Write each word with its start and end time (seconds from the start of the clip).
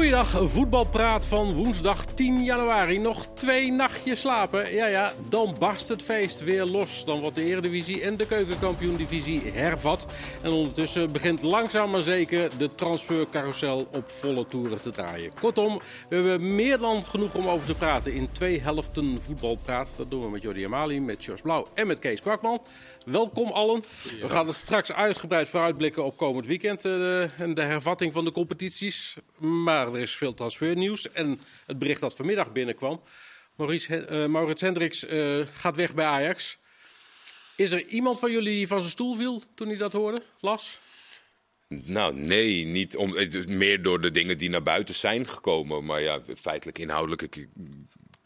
Goeiedag, 0.00 0.50
voetbalpraat 0.50 1.26
van 1.26 1.52
woensdag 1.52 2.04
10 2.04 2.44
januari. 2.44 2.98
Nog 2.98 3.26
twee 3.34 3.72
nachtjes 3.72 4.20
slapen. 4.20 4.74
Ja, 4.74 4.86
ja, 4.86 5.12
dan 5.28 5.56
barst 5.58 5.88
het 5.88 6.02
feest 6.02 6.40
weer 6.40 6.64
los. 6.64 7.04
Dan 7.04 7.20
wordt 7.20 7.36
de 7.36 7.44
Eredivisie 7.44 8.02
en 8.02 8.16
de 8.16 8.26
Keukenkampioen-divisie 8.26 9.50
hervat. 9.52 10.06
En 10.42 10.50
ondertussen 10.50 11.12
begint 11.12 11.42
langzaam 11.42 11.90
maar 11.90 12.02
zeker 12.02 12.50
de 12.58 12.74
transfercarousel 12.74 13.88
op 13.92 14.10
volle 14.10 14.46
toeren 14.46 14.80
te 14.80 14.90
draaien. 14.90 15.32
Kortom, 15.40 15.80
we 16.08 16.14
hebben 16.14 16.54
meer 16.54 16.78
dan 16.78 17.06
genoeg 17.06 17.34
om 17.34 17.48
over 17.48 17.66
te 17.66 17.74
praten 17.74 18.12
in 18.12 18.32
twee 18.32 18.60
helften 18.60 19.20
voetbalpraat. 19.20 19.94
Dat 19.96 20.10
doen 20.10 20.22
we 20.22 20.30
met 20.30 20.42
Jordi 20.42 20.64
Amali, 20.64 21.00
met 21.00 21.24
Jos 21.24 21.40
Blauw 21.40 21.66
en 21.74 21.86
met 21.86 21.98
Kees 21.98 22.20
Kwakman. 22.20 22.60
Welkom 23.04 23.50
allen. 23.50 23.84
We 24.20 24.28
gaan 24.28 24.46
er 24.46 24.54
straks 24.54 24.92
uitgebreid 24.92 25.48
vooruitblikken 25.48 26.04
op 26.04 26.16
komend 26.16 26.46
weekend 26.46 26.84
uh, 26.84 27.40
en 27.40 27.54
de 27.54 27.62
hervatting 27.62 28.12
van 28.12 28.24
de 28.24 28.32
competities. 28.32 29.16
Maar 29.38 29.88
er 29.88 29.98
is 29.98 30.14
veel 30.14 30.34
transfernieuws 30.34 31.12
en 31.12 31.40
het 31.66 31.78
bericht 31.78 32.00
dat 32.00 32.16
vanmiddag 32.16 32.52
binnenkwam. 32.52 33.02
Maurice, 33.56 34.06
uh, 34.10 34.26
Maurits 34.26 34.60
Hendricks 34.60 35.04
uh, 35.04 35.46
gaat 35.52 35.76
weg 35.76 35.94
bij 35.94 36.04
Ajax. 36.04 36.58
Is 37.56 37.72
er 37.72 37.86
iemand 37.86 38.18
van 38.18 38.30
jullie 38.30 38.54
die 38.54 38.66
van 38.66 38.78
zijn 38.78 38.90
stoel 38.90 39.14
viel 39.14 39.42
toen 39.54 39.68
hij 39.68 39.76
dat 39.76 39.92
hoorde? 39.92 40.22
Las? 40.40 40.80
Nou, 41.68 42.14
nee, 42.14 42.64
niet 42.64 42.96
om, 42.96 43.14
meer 43.46 43.82
door 43.82 44.00
de 44.00 44.10
dingen 44.10 44.38
die 44.38 44.50
naar 44.50 44.62
buiten 44.62 44.94
zijn 44.94 45.26
gekomen. 45.26 45.84
Maar 45.84 46.02
ja, 46.02 46.20
feitelijk 46.36 46.78
inhoudelijk. 46.78 47.46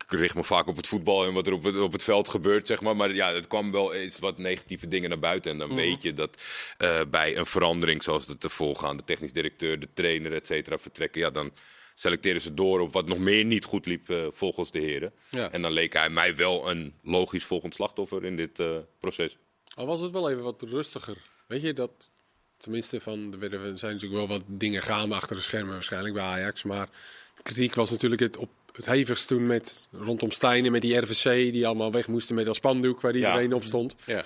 Richt 0.07 0.35
me 0.35 0.45
vaak 0.45 0.67
op 0.67 0.77
het 0.77 0.87
voetbal 0.87 1.25
en 1.25 1.33
wat 1.33 1.47
er 1.47 1.53
op 1.53 1.63
het, 1.63 1.79
op 1.79 1.93
het 1.93 2.03
veld 2.03 2.29
gebeurt, 2.29 2.67
zeg 2.67 2.81
maar. 2.81 2.97
Maar 2.97 3.15
ja, 3.15 3.33
het 3.33 3.47
kwam 3.47 3.73
wel 3.73 3.95
eens 3.95 4.19
wat 4.19 4.39
negatieve 4.39 4.89
dingen 4.89 5.09
naar 5.09 5.19
buiten. 5.19 5.51
En 5.51 5.59
dan 5.59 5.71
mm. 5.71 5.77
weet 5.77 6.03
je 6.03 6.13
dat 6.13 6.43
uh, 6.79 7.01
bij 7.11 7.37
een 7.37 7.47
verandering, 7.47 8.03
zoals 8.03 8.27
de 8.27 8.39
te 8.39 8.49
volgaande 8.49 9.05
technisch 9.05 9.33
directeur, 9.33 9.81
de 9.81 9.89
trainer, 9.95 10.33
et 10.33 10.47
cetera, 10.47 10.79
vertrekken. 10.79 11.21
Ja, 11.21 11.31
dan 11.31 11.53
selecteren 11.95 12.41
ze 12.41 12.55
door 12.55 12.81
op 12.81 12.93
wat 12.93 13.07
nog 13.07 13.19
meer 13.19 13.45
niet 13.45 13.65
goed 13.65 13.87
liep 13.87 14.09
uh, 14.09 14.27
volgens 14.31 14.71
de 14.71 14.81
heren. 14.81 15.13
Ja. 15.31 15.51
En 15.51 15.63
dan 15.63 15.73
leek 15.73 15.93
hij 15.93 16.11
mij 16.11 16.37
wel 16.37 16.71
een 16.71 16.95
logisch 17.03 17.45
volgend 17.45 17.75
slachtoffer 17.75 18.25
in 18.25 18.37
dit 18.37 18.59
uh, 18.59 18.77
proces. 19.01 19.37
Al 19.75 19.87
was 19.87 20.01
het 20.01 20.11
wel 20.11 20.31
even 20.31 20.43
wat 20.43 20.63
rustiger. 20.63 21.17
Weet 21.47 21.63
je, 21.63 21.73
dat 21.73 22.11
tenminste 22.57 23.01
van, 23.01 23.35
er 23.41 23.79
zijn 23.79 23.93
natuurlijk 23.93 24.13
wel 24.13 24.39
wat 24.39 24.43
dingen 24.47 24.83
gaande 24.83 25.15
achter 25.15 25.37
de 25.37 25.43
schermen 25.43 25.73
waarschijnlijk 25.73 26.15
bij 26.15 26.25
Ajax. 26.25 26.63
Maar 26.63 26.89
de 27.37 27.43
kritiek 27.43 27.75
was 27.75 27.91
natuurlijk 27.91 28.21
het 28.21 28.37
op 28.37 28.51
het 28.77 28.87
hevigst 28.87 29.27
toen 29.27 29.47
met 29.47 29.89
rondom 29.93 30.31
Stijnen, 30.31 30.73
met 30.73 30.83
die 30.83 30.97
RVC, 30.97 31.53
die 31.53 31.67
allemaal 31.67 31.93
weg 31.93 32.09
moesten 32.09 32.35
met 32.35 32.45
dat 32.45 32.57
spandoek 32.57 33.01
waar 33.01 33.15
iedereen 33.15 33.49
ja. 33.49 33.55
op 33.55 33.65
stond. 33.65 33.97
Ja. 34.05 34.25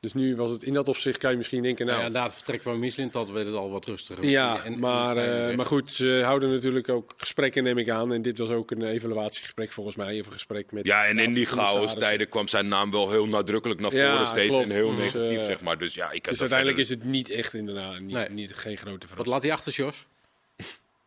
Dus 0.00 0.14
nu 0.14 0.36
was 0.36 0.50
het 0.50 0.62
in 0.62 0.72
dat 0.72 0.88
opzicht, 0.88 1.18
kan 1.18 1.30
je 1.30 1.36
misschien 1.36 1.62
denken, 1.62 1.86
nou... 1.86 2.02
Ja, 2.02 2.08
na 2.08 2.22
het 2.22 2.32
vertrek 2.32 2.62
van 2.62 2.78
Michelin 2.78 3.08
dat 3.12 3.30
werd 3.30 3.46
het 3.46 3.54
al 3.54 3.70
wat 3.70 3.84
rustiger. 3.84 4.24
Ja, 4.24 4.64
en, 4.64 4.78
maar, 4.78 5.16
uh, 5.16 5.56
maar 5.56 5.66
goed, 5.66 5.92
ze 5.92 6.20
houden 6.24 6.50
natuurlijk 6.50 6.88
ook 6.88 7.12
gesprekken, 7.16 7.62
neem 7.62 7.78
ik 7.78 7.90
aan. 7.90 8.12
En 8.12 8.22
dit 8.22 8.38
was 8.38 8.50
ook 8.50 8.70
een 8.70 8.82
evaluatiegesprek 8.82 9.72
volgens 9.72 9.96
mij, 9.96 10.18
een 10.18 10.32
gesprek 10.32 10.72
met... 10.72 10.86
Ja, 10.86 11.04
en 11.04 11.18
in 11.18 11.32
die 11.34 11.46
chaos 11.46 11.94
tijden 11.94 12.28
kwam 12.28 12.48
zijn 12.48 12.68
naam 12.68 12.90
wel 12.90 13.10
heel 13.10 13.26
nadrukkelijk 13.26 13.80
naar 13.80 13.90
voren 13.90 14.06
ja, 14.06 14.24
steeds. 14.24 14.48
Klopt. 14.48 14.64
En 14.64 14.70
heel 14.70 14.96
dus, 14.96 14.98
negatief, 14.98 15.38
uh, 15.38 15.44
zeg 15.44 15.60
maar. 15.60 15.78
Dus 15.78 15.94
ja, 15.94 16.10
ik 16.10 16.24
Dus 16.24 16.40
uiteindelijk 16.40 16.78
is 16.78 16.88
het 16.88 17.04
niet 17.04 17.30
echt 17.30 17.54
inderdaad, 17.54 18.00
niet, 18.00 18.14
nee. 18.14 18.28
niet 18.28 18.54
geen 18.54 18.76
grote 18.76 19.06
verrassing. 19.06 19.16
Wat 19.16 19.26
laat 19.26 19.42
hij 19.42 19.52
achter, 19.52 19.72
Jos? 19.72 20.06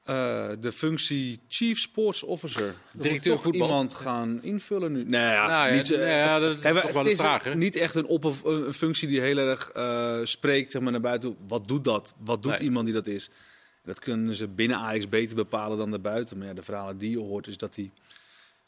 Uh, 0.09 0.49
de 0.59 0.71
functie 0.71 1.39
Chief 1.47 1.79
Sports 1.79 2.23
Officer. 2.23 2.75
Directeur 2.91 3.39
voetbal. 3.39 3.67
iemand 3.67 3.93
gaan 3.93 4.39
invullen 4.43 4.91
nu? 4.91 5.03
Nee, 5.03 5.21
ja, 5.21 5.47
nou 5.47 5.69
ja, 5.69 5.75
niet, 5.75 5.91
uh, 5.91 6.07
ja 6.07 6.39
dat 6.39 6.55
is 6.55 6.61
toch 6.61 6.91
wel 6.91 7.07
een 7.07 7.17
vraag. 7.17 7.43
Hè? 7.43 7.55
Niet 7.55 7.75
echt 7.75 7.95
een, 7.95 8.05
op, 8.05 8.23
een 8.45 8.73
functie 8.73 9.07
die 9.07 9.21
heel 9.21 9.37
erg 9.37 9.71
uh, 9.75 10.19
spreekt 10.23 10.71
zeg 10.71 10.81
maar, 10.81 10.91
naar 10.91 11.01
buiten. 11.01 11.35
Wat 11.47 11.67
doet 11.67 11.83
dat? 11.83 12.13
Wat 12.17 12.41
doet 12.41 12.51
nee. 12.51 12.61
iemand 12.61 12.85
die 12.85 12.93
dat 12.93 13.07
is? 13.07 13.29
Dat 13.83 13.99
kunnen 13.99 14.35
ze 14.35 14.47
binnen 14.47 14.77
Ajax 14.77 15.09
beter 15.09 15.35
bepalen 15.35 15.77
dan 15.77 15.89
daarbuiten. 15.89 16.37
Maar 16.37 16.47
ja, 16.47 16.53
de 16.53 16.63
verhalen 16.63 16.97
die 16.97 17.11
je 17.11 17.19
hoort 17.19 17.47
is 17.47 17.57
dat 17.57 17.75
hij 17.75 17.91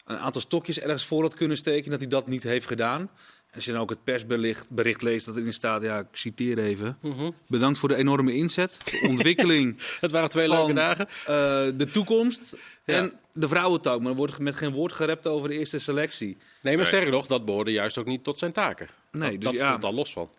een 0.04 0.18
aantal 0.18 0.40
stokjes 0.40 0.80
ergens 0.80 1.04
voor 1.04 1.22
had 1.22 1.34
kunnen 1.34 1.56
steken. 1.56 1.90
Dat 1.90 2.00
hij 2.00 2.08
dat 2.08 2.26
niet 2.26 2.42
heeft 2.42 2.66
gedaan. 2.66 3.10
Als 3.54 3.64
je 3.64 3.72
dan 3.72 3.80
ook 3.80 3.90
het 3.90 4.04
persbericht 4.04 4.70
bericht 4.70 5.02
leest 5.02 5.26
dat 5.26 5.36
erin 5.36 5.52
staat, 5.52 5.82
ja, 5.82 5.98
ik 5.98 6.06
citeer 6.12 6.58
even. 6.58 6.98
Mm 7.00 7.12
-hmm. 7.12 7.34
Bedankt 7.46 7.78
voor 7.78 7.88
de 7.88 7.94
enorme 7.94 8.34
inzet, 8.34 8.78
de 8.84 9.06
ontwikkeling. 9.08 9.76
het 10.00 10.10
waren 10.10 10.28
twee 10.28 10.46
van, 10.46 10.56
leuke 10.56 10.72
dagen. 10.72 11.08
Uh, 11.08 11.78
de 11.78 11.88
toekomst 11.92 12.56
ja. 12.84 12.94
en 12.94 13.12
de 13.32 13.48
vrouwentak. 13.48 14.00
Maar 14.00 14.10
er 14.10 14.16
wordt 14.16 14.38
met 14.38 14.56
geen 14.56 14.72
woord 14.72 14.92
gerept 14.92 15.26
over 15.26 15.48
de 15.48 15.58
eerste 15.58 15.78
selectie. 15.78 16.36
Nee, 16.62 16.76
maar 16.76 16.86
sterker 16.86 17.10
nog, 17.10 17.26
dat 17.26 17.44
behoorde 17.44 17.72
juist 17.72 17.98
ook 17.98 18.06
niet 18.06 18.24
tot 18.24 18.38
zijn 18.38 18.52
taken. 18.52 18.88
Nee, 19.10 19.30
dat, 19.30 19.40
dus 19.40 19.50
dat 19.50 19.60
ja, 19.60 19.68
stond 19.68 19.84
al 19.84 19.94
los 19.94 20.12
van. 20.12 20.30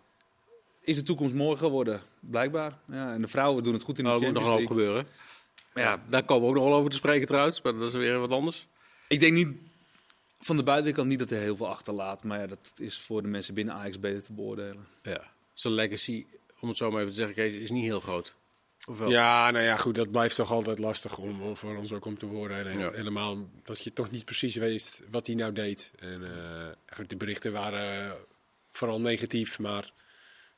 Is 0.80 0.96
de 0.96 1.02
toekomst 1.02 1.34
mooi 1.34 1.58
geworden, 1.58 2.00
blijkbaar. 2.20 2.78
Ja, 2.90 3.12
en 3.12 3.22
de 3.22 3.28
vrouwen 3.28 3.64
doen 3.64 3.72
het 3.72 3.82
goed 3.82 3.98
in 3.98 4.04
de 4.04 4.10
nou, 4.10 4.22
dat 4.22 4.32
moet 4.32 4.42
nog 4.42 4.56
wel 4.56 4.66
gebeuren. 4.66 5.06
Maar 5.72 5.84
ja, 5.84 6.02
daar 6.08 6.22
komen 6.24 6.42
we 6.42 6.48
ook 6.48 6.54
nog 6.54 6.68
wel 6.68 6.78
over 6.78 6.90
te 6.90 6.96
spreken 6.96 7.26
trouwens. 7.26 7.62
Maar 7.62 7.72
dat 7.78 7.88
is 7.88 7.94
weer 7.94 8.18
wat 8.18 8.30
anders. 8.30 8.66
Ik 9.08 9.20
denk 9.20 9.32
niet 9.32 9.48
van 10.46 10.56
de 10.56 10.62
buitenkant 10.62 11.08
niet 11.08 11.18
dat 11.18 11.30
hij 11.30 11.38
heel 11.38 11.56
veel 11.56 11.68
achterlaat. 11.68 12.24
Maar 12.24 12.40
ja, 12.40 12.46
dat 12.46 12.72
is 12.76 12.98
voor 12.98 13.22
de 13.22 13.28
mensen 13.28 13.54
binnen 13.54 13.74
Ajax 13.74 14.00
beter 14.00 14.22
te 14.22 14.32
beoordelen. 14.32 14.86
Ja. 15.02 15.22
Zijn 15.52 15.74
legacy, 15.74 16.26
om 16.60 16.68
het 16.68 16.76
zo 16.76 16.90
maar 16.90 17.00
even 17.00 17.10
te 17.10 17.16
zeggen, 17.16 17.34
Kees, 17.34 17.54
is 17.54 17.70
niet 17.70 17.84
heel 17.84 18.00
groot. 18.00 18.36
Ofwel? 18.88 19.10
Ja, 19.10 19.50
nou 19.50 19.64
ja, 19.64 19.76
goed, 19.76 19.94
dat 19.94 20.10
blijft 20.10 20.36
toch 20.36 20.50
altijd 20.50 20.78
lastig 20.78 21.18
om, 21.18 21.42
om 21.42 21.56
voor 21.56 21.76
ons 21.76 21.92
ook 21.92 22.04
om 22.04 22.18
te 22.18 22.26
beoordelen. 22.26 22.78
Ja. 22.78 22.90
Helemaal 22.90 23.48
dat 23.64 23.82
je 23.82 23.92
toch 23.92 24.10
niet 24.10 24.24
precies 24.24 24.56
weet 24.56 25.02
wat 25.10 25.26
hij 25.26 25.36
nou 25.36 25.52
deed. 25.52 25.90
En 25.98 26.22
uh, 26.22 26.68
goed, 26.96 27.10
de 27.10 27.16
berichten 27.16 27.52
waren 27.52 28.16
vooral 28.70 29.00
negatief, 29.00 29.58
maar 29.58 29.92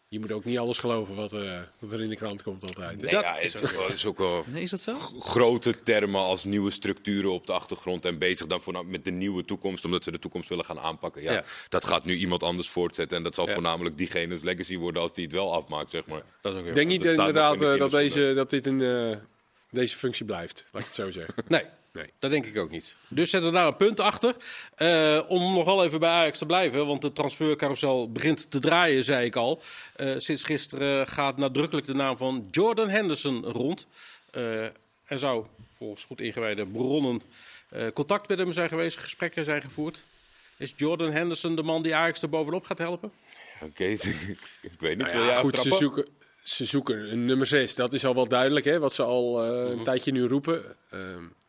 je 0.08 0.20
moet 0.20 0.32
ook 0.32 0.44
niet 0.44 0.58
alles 0.58 0.78
geloven 0.78 1.14
wat, 1.14 1.32
uh, 1.32 1.60
wat 1.78 1.92
er 1.92 2.00
in 2.00 2.08
de 2.08 2.16
krant 2.16 2.42
komt 2.42 2.62
altijd. 2.62 3.00
Nee, 3.00 3.10
dat 3.10 3.22
ja, 3.22 3.38
is, 3.38 3.62
ook 3.62 3.70
wel, 3.70 3.90
is 3.90 4.06
ook 4.06 4.18
wel 4.18 4.44
nee, 4.52 4.62
is 4.62 4.70
dat 4.70 4.80
zo? 4.80 4.94
grote 5.18 5.82
termen 5.82 6.20
als 6.20 6.44
nieuwe 6.44 6.70
structuren 6.70 7.32
op 7.32 7.46
de 7.46 7.52
achtergrond 7.52 8.04
en 8.04 8.18
bezig 8.18 8.46
dan 8.46 8.60
voornamelijk 8.60 8.96
met 8.96 9.12
de 9.12 9.18
nieuwe 9.18 9.44
toekomst, 9.44 9.84
omdat 9.84 10.04
ze 10.04 10.10
de 10.10 10.18
toekomst 10.18 10.48
willen 10.48 10.64
gaan 10.64 10.78
aanpakken. 10.78 11.22
Ja, 11.22 11.32
ja. 11.32 11.44
dat 11.68 11.84
gaat 11.84 12.04
nu 12.04 12.16
iemand 12.16 12.42
anders 12.42 12.68
voortzetten 12.68 13.16
en 13.16 13.22
dat 13.22 13.34
zal 13.34 13.46
ja. 13.46 13.52
voornamelijk 13.52 13.98
diegene's 13.98 14.42
legacy 14.42 14.76
worden 14.76 15.02
als 15.02 15.12
die 15.12 15.24
het 15.24 15.32
wel 15.32 15.54
afmaakt, 15.54 15.90
zeg 15.90 16.06
maar. 16.06 16.22
Dat 16.42 16.54
is 16.54 16.60
ook 16.60 16.66
Ik 16.66 16.74
denk 16.74 16.88
niet 16.88 17.04
inderdaad 17.04 17.54
in 17.54 17.60
de 17.60 17.76
dat, 17.76 17.90
deze, 17.90 18.32
dat 18.34 18.50
dit 18.50 18.66
een, 18.66 18.80
uh, 18.80 19.16
deze 19.70 19.96
functie 19.96 20.24
blijft, 20.24 20.64
laat 20.72 20.82
ik 20.82 20.88
het 20.88 20.96
zo 20.96 21.10
zeggen. 21.10 21.34
nee. 21.48 21.64
Nee, 21.98 22.10
dat 22.18 22.30
denk 22.30 22.46
ik 22.46 22.58
ook 22.58 22.70
niet. 22.70 22.96
Dus 23.08 23.30
zetten 23.30 23.50
we 23.50 23.56
daar 23.56 23.66
een 23.66 23.76
punt 23.76 24.00
achter. 24.00 24.36
Uh, 24.78 25.20
om 25.28 25.54
nog 25.54 25.64
wel 25.64 25.84
even 25.84 26.00
bij 26.00 26.10
Ajax 26.10 26.38
te 26.38 26.46
blijven, 26.46 26.86
want 26.86 27.02
de 27.02 27.12
transfercarousel 27.12 28.12
begint 28.12 28.50
te 28.50 28.58
draaien, 28.58 29.04
zei 29.04 29.26
ik 29.26 29.36
al. 29.36 29.62
Uh, 29.96 30.14
sinds 30.18 30.44
gisteren 30.44 31.06
gaat 31.06 31.36
nadrukkelijk 31.36 31.86
de 31.86 31.94
naam 31.94 32.16
van 32.16 32.48
Jordan 32.50 32.88
Henderson 32.88 33.44
rond. 33.44 33.86
Uh, 34.34 34.62
er 35.04 35.18
zou 35.18 35.46
volgens 35.70 36.04
goed 36.04 36.20
ingewijde 36.20 36.66
bronnen 36.66 37.22
contact 37.94 38.28
met 38.28 38.38
hem 38.38 38.52
zijn 38.52 38.68
geweest, 38.68 38.98
gesprekken 38.98 39.44
zijn 39.44 39.62
gevoerd. 39.62 40.04
Is 40.56 40.72
Jordan 40.76 41.12
Henderson 41.12 41.56
de 41.56 41.62
man 41.62 41.82
die 41.82 41.94
Ajax 41.94 42.22
er 42.22 42.28
bovenop 42.28 42.64
gaat 42.64 42.78
helpen? 42.78 43.12
Oké, 43.54 43.66
okay. 43.68 43.92
ik 44.62 44.80
weet 44.80 44.96
niet. 44.96 45.06
Nou 45.12 45.26
ja, 45.26 45.34
goed, 45.34 45.56
ze 45.56 45.74
zoeken, 45.74 46.06
ze 46.42 46.64
zoeken 46.64 47.12
een 47.12 47.24
nummer 47.24 47.46
6. 47.46 47.74
Dat 47.74 47.92
is 47.92 48.04
al 48.04 48.14
wel 48.14 48.28
duidelijk, 48.28 48.64
hè, 48.64 48.78
wat 48.78 48.92
ze 48.92 49.02
al 49.02 49.44
uh, 49.44 49.58
een 49.58 49.64
mm 49.64 49.74
-hmm. 49.74 49.84
tijdje 49.84 50.12
nu 50.12 50.26
roepen. 50.26 50.76
Uh, 50.94 51.00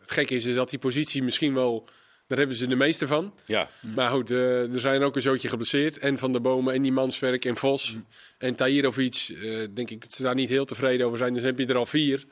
het 0.10 0.18
gekke 0.18 0.36
is, 0.36 0.46
is 0.46 0.56
dat 0.56 0.70
die 0.70 0.80
positie 0.80 1.24
misschien 1.24 1.54
wel... 1.54 1.90
Daar 2.28 2.38
hebben 2.38 2.56
ze 2.56 2.68
de 2.68 2.76
meeste 2.76 3.08
van. 3.08 3.34
Ja. 3.46 3.70
Maar 3.96 4.10
goed, 4.10 4.32
uh, 4.32 4.74
er 4.74 4.80
zijn 4.80 5.04
ook 5.04 5.16
een 5.16 5.22
zootje 5.22 5.48
geblesseerd. 5.48 5.98
En 5.98 6.18
Van 6.18 6.32
der 6.32 6.42
Bomen 6.42 6.74
en 6.74 6.82
die 6.82 6.92
Manswerk 6.92 7.46
en 7.46 7.58
Vos 7.58 7.94
mm. 7.94 8.06
en 8.38 8.56
Tahirovic. 8.56 9.30
Uh, 9.30 9.68
denk 9.74 9.90
ik 9.90 10.02
dat 10.02 10.12
ze 10.12 10.24
daar 10.24 10.36
niet 10.36 10.50
heel 10.50 10.66
tevreden 10.66 11.06
over 11.06 11.18
zijn. 11.18 11.34
Dus 11.34 11.44
heb 11.44 11.60
je 11.60 11.66
er 11.66 11.76
al 11.76 11.86
vier. 11.86 12.26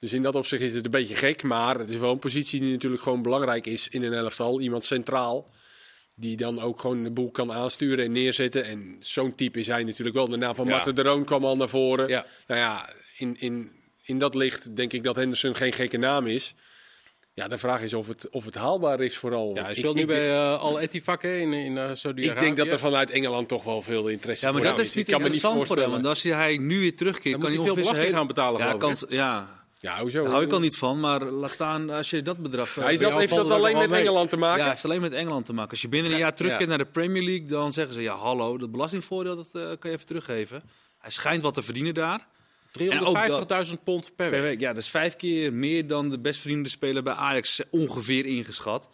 Dus 0.00 0.12
in 0.12 0.22
dat 0.22 0.34
opzicht 0.34 0.62
is 0.62 0.74
het 0.74 0.84
een 0.84 0.90
beetje 0.90 1.14
gek. 1.14 1.42
Maar 1.42 1.78
het 1.78 1.88
is 1.88 1.96
wel 1.96 2.12
een 2.12 2.18
positie 2.18 2.60
die 2.60 2.70
natuurlijk 2.70 3.02
gewoon 3.02 3.22
belangrijk 3.22 3.66
is 3.66 3.88
in 3.88 4.02
een 4.02 4.12
elftal. 4.12 4.60
Iemand 4.60 4.84
centraal. 4.84 5.50
Die 6.14 6.36
dan 6.36 6.60
ook 6.60 6.80
gewoon 6.80 7.02
de 7.02 7.10
boel 7.10 7.30
kan 7.30 7.52
aansturen 7.52 8.04
en 8.04 8.12
neerzetten. 8.12 8.64
En 8.64 8.96
zo'n 9.00 9.34
type 9.34 9.58
is 9.58 9.66
hij 9.66 9.84
natuurlijk 9.84 10.16
wel. 10.16 10.28
De 10.28 10.36
naam 10.36 10.54
van 10.54 10.66
ja. 10.66 10.70
Marten 10.70 10.94
de 10.94 11.02
Roon 11.02 11.24
kwam 11.24 11.44
al 11.44 11.56
naar 11.56 11.68
voren. 11.68 12.08
Ja. 12.08 12.26
Nou 12.46 12.60
ja, 12.60 12.92
in, 13.16 13.36
in, 13.38 13.70
in 14.04 14.18
dat 14.18 14.34
licht 14.34 14.76
denk 14.76 14.92
ik 14.92 15.02
dat 15.02 15.16
Henderson 15.16 15.56
geen 15.56 15.72
gekke 15.72 15.98
naam 15.98 16.26
is. 16.26 16.54
Ja, 17.38 17.48
de 17.48 17.58
vraag 17.58 17.82
is 17.82 17.94
of 17.94 18.08
het, 18.08 18.28
of 18.30 18.44
het 18.44 18.54
haalbaar 18.54 19.00
is 19.00 19.16
vooral. 19.16 19.54
Ja, 19.54 19.64
hij 19.64 19.74
speelt 19.74 19.96
ik, 19.96 20.00
nu 20.00 20.06
bij 20.06 20.30
uh, 20.30 20.60
Al 20.60 20.80
Ettifaq 20.80 21.20
in, 21.20 21.52
in 21.52 21.76
uh, 21.76 21.90
Saudi-Arabië. 21.94 22.28
Ik 22.28 22.38
denk 22.38 22.56
dat 22.56 22.66
er 22.66 22.78
vanuit 22.78 23.10
Engeland 23.10 23.48
toch 23.48 23.64
wel 23.64 23.82
veel 23.82 24.08
interesse 24.08 24.46
ja, 24.46 24.52
maar 24.52 24.62
dat 24.62 24.78
is 24.78 24.94
niet 24.94 25.08
interessant 25.08 25.66
voor 25.66 25.76
hem. 25.76 25.90
Want 25.90 26.06
als 26.06 26.22
hij 26.22 26.56
nu 26.56 26.80
weer 26.80 26.96
terugkeert, 26.96 27.40
kan 27.40 27.52
hij 27.52 27.60
veel 27.60 27.74
belasting 27.74 28.14
gaan 28.14 28.26
betalen. 28.26 28.60
Ja, 28.60 28.74
kan, 28.74 28.96
ja, 29.08 29.48
ja, 29.78 30.00
hoezo? 30.00 30.22
Daar 30.22 30.32
hou 30.32 30.44
ik 30.44 30.52
al 30.52 30.60
niet 30.60 30.76
van, 30.76 31.00
maar 31.00 31.24
laat 31.24 31.52
staan 31.52 31.90
als 31.90 32.10
je 32.10 32.22
dat 32.22 32.38
bedrag... 32.38 32.74
Hij 32.74 32.96
dat, 32.96 33.16
heeft 33.16 33.34
dat 33.34 33.50
alleen 33.50 33.76
met 33.76 33.90
mee. 33.90 34.00
Engeland 34.00 34.30
te 34.30 34.36
maken? 34.36 34.64
Ja, 34.64 34.70
heeft 34.70 34.84
alleen 34.84 35.00
met 35.00 35.12
Engeland 35.12 35.46
te 35.46 35.52
maken. 35.52 35.70
Als 35.70 35.82
je 35.82 35.88
binnen 35.88 36.12
een 36.12 36.18
jaar 36.18 36.34
terugkeert 36.34 36.70
ja. 36.70 36.76
naar 36.76 36.84
de 36.84 36.90
Premier 36.92 37.22
League, 37.22 37.46
dan 37.46 37.72
zeggen 37.72 37.94
ze... 37.94 38.02
Ja, 38.02 38.14
hallo, 38.14 38.58
dat 38.58 38.70
belastingvoordeel 38.70 39.36
dat 39.36 39.50
uh, 39.52 39.62
kan 39.62 39.90
je 39.90 39.90
even 39.90 40.06
teruggeven. 40.06 40.60
Hij 40.98 41.10
schijnt 41.10 41.42
wat 41.42 41.54
te 41.54 41.62
verdienen 41.62 41.94
daar. 41.94 42.26
350.000 43.68 43.82
pond 43.84 44.16
per 44.16 44.30
Per 44.30 44.42
week. 44.42 44.60
Ja, 44.60 44.72
dat 44.72 44.82
is 44.82 44.90
vijf 44.90 45.16
keer 45.16 45.52
meer 45.52 45.86
dan 45.86 46.10
de 46.10 46.18
best 46.18 46.40
verdiende 46.40 46.68
speler 46.68 47.02
bij 47.02 47.12
Ajax 47.14 47.62
ongeveer 47.70 48.26
ingeschat. 48.26 48.88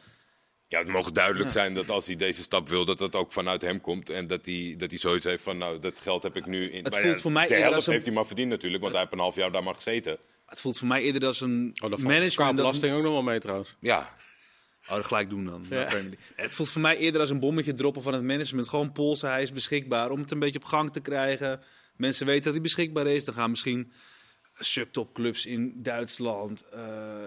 Ja, 0.69 0.79
het 0.79 0.89
mogen 0.89 1.13
duidelijk 1.15 1.51
zijn 1.51 1.75
dat 1.75 1.91
als 1.91 2.07
hij 2.07 2.17
deze 2.17 2.43
stap 2.43 2.69
wil, 2.69 2.85
dat 2.85 2.99
dat 2.99 3.15
ook 3.15 3.33
vanuit 3.33 3.63
hem 3.63 3.81
komt. 3.81 4.11
En 4.11 4.27
dat 4.27 4.47
hij, 4.47 4.75
dat 4.79 4.91
hij 4.91 4.99
zoiets 4.99 5.25
heeft 5.25 5.43
van, 5.43 5.59
nou, 5.59 5.79
dat 5.79 6.01
geld 6.01 6.23
heb 6.23 6.37
ik 6.37 6.47
nu 6.47 6.71
in. 6.71 6.85
Het 6.85 6.97
voelt 6.97 7.17
ja, 7.17 7.21
voor 7.23 7.33
mij 7.33 7.47
de 7.47 7.55
eerder 7.55 7.71
helft 7.71 7.87
een- 7.87 7.93
heeft 7.93 8.07
hij 8.07 8.15
maar 8.15 8.27
verdiend 8.27 8.49
natuurlijk, 8.49 8.83
want 8.83 8.93
hij 8.95 9.03
heeft 9.03 9.15
een 9.15 9.21
half 9.21 9.35
jaar 9.35 9.53
daar 9.53 9.63
maar 9.63 9.75
gezeten. 9.75 10.19
Het 10.47 10.61
voelt 10.61 10.79
voor 10.79 10.89
mij 10.89 11.01
eerder 11.03 11.27
als 11.27 11.41
een 11.41 11.71
Oh, 11.85 11.93
qua 11.93 12.03
management. 12.03 12.37
Dat, 12.37 12.55
belasting 12.57 12.95
ook 12.97 13.03
nog 13.03 13.13
wel 13.13 13.23
mee 13.23 13.39
trouwens. 13.41 13.75
Ja, 13.81 14.09
oh, 14.89 14.95
dat 14.95 15.05
gelijk 15.05 15.31
doen 15.31 15.45
dan. 15.45 15.65
Ja. 15.71 15.89
Het 16.35 16.55
voelt 16.55 16.71
voor 16.71 16.81
mij 16.81 16.97
eerder 16.97 17.21
als 17.21 17.31
een 17.31 17.41
bommetje 17.41 17.75
droppen 17.75 18.03
van 18.03 18.13
het 18.13 18.23
management. 18.23 18.69
Gewoon 18.69 18.93
polsen, 18.93 19.29
hij 19.31 19.43
is 19.43 19.53
beschikbaar 19.53 20.11
om 20.11 20.21
het 20.21 20.31
een 20.31 20.39
beetje 20.39 20.59
op 20.59 20.65
gang 20.65 20.93
te 20.93 21.01
krijgen. 21.01 21.61
Mensen 21.97 22.27
weten 22.27 22.45
dat 22.45 22.53
hij 22.53 22.63
beschikbaar 22.63 23.07
is. 23.07 23.25
Dan 23.25 23.35
gaan 23.35 23.51
misschien 23.51 23.93
subtopclubs 24.59 25.47
in 25.47 25.83
Duitsland, 25.83 26.69
eh, 26.69 26.83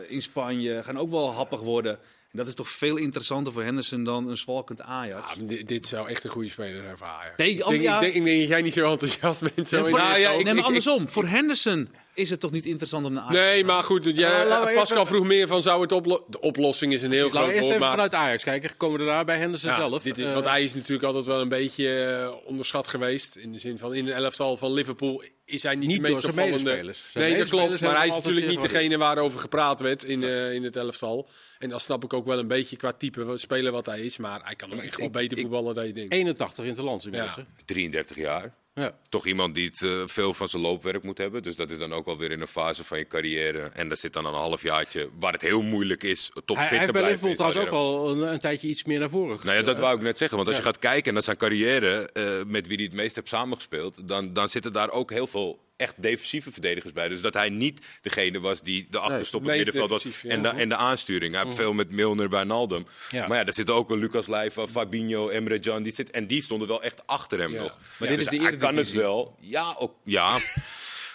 in 0.07 0.21
Spanje, 0.21 0.83
gaan 0.83 0.97
ook 0.97 1.09
wel 1.09 1.31
happig 1.31 1.61
worden. 1.61 1.99
Dat 2.37 2.47
is 2.47 2.53
toch 2.53 2.69
veel 2.69 2.95
interessanter 2.97 3.53
voor 3.53 3.63
Henderson 3.63 4.03
dan 4.03 4.29
een 4.29 4.37
zwalkend 4.37 4.81
Ajax. 4.81 5.33
Ja, 5.33 5.41
dit, 5.45 5.67
dit 5.67 5.87
zou 5.87 6.09
echt 6.09 6.23
een 6.23 6.29
goede 6.29 6.49
speler 6.49 6.83
zijn 6.83 6.97
voor 6.97 7.07
Ajax. 7.07 7.37
Nee, 7.37 7.49
ik, 7.49 7.65
denk, 7.67 7.81
ja. 7.81 7.95
ik, 7.95 8.01
denk, 8.01 8.13
ik 8.13 8.23
denk 8.23 8.39
dat 8.39 8.47
jij 8.47 8.61
niet 8.61 8.73
zo 8.73 8.91
enthousiast 8.91 9.55
bent. 9.55 9.67
Zo 9.67 9.83
voor- 9.83 9.97
Nou 9.97 10.19
ja, 10.19 10.31
ik, 10.31 10.43
nee, 10.43 10.53
maar 10.53 10.63
andersom. 10.63 11.09
voor 11.09 11.25
Henderson 11.25 11.89
is 12.13 12.29
het 12.29 12.39
toch 12.39 12.51
niet 12.51 12.65
interessant 12.65 13.05
om 13.05 13.13
naar 13.13 13.23
Ajax 13.23 13.37
Nee, 13.37 13.63
maar 13.63 13.83
goed, 13.83 14.15
Nou, 14.15 14.65
we 14.65 14.73
Pascal 14.73 15.05
vroeg 15.05 15.25
meer 15.25 15.47
van 15.47 15.61
zou 15.61 15.81
het 15.81 15.91
oplossen. 15.91 16.31
De 16.31 16.41
oplossing 16.41 16.93
is 16.93 17.01
een 17.01 17.11
heel 17.11 17.23
Laten 17.23 17.39
groot 17.39 17.49
we 17.49 17.53
eerst 17.53 17.69
woord, 17.69 17.75
even 17.75 17.87
maar 17.87 17.95
vanuit 17.95 18.13
Ajax 18.13 18.43
kijken. 18.43 18.77
Komen 18.77 18.99
we 18.99 19.05
daar 19.05 19.25
bij 19.25 19.37
Henderson 19.37 19.69
ja, 19.69 19.77
zelf? 19.77 20.03
dit 20.03 20.19
Eh, 20.19 20.33
want 20.33 20.45
hij 20.45 20.63
is 20.63 20.73
natuurlijk 20.73 21.03
altijd 21.03 21.25
wel 21.25 21.41
een 21.41 21.49
beetje 21.49 22.05
eh, 22.05 22.47
onderschat 22.47 22.87
geweest. 22.87 23.35
In 23.35 23.51
de 23.51 23.59
zin 23.59 23.77
van 23.77 23.93
in 23.93 24.07
een 24.07 24.13
elftal 24.13 24.57
van 24.57 24.73
Liverpool 24.73 25.23
is 25.45 25.63
hij 25.63 25.75
niet, 25.75 25.87
Niet 25.87 26.01
de 26.01 26.09
meest 26.09 26.25
opvallende. 26.25 26.93
Nee, 27.13 27.37
dat 27.37 27.49
klopt. 27.49 27.81
Maar 27.81 27.97
hij 27.97 28.07
is 28.07 28.13
natuurlijk 28.15 28.47
niet 28.47 28.61
degene 28.61 28.97
waarover 28.97 29.39
gepraat 29.39 29.81
werd 29.81 30.03
in, 30.03 30.23
eh, 30.23 30.53
in 30.53 30.63
het 30.63 30.75
elftal. 30.75 31.29
En 31.59 31.69
dat 31.69 31.81
snap 31.81 32.03
ik 32.03 32.13
ook 32.13 32.25
wel 32.25 32.39
een 32.39 32.47
beetje 32.47 32.75
qua 32.75 32.91
type 32.91 33.25
van 33.25 33.37
speler 33.37 33.71
wat 33.71 33.85
hij 33.85 34.01
is. 34.01 34.17
Maar 34.17 34.39
hij 34.43 34.55
kan 34.55 34.73
ook 34.73 34.81
echt 34.81 34.97
wel 34.97 35.09
beter 35.09 35.37
voetballen 35.39 35.75
dan 35.75 35.87
je 35.87 35.93
denkt. 35.93 36.13
81 36.13 36.63
in 36.63 36.69
het 36.69 36.79
land 36.79 37.05
inmiddels. 37.05 37.35
Ja. 37.35 37.41
hè? 37.41 37.63
33 37.65 38.17
jaar. 38.17 38.53
Ja. 38.73 38.97
Toch 39.09 39.25
iemand 39.25 39.55
die 39.55 39.65
het 39.65 39.83
eh, 39.83 40.01
veel 40.05 40.33
van 40.33 40.47
zijn 40.47 40.61
loopwerk 40.61 41.03
moet 41.03 41.17
hebben. 41.17 41.43
Dus 41.43 41.55
dat 41.55 41.71
is 41.71 41.77
dan 41.77 41.93
ook 41.93 42.05
wel 42.05 42.17
weer 42.17 42.31
in 42.31 42.41
een 42.41 42.47
fase 42.47 42.83
van 42.83 42.97
je 42.97 43.07
carrière. 43.07 43.69
En 43.73 43.87
daar 43.87 43.97
zit 43.97 44.13
dan 44.13 44.25
een 44.25 44.33
halfjaartje 44.33 45.09
waar 45.19 45.33
het 45.33 45.41
heel 45.41 45.61
moeilijk 45.61 46.03
is 46.03 46.31
topfit 46.45 46.55
Hij, 46.55 46.65
hij 46.65 46.77
te 46.77 46.81
heeft 46.81 46.91
bij 46.91 47.01
blijven. 47.01 47.27
Liverpool 47.27 47.47
in 47.47 47.53
trouwens 47.53 47.73
ook 47.73 47.79
al 47.79 48.11
een, 48.11 48.33
een 48.33 48.39
tijdje 48.39 48.67
iets 48.67 48.83
meer 48.83 48.99
naar 48.99 49.09
voren 49.09 49.39
Nou 49.43 49.57
ja, 49.57 49.63
dat 49.63 49.79
wou 49.79 49.95
ik 49.95 50.01
net 50.01 50.17
zeggen. 50.17 50.37
Want 50.37 50.49
als 50.49 50.57
je 50.57 50.63
gaat 50.63 50.79
kijken 50.79 51.13
naar 51.13 51.23
zijn 51.23 51.37
carrière, 51.37 52.09
eh, 52.13 52.23
met 52.45 52.67
wie 52.67 52.75
hij 52.75 52.85
het 52.85 52.95
meest 52.95 53.15
heeft 53.15 53.27
samengespeeld, 53.27 54.07
dan, 54.07 54.33
dan 54.33 54.49
zitten 54.49 54.73
daar 54.73 54.91
ook 54.91 55.11
heel 55.11 55.27
veel 55.27 55.59
echt 55.77 56.01
defensieve 56.01 56.51
verdedigers 56.51 56.93
bij. 56.93 57.07
Dus 57.07 57.21
dat 57.21 57.33
hij 57.33 57.49
niet 57.49 57.85
degene 58.01 58.39
was 58.39 58.61
die 58.61 58.87
de 58.89 58.99
achterstop 58.99 59.41
in 59.41 59.47
het 59.47 59.55
middenveld 59.57 59.89
was 59.89 60.03
ja. 60.21 60.29
en, 60.29 60.41
de, 60.41 60.47
en 60.47 60.69
de 60.69 60.75
aansturing. 60.75 61.33
Hij 61.33 61.43
heeft 61.43 61.55
veel 61.55 61.73
met 61.73 61.91
Milner 61.91 62.29
bij 62.29 62.43
Naldum. 62.43 62.85
Ja. 63.09 63.27
Maar 63.27 63.37
ja, 63.37 63.43
daar 63.43 63.53
zitten 63.53 63.75
ook 63.75 63.87
wel 63.87 63.97
Lucas 63.97 64.27
Leiva, 64.27 64.67
Fabinho, 64.67 65.29
Emre 65.29 65.59
Can. 65.59 65.83
Die 65.83 65.91
zit, 65.93 66.11
en 66.11 66.27
die 66.27 66.41
stonden 66.41 66.67
wel 66.67 66.83
echt 66.83 67.07
achter 67.07 67.39
hem 67.39 67.51
Ja. 67.53 67.61
nog. 67.61 67.77
Maar 67.99 68.07
dit 68.09 68.17
Dus 68.17 68.25
is 68.27 68.31
de 68.39 68.43
hij 68.45 68.57
kan 68.57 68.77
het 68.77 68.91
wel. 68.91 69.37
Ja, 69.39 69.75
ook, 69.79 69.95
ja. 70.03 70.29
Wat 70.31 70.41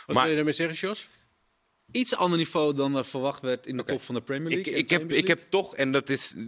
Maar- 0.07 0.17
wil 0.21 0.27
je 0.31 0.35
daarmee 0.35 0.53
zeggen, 0.55 0.77
Jos? 0.89 1.09
Iets 1.93 2.17
ander 2.17 2.39
niveau 2.39 2.75
dan 2.75 2.97
er 2.97 3.05
verwacht 3.05 3.41
werd 3.43 3.67
in 3.67 3.77
de 3.77 3.85
top 3.85 4.03
van 4.03 4.15
de 4.15 4.21
Premier 4.23 4.51
Ik, 4.51 4.65
League. 4.67 4.83
ik, 4.83 4.91
heb, 4.91 5.13
ik 5.13 5.27
heb 5.27 5.41
toch, 5.49 5.77
en 5.77 5.93
dat 5.93 6.09
is. 6.11 6.35
eh, 6.37 6.43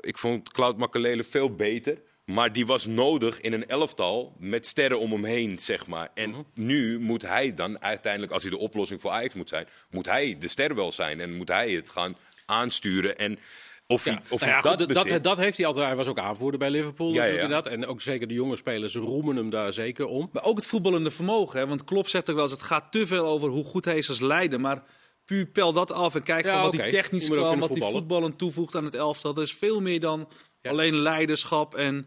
Ik 0.00 0.18
vond 0.18 0.50
Cloud 0.52 0.78
Makelele 0.78 1.24
veel 1.24 1.54
beter. 1.54 1.98
Maar 2.28 2.52
die 2.52 2.66
was 2.66 2.86
nodig 2.86 3.40
in 3.40 3.52
een 3.52 3.66
elftal 3.68 4.32
met 4.38 4.66
sterren 4.66 4.98
om 4.98 5.12
hem 5.12 5.24
heen, 5.24 5.58
zeg 5.58 5.86
maar. 5.86 6.10
En 6.14 6.30
Mhm. 6.30 6.40
nu 6.54 6.98
moet 7.00 7.22
hij 7.22 7.54
dan 7.54 7.82
uiteindelijk, 7.82 8.32
als 8.32 8.42
hij 8.42 8.50
de 8.50 8.58
oplossing 8.58 9.00
voor 9.00 9.10
Ajax 9.10 9.34
moet 9.34 9.48
zijn, 9.48 9.66
moet 9.90 10.06
hij 10.06 10.36
de 10.40 10.48
ster 10.48 10.74
wel 10.74 10.92
zijn. 10.92 11.20
En 11.20 11.36
moet 11.36 11.48
hij 11.48 11.70
het 11.70 11.90
gaan 11.90 12.16
aansturen. 12.46 13.18
En 13.18 13.38
of 13.86 14.04
hij, 14.04 14.14
of 14.28 14.40
Nou 14.40 14.40
hij 14.40 14.48
ja, 14.50 14.60
dat, 14.60 14.82
goed, 14.82 15.08
dat, 15.08 15.22
dat 15.22 15.38
heeft 15.38 15.56
hij 15.56 15.66
altijd. 15.66 15.86
Hij 15.86 15.96
was 15.96 16.06
ook 16.06 16.18
aanvoerder 16.18 16.58
bij 16.58 16.70
Liverpool. 16.70 17.08
Ja, 17.08 17.14
ja, 17.14 17.18
natuurlijk 17.20 17.50
ja. 17.50 17.56
inderdaad. 17.56 17.72
En 17.72 17.86
ook 17.94 18.00
zeker 18.00 18.28
de 18.28 18.34
jonge 18.34 18.56
spelers 18.56 18.94
roemen 18.94 19.36
hem 19.36 19.50
daar 19.50 19.72
zeker 19.72 20.06
om. 20.06 20.28
Maar 20.32 20.44
ook 20.44 20.56
het 20.56 20.66
voetballende 20.66 21.10
vermogen. 21.10 21.58
Hè? 21.58 21.66
Want 21.66 21.84
Klopp 21.84 22.08
zegt 22.08 22.28
ook 22.30 22.34
wel 22.36 22.44
eens, 22.44 22.52
het 22.54 22.62
gaat 22.62 22.92
te 22.92 23.06
veel 23.06 23.26
over 23.26 23.48
hoe 23.48 23.64
goed 23.64 23.84
hij 23.84 23.96
is 23.96 24.08
als 24.08 24.20
leider. 24.20 24.60
Maar 24.60 24.82
puur 25.24 25.46
pel 25.46 25.72
dat 25.72 25.92
af 25.92 26.14
en 26.14 26.22
kijk 26.22 26.44
Ja, 26.44 26.60
wat 26.62 26.72
oké. 26.74 26.82
hij 26.82 26.90
technisch 26.90 27.28
kan, 27.28 27.58
wat 27.58 27.76
hij 27.78 27.90
voetballen 27.90 28.36
toevoegt 28.36 28.74
aan 28.76 28.84
het 28.84 28.94
elftal. 28.94 29.34
Dat 29.34 29.44
is 29.44 29.52
veel 29.52 29.80
meer 29.80 30.00
dan 30.00 30.28
Ja. 30.62 30.70
alleen 30.70 30.94
leiderschap 30.98 31.74
en 31.74 32.06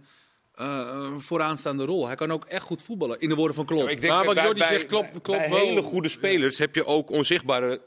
eh, 0.53 1.13
vooraanstaande 1.17 1.85
rol. 1.85 2.07
Hij 2.07 2.15
kan 2.15 2.31
ook 2.31 2.45
echt 2.45 2.63
goed 2.65 2.81
voetballen, 2.81 3.19
in 3.19 3.29
de 3.29 3.35
woorden 3.35 3.55
van 3.55 3.65
Klopp. 3.65 3.89
Ik 3.89 4.01
denk 4.01 4.13
Maar 4.13 4.25
bij- 4.25 4.33
wat 4.35 4.43
Jordi 4.43 4.59
bij- 4.59 4.69
zegt, 4.73 4.85
klopt- 4.85 5.11
bij- 5.11 5.21
klopt 5.21 5.39
bij 5.39 5.49
wel. 5.49 5.59
hele 5.59 5.81
goede 5.81 6.09
spelers 6.09 6.57
heb 6.57 6.75
je 6.75 6.85
ook 6.85 7.09
onzichtbare, 7.11 7.81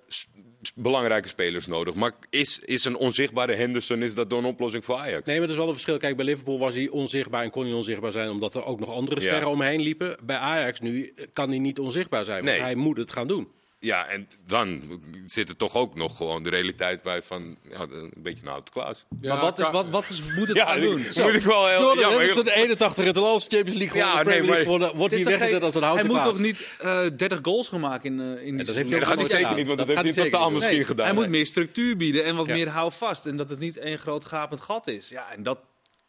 belangrijke 0.75 1.29
spelers 1.29 1.67
nodig. 1.67 1.95
Maar 1.95 2.13
is, 2.31 2.59
is 2.59 2.85
een 2.85 2.97
onzichtbare 2.97 3.55
Henderson, 3.55 4.03
is 4.03 4.15
dat 4.15 4.31
door 4.31 4.39
een 4.39 4.45
oplossing 4.45 4.85
voor 4.85 4.97
Ajax? 4.97 5.27
Nee, 5.27 5.39
maar 5.39 5.47
dat 5.47 5.51
is 5.51 5.57
wel 5.57 5.67
een 5.67 5.73
verschil. 5.73 5.97
Kijk, 5.99 6.17
bij 6.17 6.25
Liverpool 6.25 6.59
was 6.59 6.75
hij 6.75 6.89
onzichtbaar 6.89 7.43
en 7.43 7.51
kon 7.51 7.65
hij 7.65 7.73
onzichtbaar 7.75 8.13
zijn 8.13 8.31
omdat 8.31 8.55
er 8.55 8.65
ook 8.65 8.81
nog 8.81 8.91
andere 8.91 9.21
Ja. 9.21 9.27
sterren 9.27 9.49
omheen 9.49 9.81
liepen. 9.81 10.17
Bij 10.23 10.37
Ajax 10.37 10.81
nu 10.81 11.15
kan 11.33 11.49
hij 11.49 11.59
niet 11.59 11.79
onzichtbaar 11.79 12.25
zijn, 12.25 12.45
want 12.45 12.51
Nee. 12.57 12.61
hij 12.61 12.75
moet 12.75 12.97
het 12.97 13.13
gaan 13.13 13.27
doen. 13.27 13.49
Ja, 13.85 14.07
en 14.09 14.29
dan 14.47 14.83
zit 15.27 15.49
er 15.49 15.57
toch 15.57 15.75
ook 15.75 15.95
nog 15.95 16.17
gewoon 16.17 16.43
de 16.43 16.51
realiteit 16.51 17.03
bij 17.03 17.23
van 17.23 17.57
ja, 17.71 17.81
een 17.91 18.13
beetje 18.17 18.43
een 18.47 18.53
oude 18.53 18.71
Klaas. 18.71 19.05
maar 19.23 19.41
wat, 19.41 19.59
is, 19.59 19.71
wat, 19.71 19.89
wat 19.89 20.09
is, 20.09 20.23
moet 20.37 20.49
het 20.49 20.57
Ja, 20.57 20.67
gaan 20.67 20.81
doen? 20.81 21.01
moet 21.01 21.35
ik 21.35 21.43
wel 21.43 21.67
heel... 21.69 21.81
Jordan 21.81 21.99
ja, 21.99 22.09
maar- 22.09 22.19
Henderson, 22.19 22.49
81 22.49 23.05
in 23.05 23.07
het 23.07 23.17
Champions 23.49 23.79
League 23.79 23.97
Ja, 23.99 24.11
gewonnen, 24.11 24.33
nee, 24.35 24.43
League 24.43 24.63
gewonnen, 24.65 24.97
wordt 24.97 25.15
hij 25.15 25.25
weggezet 25.25 25.49
geen- 25.53 25.63
als 25.63 25.75
een 25.75 25.83
houten 25.83 26.07
Hij 26.07 26.15
moet 26.15 26.23
toch 26.25 26.39
niet 26.39 26.77
eh 26.81 27.01
30 27.17 27.39
goals 27.43 27.69
gaan 27.69 27.81
maken 27.81 28.13
in, 28.13 28.21
eh 28.37 28.47
in 28.47 28.57
die 28.57 28.65
dat 28.67 28.75
heeft 28.75 28.91
dat 28.91 29.05
gaat 29.07 29.15
hij 29.17 29.25
zeker 29.25 29.39
gedaan. 29.39 29.57
niet, 29.57 29.67
want 29.67 29.79
dat, 29.79 29.87
Dat 29.87 30.05
heeft 30.05 30.17
hij 30.17 30.25
totaal 30.31 30.51
misschien 30.51 30.77
Nee, 30.77 30.85
gedaan. 30.85 31.07
Hij 31.07 31.15
moet 31.15 31.29
meer 31.29 31.47
structuur 31.47 31.97
bieden 31.97 32.25
en 32.25 32.37
wat 32.37 32.47
Ja. 32.47 32.53
meer 32.53 32.69
houvast. 32.69 33.27
En 33.27 33.37
dat 33.37 33.49
het 33.49 33.59
niet 33.59 33.77
één 33.77 33.99
groot 33.99 34.25
gapend 34.25 34.61
gat 34.61 34.87
is. 34.87 35.09
Ja, 35.09 35.31
en 35.33 35.43
dat 35.43 35.59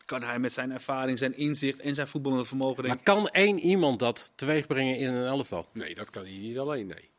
kan 0.06 0.24
hij 0.24 0.40
met 0.40 0.54
zijn 0.54 0.72
ervaring, 0.72 1.18
zijn 1.18 1.38
inzicht 1.38 1.80
en 1.80 1.96
zijn 1.96 2.08
voetballende 2.08 2.46
vermogen 2.46 2.84
denk 2.84 2.96
Maar 2.96 3.04
kan 3.04 3.28
één 3.28 3.60
iemand 3.60 4.00
dat 4.00 4.32
teweeg 4.36 4.68
brengen 4.68 4.98
in 4.98 5.14
een 5.14 5.26
elftal? 5.28 5.68
Nee, 5.74 5.96
dat 5.96 6.10
kan 6.10 6.24
hij 6.24 6.32
niet 6.32 6.58
alleen, 6.58 6.88
nee. 6.88 7.10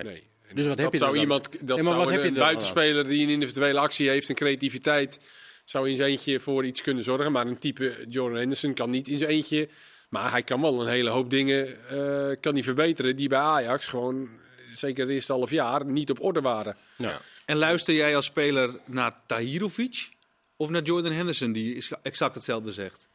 Nee. 0.00 0.30
Dus 0.54 0.66
wat 0.66 0.78
heb 0.78 0.84
dat 0.84 0.92
je 0.92 0.98
zou 0.98 1.12
dan? 1.12 1.20
iemand, 1.20 1.66
dat 1.66 1.82
zou 1.82 1.96
wat 1.96 2.08
een, 2.08 2.34
buitenspeler 2.34 3.08
die 3.08 3.22
een 3.22 3.32
individuele 3.32 3.78
actie 3.78 4.08
heeft 4.08 4.28
en 4.28 4.34
creativiteit, 4.34 5.20
zou 5.64 5.88
in 5.88 5.96
zijn 5.96 6.10
eentje 6.10 6.40
voor 6.40 6.64
iets 6.64 6.82
kunnen 6.82 7.04
zorgen. 7.04 7.32
Maar 7.32 7.46
een 7.46 7.58
type 7.58 8.06
Jordan 8.08 8.38
Henderson 8.38 8.74
kan 8.74 8.90
niet 8.90 9.08
in 9.08 9.18
zijn 9.18 9.30
eentje. 9.30 9.68
Maar 10.08 10.30
hij 10.30 10.42
kan 10.42 10.60
wel 10.60 10.80
een 10.80 10.88
hele 10.88 11.10
hoop 11.10 11.30
dingen 11.30 11.88
eh, 11.88 12.36
kan 12.40 12.52
hij 12.52 12.62
verbeteren 12.62 13.16
die 13.16 13.28
bij 13.28 13.38
Ajax 13.38 13.86
gewoon, 13.86 14.28
zeker 14.72 15.04
het 15.04 15.12
eerste 15.12 15.32
half 15.32 15.50
jaar, 15.50 15.84
niet 15.84 16.10
op 16.10 16.22
orde 16.22 16.40
waren. 16.40 16.76
Ja. 16.96 17.20
En 17.44 17.56
luister 17.56 17.94
jij 17.94 18.16
als 18.16 18.24
speler 18.24 18.78
naar 18.86 19.20
Tahirovic 19.26 20.08
of 20.56 20.70
naar 20.70 20.82
Jordan 20.82 21.12
Henderson, 21.12 21.52
die 21.52 21.84
exact 22.02 22.34
hetzelfde 22.34 22.72
zegt? 22.72 23.08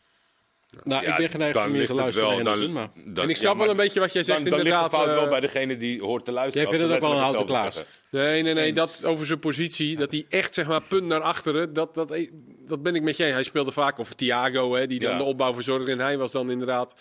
Nou, 0.84 1.04
Ja, 1.06 1.12
ik 1.12 1.18
ben 1.18 1.30
geneigd 1.30 1.54
dan 1.54 1.64
om 1.66 1.70
meer 1.72 1.80
ligt 1.80 1.92
te 1.92 1.96
het 1.96 2.04
luisteren 2.04 2.44
wel, 2.44 2.58
dan- 2.58 2.72
maar... 2.72 2.90
dan- 2.96 3.24
en 3.24 3.30
ik 3.30 3.36
ja, 3.36 3.42
snap 3.42 3.56
maar 3.56 3.62
wel 3.62 3.70
een 3.72 3.82
beetje 3.82 4.00
wat 4.00 4.14
jij 4.14 4.24
zegt 4.24 4.40
Dan, 4.42 4.50
dan 4.50 4.60
ligt 4.60 4.70
de 4.70 4.76
inderdaad. 4.76 5.02
fout 5.02 5.14
wel 5.16 5.24
eh, 5.24 5.30
bij 5.30 5.40
degene 5.40 5.78
die 5.78 6.02
hoort 6.02 6.26
te 6.26 6.32
luisteren. 6.32 6.68
Jij 6.68 6.78
vindt 6.78 6.94
het 6.94 7.02
ook 7.02 7.08
wel 7.08 7.18
een 7.18 7.24
houten 7.24 7.46
klaas. 7.46 7.84
Nee, 8.10 8.42
nee, 8.44 8.54
nee. 8.54 8.74
Dat 8.74 9.06
over 9.06 9.26
zijn 9.26 9.40
positie. 9.40 9.96
Dat 9.96 10.12
hij 10.12 10.26
echt, 10.30 10.54
zeg 10.54 10.68
maar, 10.68 10.82
punt 10.82 11.04
naar 11.06 11.22
achteren. 11.22 11.74
Dat, 11.74 11.96
dat, 11.96 12.18
dat 12.66 12.84
ben 12.84 12.96
ik 12.96 13.02
met 13.02 13.18
je. 13.18 13.24
Hij 13.24 13.44
speelde 13.44 13.72
vaak 13.72 14.00
over 14.00 14.16
Thiago, 14.16 14.74
hè, 14.76 14.88
die 14.88 15.00
dan 15.00 15.12
Ja. 15.12 15.18
de 15.18 15.24
opbouw 15.24 15.54
verzorgde. 15.54 15.92
En 15.92 16.00
hij 16.00 16.18
was 16.18 16.32
dan 16.32 16.52
inderdaad 16.52 16.96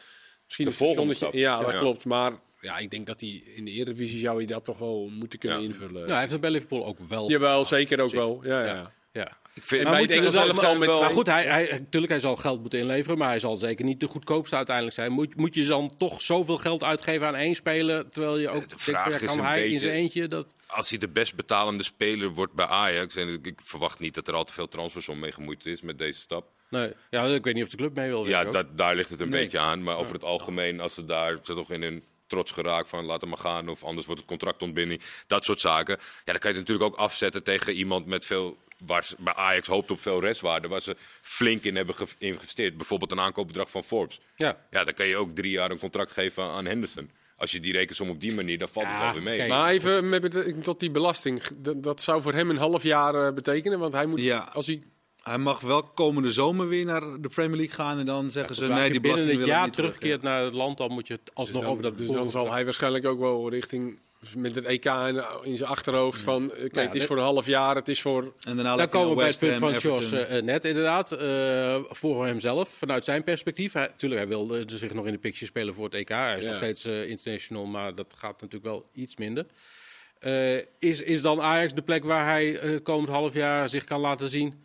misschien 0.44 0.64
De 0.64 0.70
een 0.70 0.76
volgende 0.76 1.14
stap. 1.14 1.32
Ja, 1.32 1.58
dat 1.62 1.73
Ja. 1.73 1.78
klopt. 1.78 2.04
Maar 2.04 2.32
ja, 2.61 2.78
ik 2.78 2.90
denk 2.90 3.06
dat 3.06 3.20
hij 3.20 3.42
in 3.54 3.64
de 3.64 3.70
Eredivisie 3.70 4.20
zou 4.20 4.37
hij 4.37 4.46
dat 4.46 4.64
toch 4.64 4.78
wel 4.78 5.08
moeten 5.12 5.38
kunnen 5.38 5.58
Ja. 5.61 5.64
invullen. 5.66 5.92
Nou, 5.92 6.11
hij 6.11 6.18
heeft 6.20 6.32
het 6.32 6.40
bij 6.40 6.50
Liverpool 6.50 6.87
ook 6.87 6.99
wel. 7.08 7.30
Jawel, 7.30 7.64
zeker 7.64 8.00
ook 8.00 8.11
Precies. 8.11 8.26
wel. 8.28 8.40
Ja, 8.44 8.90
ja. 9.12 9.37
Ik 9.56 9.62
vind, 9.64 9.84
Maar 9.84 9.98
moet 9.98 10.10
Engels 10.10 10.34
dat- 10.34 10.46
elftal 10.48 10.76
met 10.76 10.88
maar 10.88 11.10
goed, 11.10 11.26
hij, 11.26 11.44
hij, 11.44 11.68
natuurlijk, 11.70 12.12
hij 12.12 12.20
zal 12.20 12.36
geld 12.36 12.60
moeten 12.60 12.78
inleveren, 12.78 13.18
maar 13.18 13.28
hij 13.28 13.38
zal 13.38 13.56
zeker 13.56 13.84
niet 13.84 14.00
de 14.00 14.06
goedkoopste 14.06 14.56
uiteindelijk 14.56 14.96
zijn. 14.96 15.12
Moet, 15.12 15.36
moet 15.36 15.54
je 15.54 15.64
dan 15.64 15.96
toch 15.98 16.22
zoveel 16.22 16.58
geld 16.58 16.82
uitgeven 16.84 17.26
aan 17.26 17.34
één 17.34 17.54
speler, 17.54 18.08
terwijl 18.10 18.38
je 18.38 18.48
ook 18.48 18.64
van, 18.68 18.78
vraag 18.78 19.20
ja, 19.20 19.26
kan 19.26 19.40
hij 19.40 19.68
in 19.68 19.80
zijn 19.80 19.92
eentje 19.92 20.26
dat... 20.26 20.54
als 20.66 20.90
hij 20.90 20.98
de 20.98 21.08
best 21.08 21.34
betalende 21.34 21.82
speler 21.82 22.28
wordt 22.28 22.52
bij 22.52 22.66
Ajax... 22.66 23.16
en 23.16 23.28
ik, 23.32 23.46
ik 23.46 23.60
verwacht 23.64 23.98
niet 23.98 24.14
dat 24.14 24.28
er 24.28 24.34
al 24.34 24.44
te 24.44 24.52
veel 24.52 24.68
transfersom 24.68 25.18
mee 25.18 25.32
gemoeid 25.32 25.66
is 25.66 25.80
met 25.80 25.98
deze 25.98 26.20
stap. 26.20 26.46
Nee, 26.70 26.92
ja, 27.10 27.25
ik 27.26 27.44
weet 27.44 27.54
niet 27.54 27.64
of 27.64 27.70
de 27.70 27.76
club 27.76 27.94
mee 27.94 28.08
wil. 28.08 28.26
Ja, 28.26 28.44
dat, 28.44 28.78
daar 28.78 28.94
ligt 28.96 29.10
het 29.10 29.20
een 29.20 29.28
Nee. 29.28 29.42
beetje 29.42 29.58
aan. 29.58 29.82
Maar 29.82 29.96
over 29.96 30.12
het 30.14 30.25
algemeen, 30.25 30.80
als 30.80 30.94
ze 30.94 31.04
daar 31.04 31.36
ze 31.42 31.54
toch 31.54 31.70
in 31.70 31.82
hun 31.82 32.04
trots 32.26 32.52
geraakt 32.52 32.88
van 32.88 33.04
laat 33.04 33.20
hem 33.20 33.30
maar 33.30 33.38
gaan... 33.38 33.68
of 33.68 33.84
anders 33.84 34.06
wordt 34.06 34.20
het 34.20 34.30
contractontbinding, 34.30 35.00
dat 35.26 35.44
soort 35.44 35.60
zaken. 35.60 35.96
Ja, 35.98 36.32
dan 36.32 36.38
kan 36.38 36.50
je 36.52 36.56
het 36.58 36.68
natuurlijk 36.68 36.94
ook 36.94 36.98
afzetten 37.00 37.42
tegen 37.42 37.72
iemand 37.72 38.06
met 38.06 38.26
veel... 38.26 38.56
Waar 38.87 39.04
ze, 39.04 39.16
bij 39.18 39.35
Ajax 39.35 39.68
hoopt 39.68 39.90
op 39.90 40.00
veel 40.00 40.21
restwaarde, 40.21 40.68
waar 40.68 40.80
ze 40.83 40.97
flink 41.23 41.62
in 41.62 41.76
hebben 41.76 41.95
ge- 41.95 42.06
geïnvesteerd. 42.18 42.76
Bijvoorbeeld 42.76 43.12
een 43.12 43.21
aankoopbedrag 43.21 43.71
van 43.71 43.85
Forbes. 43.85 44.21
Ja. 44.37 44.56
Ja, 44.71 44.85
dan 44.85 44.95
kan 44.95 45.06
je 45.06 45.16
ook 45.16 45.30
drie 45.30 45.50
jaar 45.50 45.71
een 45.71 45.78
contract 45.78 46.12
geven 46.12 46.45
aan 46.45 46.66
Henderson. 46.66 47.11
Als 47.37 47.52
je 47.52 47.61
die 47.61 47.73
rekensom 47.73 48.09
op 48.11 48.21
die 48.21 48.35
manier, 48.35 48.59
dan 48.59 48.68
valt 48.68 48.87
het 48.87 48.99
wel 49.00 49.12
weer 49.12 49.23
mee. 49.23 49.37
kijk. 49.38 49.49
Maar 49.50 49.71
even 49.71 50.09
met 50.09 50.21
betrekking 50.23 50.62
tot 50.64 50.80
die 50.80 50.90
belasting. 50.90 51.42
Dat, 51.56 51.83
dat 51.83 52.00
zou 52.00 52.23
voor 52.23 52.33
hem 52.33 52.50
een 52.50 52.56
half 52.56 52.83
jaar 52.83 53.26
eh, 53.26 53.33
betekenen. 53.35 53.78
Want 53.78 53.92
hij 53.92 54.06
moet, 54.06 54.21
Ja. 54.21 54.49
als 54.52 54.66
hij 54.66 54.83
Hij 55.23 55.38
mag 55.38 55.61
wel 55.61 55.83
komende 55.83 56.33
zomer 56.33 56.68
weer 56.68 56.85
naar 56.85 57.00
de 57.21 57.28
Premier 57.28 57.56
League 57.56 57.75
gaan 57.75 57.99
en 57.99 58.06
dan 58.06 58.30
zeggen 58.30 58.54
ze 58.54 58.66
nee, 58.66 58.85
je 58.85 58.90
die 58.90 59.00
binnen 59.00 59.02
belasting 59.02 59.28
het 59.30 59.38
willen 59.38 59.54
we 59.54 59.61
jaar 59.61 59.71
terugkeert 59.71 60.23
naar 60.23 60.42
het 60.45 60.52
land, 60.52 60.78
dan 60.78 60.92
moet 60.92 61.06
je 61.06 61.12
het 61.14 61.30
alsnog 61.35 61.47
Dus 61.47 61.62
dan, 61.62 61.71
over 61.71 61.83
dat 61.83 61.99
dus 61.99 62.06
dan 62.16 62.30
zal 62.30 62.52
hij 62.52 62.64
waarschijnlijk 62.64 63.06
ook 63.06 63.18
wel 63.18 63.50
richting 63.50 63.99
met 64.37 64.54
het 64.54 64.64
EK 64.64 64.85
in, 64.85 65.23
in 65.42 65.56
zijn 65.56 65.71
achterhoofd 65.71 66.21
van... 66.21 66.42
eh, 66.52 66.56
kijk, 66.59 66.73
Nou 66.73 66.80
ja, 66.87 66.92
het 66.92 67.00
is 67.00 67.06
voor 67.06 67.16
een 67.16 67.23
half 67.23 67.47
jaar, 67.47 67.75
het 67.75 67.88
is 67.88 68.02
voor... 68.02 68.23
En 68.23 68.54
daarna 68.56 68.75
lekker 68.75 68.99
komen 68.99 69.11
we 69.11 69.16
bij 69.16 69.26
het 69.26 69.38
punt 69.38 69.59
van 69.59 69.73
Jos 69.73 70.12
eh, 70.12 70.42
net 70.42 70.64
inderdaad. 70.64 71.12
eh, 71.12 71.78
voor 71.88 72.26
hemzelf, 72.26 72.68
vanuit 72.68 73.04
zijn 73.04 73.25
perspectief. 73.25 73.73
Hij, 73.73 73.90
tuurlijk, 73.97 74.21
hij 74.21 74.28
wil 74.30 74.56
eh, 74.56 74.62
zich 74.66 74.95
nog 74.95 75.06
in 75.06 75.12
de 75.12 75.18
picture 75.18 75.47
spelen 75.47 75.75
voor 75.75 75.85
het 75.85 75.95
EK. 75.95 76.09
Hij 76.09 76.37
is 76.37 76.42
Ja. 76.42 76.49
nog 76.49 76.56
steeds 76.56 76.85
eh, 76.85 77.09
international, 77.09 77.64
maar 77.66 77.95
dat 77.95 78.14
gaat 78.18 78.40
natuurlijk 78.40 78.64
wel 78.73 78.88
iets 78.92 79.16
minder. 79.16 79.47
Eh, 80.18 80.56
is, 80.78 81.00
is 81.02 81.21
dan 81.23 81.40
Ajax 81.40 81.75
de 81.75 81.83
plek 81.83 82.04
waar 82.04 82.25
hij 82.26 82.59
eh, 82.59 82.83
komend 82.83 83.09
half 83.09 83.35
jaar 83.35 83.68
zich 83.68 83.85
kan 83.85 84.00
laten 84.00 84.28
zien? 84.28 84.64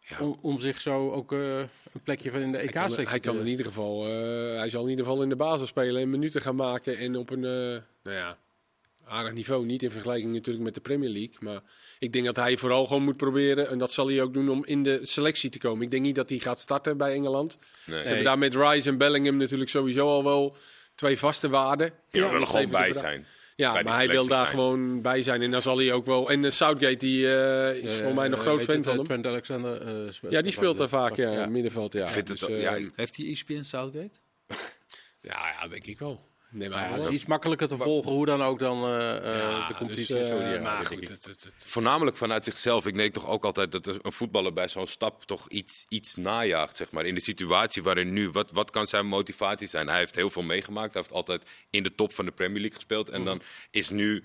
Ja. 0.00 0.20
Om, 0.20 0.38
om 0.42 0.58
zich 0.60 0.80
zo 0.80 1.10
ook 1.10 1.32
eh, 1.32 1.58
een 1.58 2.02
plekje 2.02 2.30
van 2.30 2.40
in 2.40 2.52
de 2.52 2.58
Hij 2.58 2.66
kan, 2.66 2.82
EK-sectie 2.82 3.08
hij 3.08 3.20
kan 3.20 3.38
in 3.38 3.46
ieder 3.46 3.66
geval... 3.66 4.06
eh, 4.06 4.12
hij 4.58 4.68
zal 4.68 4.82
in 4.84 4.90
ieder 4.90 5.04
geval 5.04 5.22
in 5.22 5.28
de 5.28 5.36
basis 5.36 5.68
spelen 5.68 6.02
en 6.02 6.10
minuten 6.10 6.40
gaan 6.40 6.56
maken. 6.56 6.98
En 6.98 7.16
op 7.16 7.30
een, 7.30 7.44
eh, 7.44 7.80
nou 8.06 8.18
ja, 8.18 8.38
aardig 9.04 9.32
niveau. 9.32 9.64
Niet 9.64 9.82
in 9.82 9.90
vergelijking 9.90 10.32
natuurlijk 10.32 10.64
met 10.64 10.74
de 10.74 10.80
Premier 10.80 11.10
League. 11.10 11.36
Maar 11.40 11.62
ik 11.98 12.12
denk 12.12 12.24
dat 12.24 12.36
hij 12.36 12.56
vooral 12.56 12.86
gewoon 12.86 13.02
moet 13.02 13.16
proberen, 13.16 13.68
en 13.68 13.78
dat 13.78 13.92
zal 13.92 14.08
hij 14.08 14.22
ook 14.22 14.34
doen, 14.34 14.48
om 14.48 14.64
in 14.64 14.82
de 14.82 14.98
selectie 15.02 15.50
te 15.50 15.58
komen. 15.58 15.84
Ik 15.84 15.90
denk 15.90 16.02
niet 16.02 16.14
dat 16.14 16.28
hij 16.28 16.38
gaat 16.38 16.60
starten 16.60 16.96
bij 16.96 17.12
Engeland. 17.12 17.58
Nee. 17.84 18.02
Ze 18.02 18.06
hebben 18.06 18.24
daar 18.24 18.38
met 18.38 18.54
Rice 18.54 18.88
en 18.88 18.98
Bellingham 18.98 19.36
natuurlijk 19.36 19.70
sowieso 19.70 20.08
al 20.08 20.24
wel 20.24 20.56
twee 20.94 21.18
vaste 21.18 21.48
waarden. 21.48 21.92
Ja, 22.10 22.30
wil 22.30 22.40
er 22.40 22.46
gewoon 22.46 22.70
bij 22.70 22.92
zijn. 22.92 23.26
Ja, 23.56 23.72
bij 23.72 23.82
maar 23.84 23.94
hij 23.94 24.08
wil 24.08 24.26
daar 24.26 24.36
zijn. 24.36 24.48
gewoon 24.48 25.02
bij 25.02 25.22
zijn. 25.22 25.42
En 25.42 25.50
dan 25.50 25.62
zal 25.62 25.78
hij 25.78 25.92
ook 25.92 26.06
wel. 26.06 26.30
En 26.30 26.42
uh, 26.42 26.50
Southgate, 26.50 26.96
die 26.96 27.26
uh, 27.26 27.74
is 27.74 27.92
voor 27.92 28.14
mij 28.14 28.28
nog 28.28 28.40
groot 28.40 28.62
fan 28.62 28.82
van 28.82 28.96
hem. 28.96 29.04
Trent 29.04 29.26
Alexander 29.26 30.04
uh, 30.04 30.10
speelt 30.10 30.32
Ja, 30.32 30.42
die 30.42 30.52
speelt 30.52 30.76
daar 30.76 30.88
vaak, 30.88 31.16
ja, 31.16 31.32
ja. 31.32 31.46
middenveld. 31.46 31.92
Ja. 31.92 32.08
Vind 32.08 32.26
dus, 32.26 32.40
het, 32.40 32.50
uh, 32.50 32.62
ja, 32.62 32.78
Heeft 32.94 33.16
hij 33.16 33.26
ESPN 33.30 33.62
Southgate? 33.62 34.16
ja, 35.20 35.56
ja, 35.60 35.68
denk 35.68 35.86
ik 35.86 35.98
wel. 35.98 36.24
Nee, 36.56 36.68
maar 36.68 36.90
het 36.90 37.04
is 37.04 37.08
iets 37.08 37.26
makkelijker 37.26 37.68
te 37.68 37.76
volgen, 37.76 38.12
hoe 38.12 38.26
dan 38.26 38.42
ook, 38.42 38.58
dan 38.58 38.84
uh, 38.84 38.90
ja, 38.90 39.66
de 39.68 39.74
competitie. 39.74 40.16
Dus, 40.16 40.26
zo, 40.26 40.40
ja, 40.40 40.60
maar 40.60 40.84
goed, 40.84 41.08
het. 41.08 41.54
Voornamelijk 41.56 42.16
vanuit 42.16 42.44
zichzelf. 42.44 42.86
Ik 42.86 42.94
denk 42.94 43.14
toch 43.14 43.26
ook 43.26 43.44
altijd 43.44 43.72
dat 43.72 43.86
een 43.86 44.12
voetballer 44.12 44.52
bij 44.52 44.68
zo'n 44.68 44.86
stap 44.86 45.24
toch 45.24 45.48
iets, 45.48 45.84
iets 45.88 46.16
najaagt. 46.16 46.76
Zeg 46.76 46.90
maar. 46.90 47.06
In 47.06 47.14
de 47.14 47.20
situatie 47.20 47.82
waarin 47.82 48.12
nu, 48.12 48.30
wat, 48.30 48.50
wat 48.50 48.70
kan 48.70 48.86
zijn 48.86 49.06
motivatie 49.06 49.68
zijn? 49.68 49.88
Hij 49.88 49.98
heeft 49.98 50.14
heel 50.14 50.30
veel 50.30 50.42
meegemaakt. 50.42 50.92
Hij 50.92 51.02
heeft 51.02 51.14
altijd 51.14 51.42
in 51.70 51.82
de 51.82 51.94
top 51.94 52.12
van 52.12 52.24
de 52.24 52.30
Premier 52.32 52.60
League 52.60 52.76
gespeeld. 52.76 53.08
En 53.08 53.24
dan 53.24 53.42
is 53.70 53.90
nu 53.90 54.24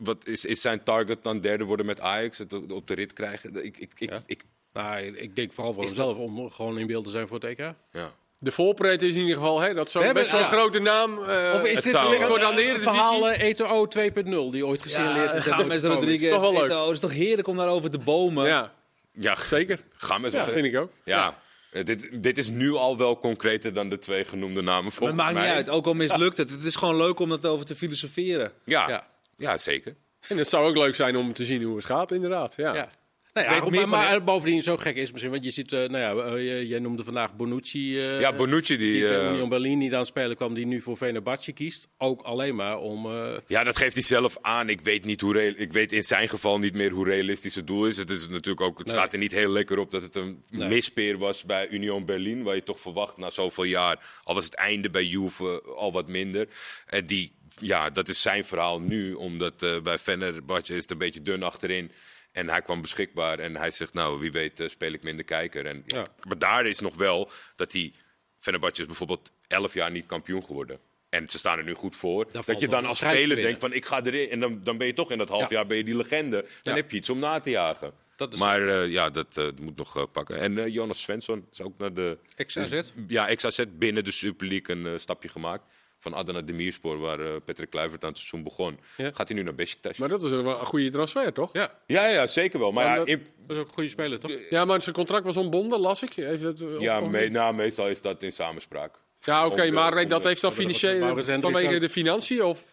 wat 0.00 0.26
is, 0.26 0.44
is 0.44 0.60
zijn 0.60 0.82
target 0.82 1.22
dan 1.22 1.40
derde 1.40 1.64
worden 1.64 1.86
met 1.86 2.00
Ajax, 2.00 2.38
het 2.38 2.70
op 2.70 2.86
de 2.86 2.94
rit 2.94 3.12
krijgen? 3.12 3.64
Ik, 3.64 3.78
ik, 3.78 3.92
ik, 3.98 4.10
ja. 4.10 4.22
ik, 4.26 4.44
nou, 4.72 5.02
ik 5.02 5.36
denk 5.36 5.52
vooral 5.52 5.72
voor 5.72 5.82
hemzelf 5.82 6.16
dat... 6.16 6.26
om 6.26 6.50
gewoon 6.50 6.78
in 6.78 6.86
beeld 6.86 7.04
te 7.04 7.10
zijn 7.10 7.28
voor 7.28 7.38
het 7.40 7.58
EK. 7.58 7.74
Ja. 7.92 8.12
De 8.42 8.52
voorpret 8.52 9.02
is 9.02 9.14
in 9.14 9.20
ieder 9.20 9.34
geval 9.34 9.60
hè, 9.60 9.74
dat 9.74 9.90
zo'n 9.90 10.12
best 10.12 10.30
zo'n 10.30 10.38
ja. 10.38 10.48
grote 10.48 10.78
naam. 10.78 11.18
Uh, 11.18 11.52
of 11.54 11.64
is 11.64 11.74
het 11.74 11.84
dit 11.84 11.92
voor 12.26 12.38
de 12.38 12.76
verhaal 12.78 13.30
uh, 13.30 13.40
Eto'o 13.40 13.86
2.0 13.98 14.24
die 14.24 14.66
ooit 14.66 14.82
gesignaleerd 14.82 15.28
ja, 15.28 15.34
is? 15.34 15.44
James 15.44 15.82
Rodriguez, 15.82 16.30
toch 16.30 16.40
wel 16.40 16.52
leuk. 16.52 16.64
Eto'o, 16.64 16.84
het 16.84 16.94
is 16.94 17.00
toch 17.00 17.12
heerlijk 17.12 17.48
om 17.48 17.56
daarover 17.56 17.90
te 17.90 17.98
bomen. 17.98 18.46
Ja, 18.46 18.72
ja 19.12 19.34
zeker. 19.34 19.80
Ga 19.96 20.18
maar 20.18 20.30
ja, 20.30 20.48
vind 20.48 20.66
ik 20.66 20.76
ook. 20.76 20.90
Ja. 21.04 21.34
ja. 21.72 21.82
Dit, 21.82 22.22
dit 22.22 22.38
is 22.38 22.48
nu 22.48 22.72
al 22.72 22.96
wel 22.96 23.18
concreter 23.18 23.72
dan 23.72 23.88
de 23.88 23.98
twee 23.98 24.24
genoemde 24.24 24.62
namen. 24.62 24.92
Maar 24.98 25.08
het 25.08 25.16
maakt 25.16 25.34
mij. 25.34 25.42
niet 25.42 25.52
uit, 25.52 25.68
ook 25.68 25.86
al 25.86 25.94
mislukt 25.94 26.36
het. 26.36 26.50
Het 26.50 26.64
is 26.64 26.76
gewoon 26.76 26.96
leuk 26.96 27.18
om 27.18 27.30
het 27.30 27.46
over 27.46 27.66
te 27.66 27.76
filosoferen. 27.76 28.52
Ja, 28.64 28.88
ja. 28.88 29.06
ja 29.36 29.58
zeker. 29.58 29.96
En 30.28 30.38
het 30.38 30.48
zou 30.48 30.68
ook 30.68 30.76
leuk 30.76 30.94
zijn 30.94 31.16
om 31.16 31.32
te 31.32 31.44
zien 31.44 31.62
hoe 31.62 31.76
het 31.76 31.84
gaat, 31.84 32.12
inderdaad. 32.12 32.54
Ja. 32.56 32.88
Nou 33.34 33.46
ja, 33.46 33.60
goed, 33.60 33.74
maar, 33.74 33.88
maar 33.88 34.24
bovendien 34.24 34.62
zo 34.62 34.76
gek 34.76 34.96
is 34.96 35.10
misschien, 35.10 35.30
want 35.30 35.44
je 35.44 35.50
ziet, 35.50 35.72
uh, 35.72 35.88
nou 35.88 35.98
ja, 35.98 36.36
uh, 36.36 36.68
jij 36.68 36.78
noemde 36.78 37.04
vandaag 37.04 37.36
Bonucci. 37.36 37.96
Uh, 37.96 38.20
ja, 38.20 38.32
Bonucci 38.32 38.76
die... 38.76 38.92
die 38.92 39.02
uh, 39.02 39.30
Union 39.30 39.48
Berlin 39.48 39.78
niet 39.78 39.92
aan 39.92 39.98
het 39.98 40.06
spelen 40.06 40.36
kwam, 40.36 40.54
die 40.54 40.66
nu 40.66 40.80
voor 40.80 40.96
Fenerbahce 40.96 41.52
kiest. 41.52 41.88
Ook 41.98 42.22
alleen 42.22 42.54
maar 42.54 42.78
om... 42.78 43.08
Ja, 43.46 43.64
dat 43.64 43.76
geeft 43.76 43.94
hij 43.94 44.02
zelf 44.02 44.38
aan. 44.40 44.68
Ik 44.68 44.80
weet, 44.80 45.04
niet 45.04 45.20
hoe 45.20 45.32
real, 45.32 45.52
ik 45.56 45.72
weet 45.72 45.92
in 45.92 46.02
zijn 46.02 46.28
geval 46.28 46.58
niet 46.58 46.74
meer 46.74 46.90
hoe 46.90 47.04
realistisch 47.04 47.54
het 47.54 47.66
doel 47.66 47.86
is. 47.86 47.96
Het, 47.96 48.10
is 48.10 48.28
natuurlijk 48.28 48.60
ook, 48.60 48.78
het 48.78 48.86
nee. 48.86 48.96
staat 48.96 49.12
er 49.12 49.18
niet 49.18 49.32
heel 49.32 49.50
lekker 49.50 49.78
op 49.78 49.90
dat 49.90 50.02
het 50.02 50.14
een 50.14 50.42
nee. 50.50 50.68
mispeer 50.68 51.18
was 51.18 51.44
bij 51.44 51.68
Union 51.68 52.04
Berlin. 52.04 52.42
Waar 52.42 52.54
je 52.54 52.62
toch 52.62 52.80
verwacht 52.80 53.16
na 53.16 53.30
zoveel 53.30 53.64
jaar, 53.64 54.20
al 54.22 54.34
was 54.34 54.44
het 54.44 54.54
einde 54.54 54.90
bij 54.90 55.04
Juve 55.04 55.62
al 55.76 55.92
wat 55.92 56.08
minder. 56.08 56.48
En 56.86 57.06
die, 57.06 57.32
ja, 57.58 57.90
dat 57.90 58.08
is 58.08 58.22
zijn 58.22 58.44
verhaal 58.44 58.80
nu, 58.80 59.12
omdat 59.12 59.82
bij 59.82 59.98
Fenerbahce 59.98 60.74
is 60.74 60.82
het 60.82 60.90
een 60.90 60.98
beetje 60.98 61.22
dun 61.22 61.42
achterin. 61.42 61.90
En 62.32 62.48
hij 62.48 62.62
kwam 62.62 62.80
beschikbaar 62.80 63.38
en 63.38 63.56
hij 63.56 63.70
zegt, 63.70 63.94
nou, 63.94 64.20
wie 64.20 64.32
weet 64.32 64.60
uh, 64.60 64.68
speel 64.68 64.92
ik 64.92 65.02
minder 65.02 65.24
kijker. 65.24 65.66
En, 65.66 65.82
ja. 65.86 66.06
Maar 66.28 66.38
daar 66.38 66.66
is 66.66 66.80
nog 66.80 66.96
wel 66.96 67.30
dat 67.56 67.72
hij... 67.72 67.92
Fenerbahce 68.38 68.80
is 68.80 68.86
bijvoorbeeld 68.86 69.32
elf 69.46 69.74
jaar 69.74 69.90
niet 69.90 70.06
kampioen 70.06 70.44
geworden. 70.44 70.80
En 71.08 71.28
ze 71.28 71.38
staan 71.38 71.58
er 71.58 71.64
nu 71.64 71.74
goed 71.74 71.96
voor. 71.96 72.26
Dat, 72.32 72.46
dat 72.46 72.60
je 72.60 72.68
dan 72.68 72.84
als 72.84 72.98
speler 72.98 73.36
denkt 73.36 73.60
van, 73.60 73.72
ik 73.72 73.86
ga 73.86 74.04
erin. 74.04 74.30
En 74.30 74.40
dan, 74.40 74.60
dan 74.62 74.78
ben 74.78 74.86
je 74.86 74.92
toch 74.92 75.10
in 75.10 75.18
dat 75.18 75.28
half 75.28 75.50
ja. 75.50 75.56
jaar 75.56 75.66
ben 75.66 75.76
je 75.76 75.84
die 75.84 75.96
legende. 75.96 76.40
Dan 76.40 76.74
ja. 76.74 76.74
heb 76.74 76.90
je 76.90 76.96
iets 76.96 77.10
om 77.10 77.18
na 77.18 77.40
te 77.40 77.50
jagen. 77.50 77.92
maar 78.38 78.60
uh, 78.60 78.88
ja, 78.88 79.10
dat 79.10 79.36
uh, 79.36 79.48
moet 79.60 79.76
nog 79.76 79.96
uh, 79.96 80.04
pakken. 80.12 80.38
En 80.38 80.70
Jonas 80.70 81.02
Svensson 81.02 81.46
is 81.52 81.60
ook 81.60 81.78
naar 81.78 81.94
de... 81.94 82.18
XAZ? 82.46 82.80
Ja, 83.06 83.34
XAZ 83.34 83.64
binnen 83.68 84.04
de 84.04 84.10
Super 84.10 84.46
League 84.46 84.76
een 84.76 85.00
stapje 85.00 85.28
gemaakt 85.28 85.64
van 86.00 86.14
Adana 86.14 86.40
Demirspoor, 86.40 86.98
waar 86.98 87.20
uh, 87.20 87.32
Patrick 87.44 87.70
Kluivert 87.70 88.02
aan 88.02 88.08
het 88.08 88.18
seizoen 88.18 88.42
begon, 88.42 88.78
ja. 88.96 89.10
gaat 89.14 89.28
hij 89.28 89.36
nu 89.36 89.42
naar 89.42 89.54
Besiktas. 89.54 89.96
Maar 89.96 90.08
dat 90.08 90.22
is 90.22 90.30
een, 90.30 90.46
een 90.46 90.66
goede 90.66 90.90
transfer, 90.90 91.32
toch? 91.32 91.52
Ja, 91.52 91.72
ja, 91.86 92.06
ja 92.06 92.26
zeker 92.26 92.58
wel. 92.58 92.72
Maar, 92.72 92.84
ja, 92.84 92.94
dat, 92.94 93.06
in... 93.06 93.26
dat, 93.46 93.56
is 93.56 93.62
ook 93.62 93.68
een 93.68 93.74
goede 93.74 93.88
speler, 93.88 94.18
toch? 94.18 94.32
Ja, 94.50 94.64
maar 94.64 94.82
zijn 94.82 94.94
contract 94.94 95.26
was 95.26 95.36
ontbonden, 95.36 95.80
las 95.80 96.02
ik. 96.02 96.16
Even 96.16 96.46
het, 96.46 96.60
uh, 96.60 96.80
ja, 96.80 97.00
me, 97.00 97.28
nou, 97.28 97.54
meestal 97.54 97.88
is 97.88 98.02
dat 98.02 98.22
in 98.22 98.32
samenspraak. 98.32 99.02
Ja, 99.22 99.44
oké, 99.44 99.52
okay, 99.52 99.70
maar 99.70 99.94
de, 99.94 100.06
dat 100.06 100.24
heeft 100.24 100.40
dan 100.40 100.52
financieel 100.52 101.16
vanwege 101.40 101.78
de 101.78 101.90
financiën? 101.90 102.42
Of? 102.42 102.64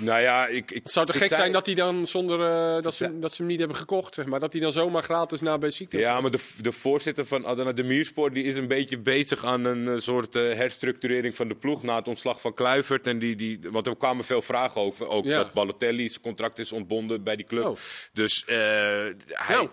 Nou 0.00 0.20
ja, 0.20 0.46
ik, 0.46 0.70
ik, 0.70 0.82
het 0.82 0.92
zou 0.92 1.06
te 1.06 1.12
gek 1.12 1.28
zijn, 1.28 1.40
zijn 1.40 1.52
dat 1.52 1.66
hij 1.66 1.74
dan 1.74 2.06
zonder 2.06 2.40
uh, 2.40 2.82
dat, 2.82 2.94
ze, 2.94 3.18
dat 3.18 3.32
ze 3.32 3.36
hem 3.36 3.46
niet 3.46 3.58
hebben 3.58 3.76
gekocht, 3.76 4.14
zeg 4.14 4.26
maar, 4.26 4.40
dat 4.40 4.52
hij 4.52 4.62
dan 4.62 4.72
zomaar 4.72 5.02
gratis 5.02 5.40
naar 5.40 5.58
Besiktas. 5.58 6.00
Ja, 6.00 6.20
maar 6.20 6.30
de, 6.30 6.40
de 6.60 6.72
voorzitter 6.72 7.26
van 7.26 7.46
Adana 7.46 7.72
Demirspor 7.72 8.32
die 8.32 8.44
is 8.44 8.56
een 8.56 8.68
beetje 8.68 8.98
bezig 8.98 9.44
aan 9.44 9.64
een 9.64 9.84
uh, 9.84 9.98
soort 9.98 10.36
uh, 10.36 10.54
herstructurering 10.54 11.34
van 11.34 11.48
de 11.48 11.54
ploeg 11.54 11.82
na 11.82 11.96
het 11.96 12.08
ontslag 12.08 12.40
van 12.40 12.54
Kluivert 12.54 13.06
en 13.06 13.18
die, 13.18 13.36
die 13.36 13.58
want 13.70 13.86
er 13.86 13.96
kwamen 13.96 14.24
veel 14.24 14.42
vragen 14.42 14.80
ook, 14.80 14.94
ook 15.00 15.24
ja. 15.24 15.36
dat 15.36 15.52
Balotelli's 15.52 16.20
contract 16.20 16.58
is 16.58 16.72
ontbonden 16.72 17.22
bij 17.22 17.36
die 17.36 17.46
club. 17.46 17.64
Oh. 17.64 17.76
Dus 18.12 18.42
hij. 18.46 19.54
Nou. 19.54 19.68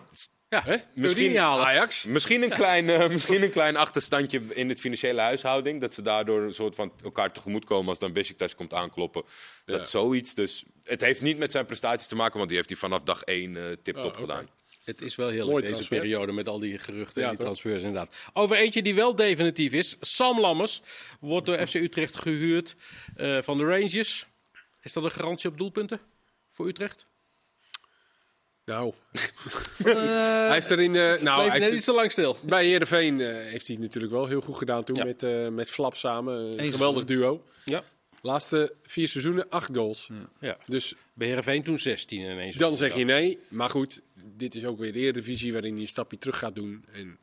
Ja, 0.50 0.62
hè? 0.66 0.78
Misschien, 0.94 1.40
Ajax. 1.40 2.04
Misschien 2.04 2.42
een, 2.44 2.50
klein, 2.50 2.88
uh, 2.88 3.10
misschien 3.18 3.44
een 3.44 3.52
klein 3.52 3.78
achterstandje 3.78 4.42
in 4.50 4.70
het 4.70 4.80
financiële 4.80 5.22
huishouding. 5.22 5.82
Dat 5.82 5.94
ze 5.94 6.02
daardoor 6.02 6.42
een 6.42 6.54
soort 6.54 6.76
van 6.76 6.92
elkaar 7.04 7.32
tegemoet 7.32 7.66
komen 7.66 7.90
als 7.90 8.00
dan 8.00 8.14
Besiktas 8.14 8.56
komt 8.56 8.74
aankloppen. 8.74 9.24
Dat 9.66 9.80
ja. 9.80 9.86
zoiets. 9.86 10.34
Dus 10.34 10.64
het 10.84 11.02
heeft 11.02 11.22
niet 11.22 11.38
met 11.38 11.52
zijn 11.52 11.66
prestaties 11.66 12.08
te 12.08 12.16
maken, 12.16 12.38
want 12.38 12.48
die 12.48 12.58
heeft 12.58 12.70
hij 12.70 12.80
vanaf 12.80 13.04
dag 13.04 13.24
één 13.24 13.56
uh, 13.56 13.66
tip-top 13.84 13.96
oh, 13.96 14.06
okay. 14.06 14.22
gedaan. 14.22 14.50
Het 14.84 15.02
is 15.02 15.16
wel 15.16 15.30
heel 15.30 15.48
leuk 15.48 15.56
deze 15.56 15.72
transfer. 15.72 15.98
periode 15.98 16.32
met 16.32 16.48
al 16.48 16.60
die 16.60 16.78
geruchten 16.78 17.22
ja, 17.22 17.28
en 17.28 17.36
die 17.36 17.44
transfers 17.44 17.84
inderdaad. 17.84 18.16
Over 18.34 18.58
eentje 18.58 18.82
die 18.82 18.96
wel 18.96 19.16
definitief 19.16 19.74
is. 19.74 19.96
Sam 20.00 20.40
Lammers 20.40 20.82
wordt 21.20 21.46
door 21.46 21.68
FC 21.68 21.74
Utrecht 21.74 22.18
gehuurd 22.18 22.76
uh, 23.18 23.42
van 23.42 23.58
de 23.58 23.64
Rangers. 23.64 24.26
Is 24.82 24.94
dat 24.94 25.04
een 25.04 25.12
garantie 25.12 25.50
op 25.50 25.58
doelpunten 25.58 26.00
voor 26.50 26.68
Utrecht? 26.68 27.08
Nou, 28.70 28.94
uh, 29.86 30.48
hij 30.50 30.58
is 30.58 30.70
er 30.70 30.80
in. 30.80 30.94
Uh, 30.94 31.22
nou, 31.22 31.50
hij 31.50 31.60
is 31.60 31.72
niet 31.72 31.84
zo 31.84 31.96
lang 31.96 32.12
stil. 32.12 32.38
Bij 32.42 32.66
Heerenveen 32.66 33.20
uh, 33.20 33.28
heeft 33.28 33.68
hij 33.68 33.76
het 33.76 33.86
natuurlijk 33.86 34.14
wel 34.14 34.28
heel 34.28 34.42
goed 34.42 34.58
gedaan 34.58 34.84
toen 34.84 34.96
ja. 34.96 35.04
met, 35.04 35.24
uh, 35.24 35.48
met 35.48 35.70
Flap 35.70 35.96
samen. 35.96 36.64
Een 36.64 36.72
geweldig 36.72 37.06
duo. 37.06 37.44
Ja. 37.66 37.84
Laatste 38.22 38.74
vier 38.84 39.08
seizoenen, 39.08 39.50
acht 39.50 39.70
goals. 39.76 40.10
Ja. 40.12 40.30
ja. 40.40 40.58
Dus 40.66 40.96
bij 41.14 41.28
Heerenveen 41.28 41.64
toen 41.64 41.80
16 41.80 42.20
ineens. 42.20 42.56
Dan 42.56 42.78
zeg 42.78 42.96
je 42.96 43.06
nee. 43.06 43.40
Maar 43.48 43.70
goed, 43.70 44.02
dit 44.24 44.56
is 44.56 44.66
ook 44.66 44.80
weer 44.80 44.94
de 44.94 45.00
Eredivisie 45.00 45.52
waarin 45.52 45.74
hij 45.74 45.82
een 45.82 45.88
stapje 45.88 46.18
terug 46.18 46.38
gaat 46.38 46.56
doen. 46.56 46.86
En 46.92 47.20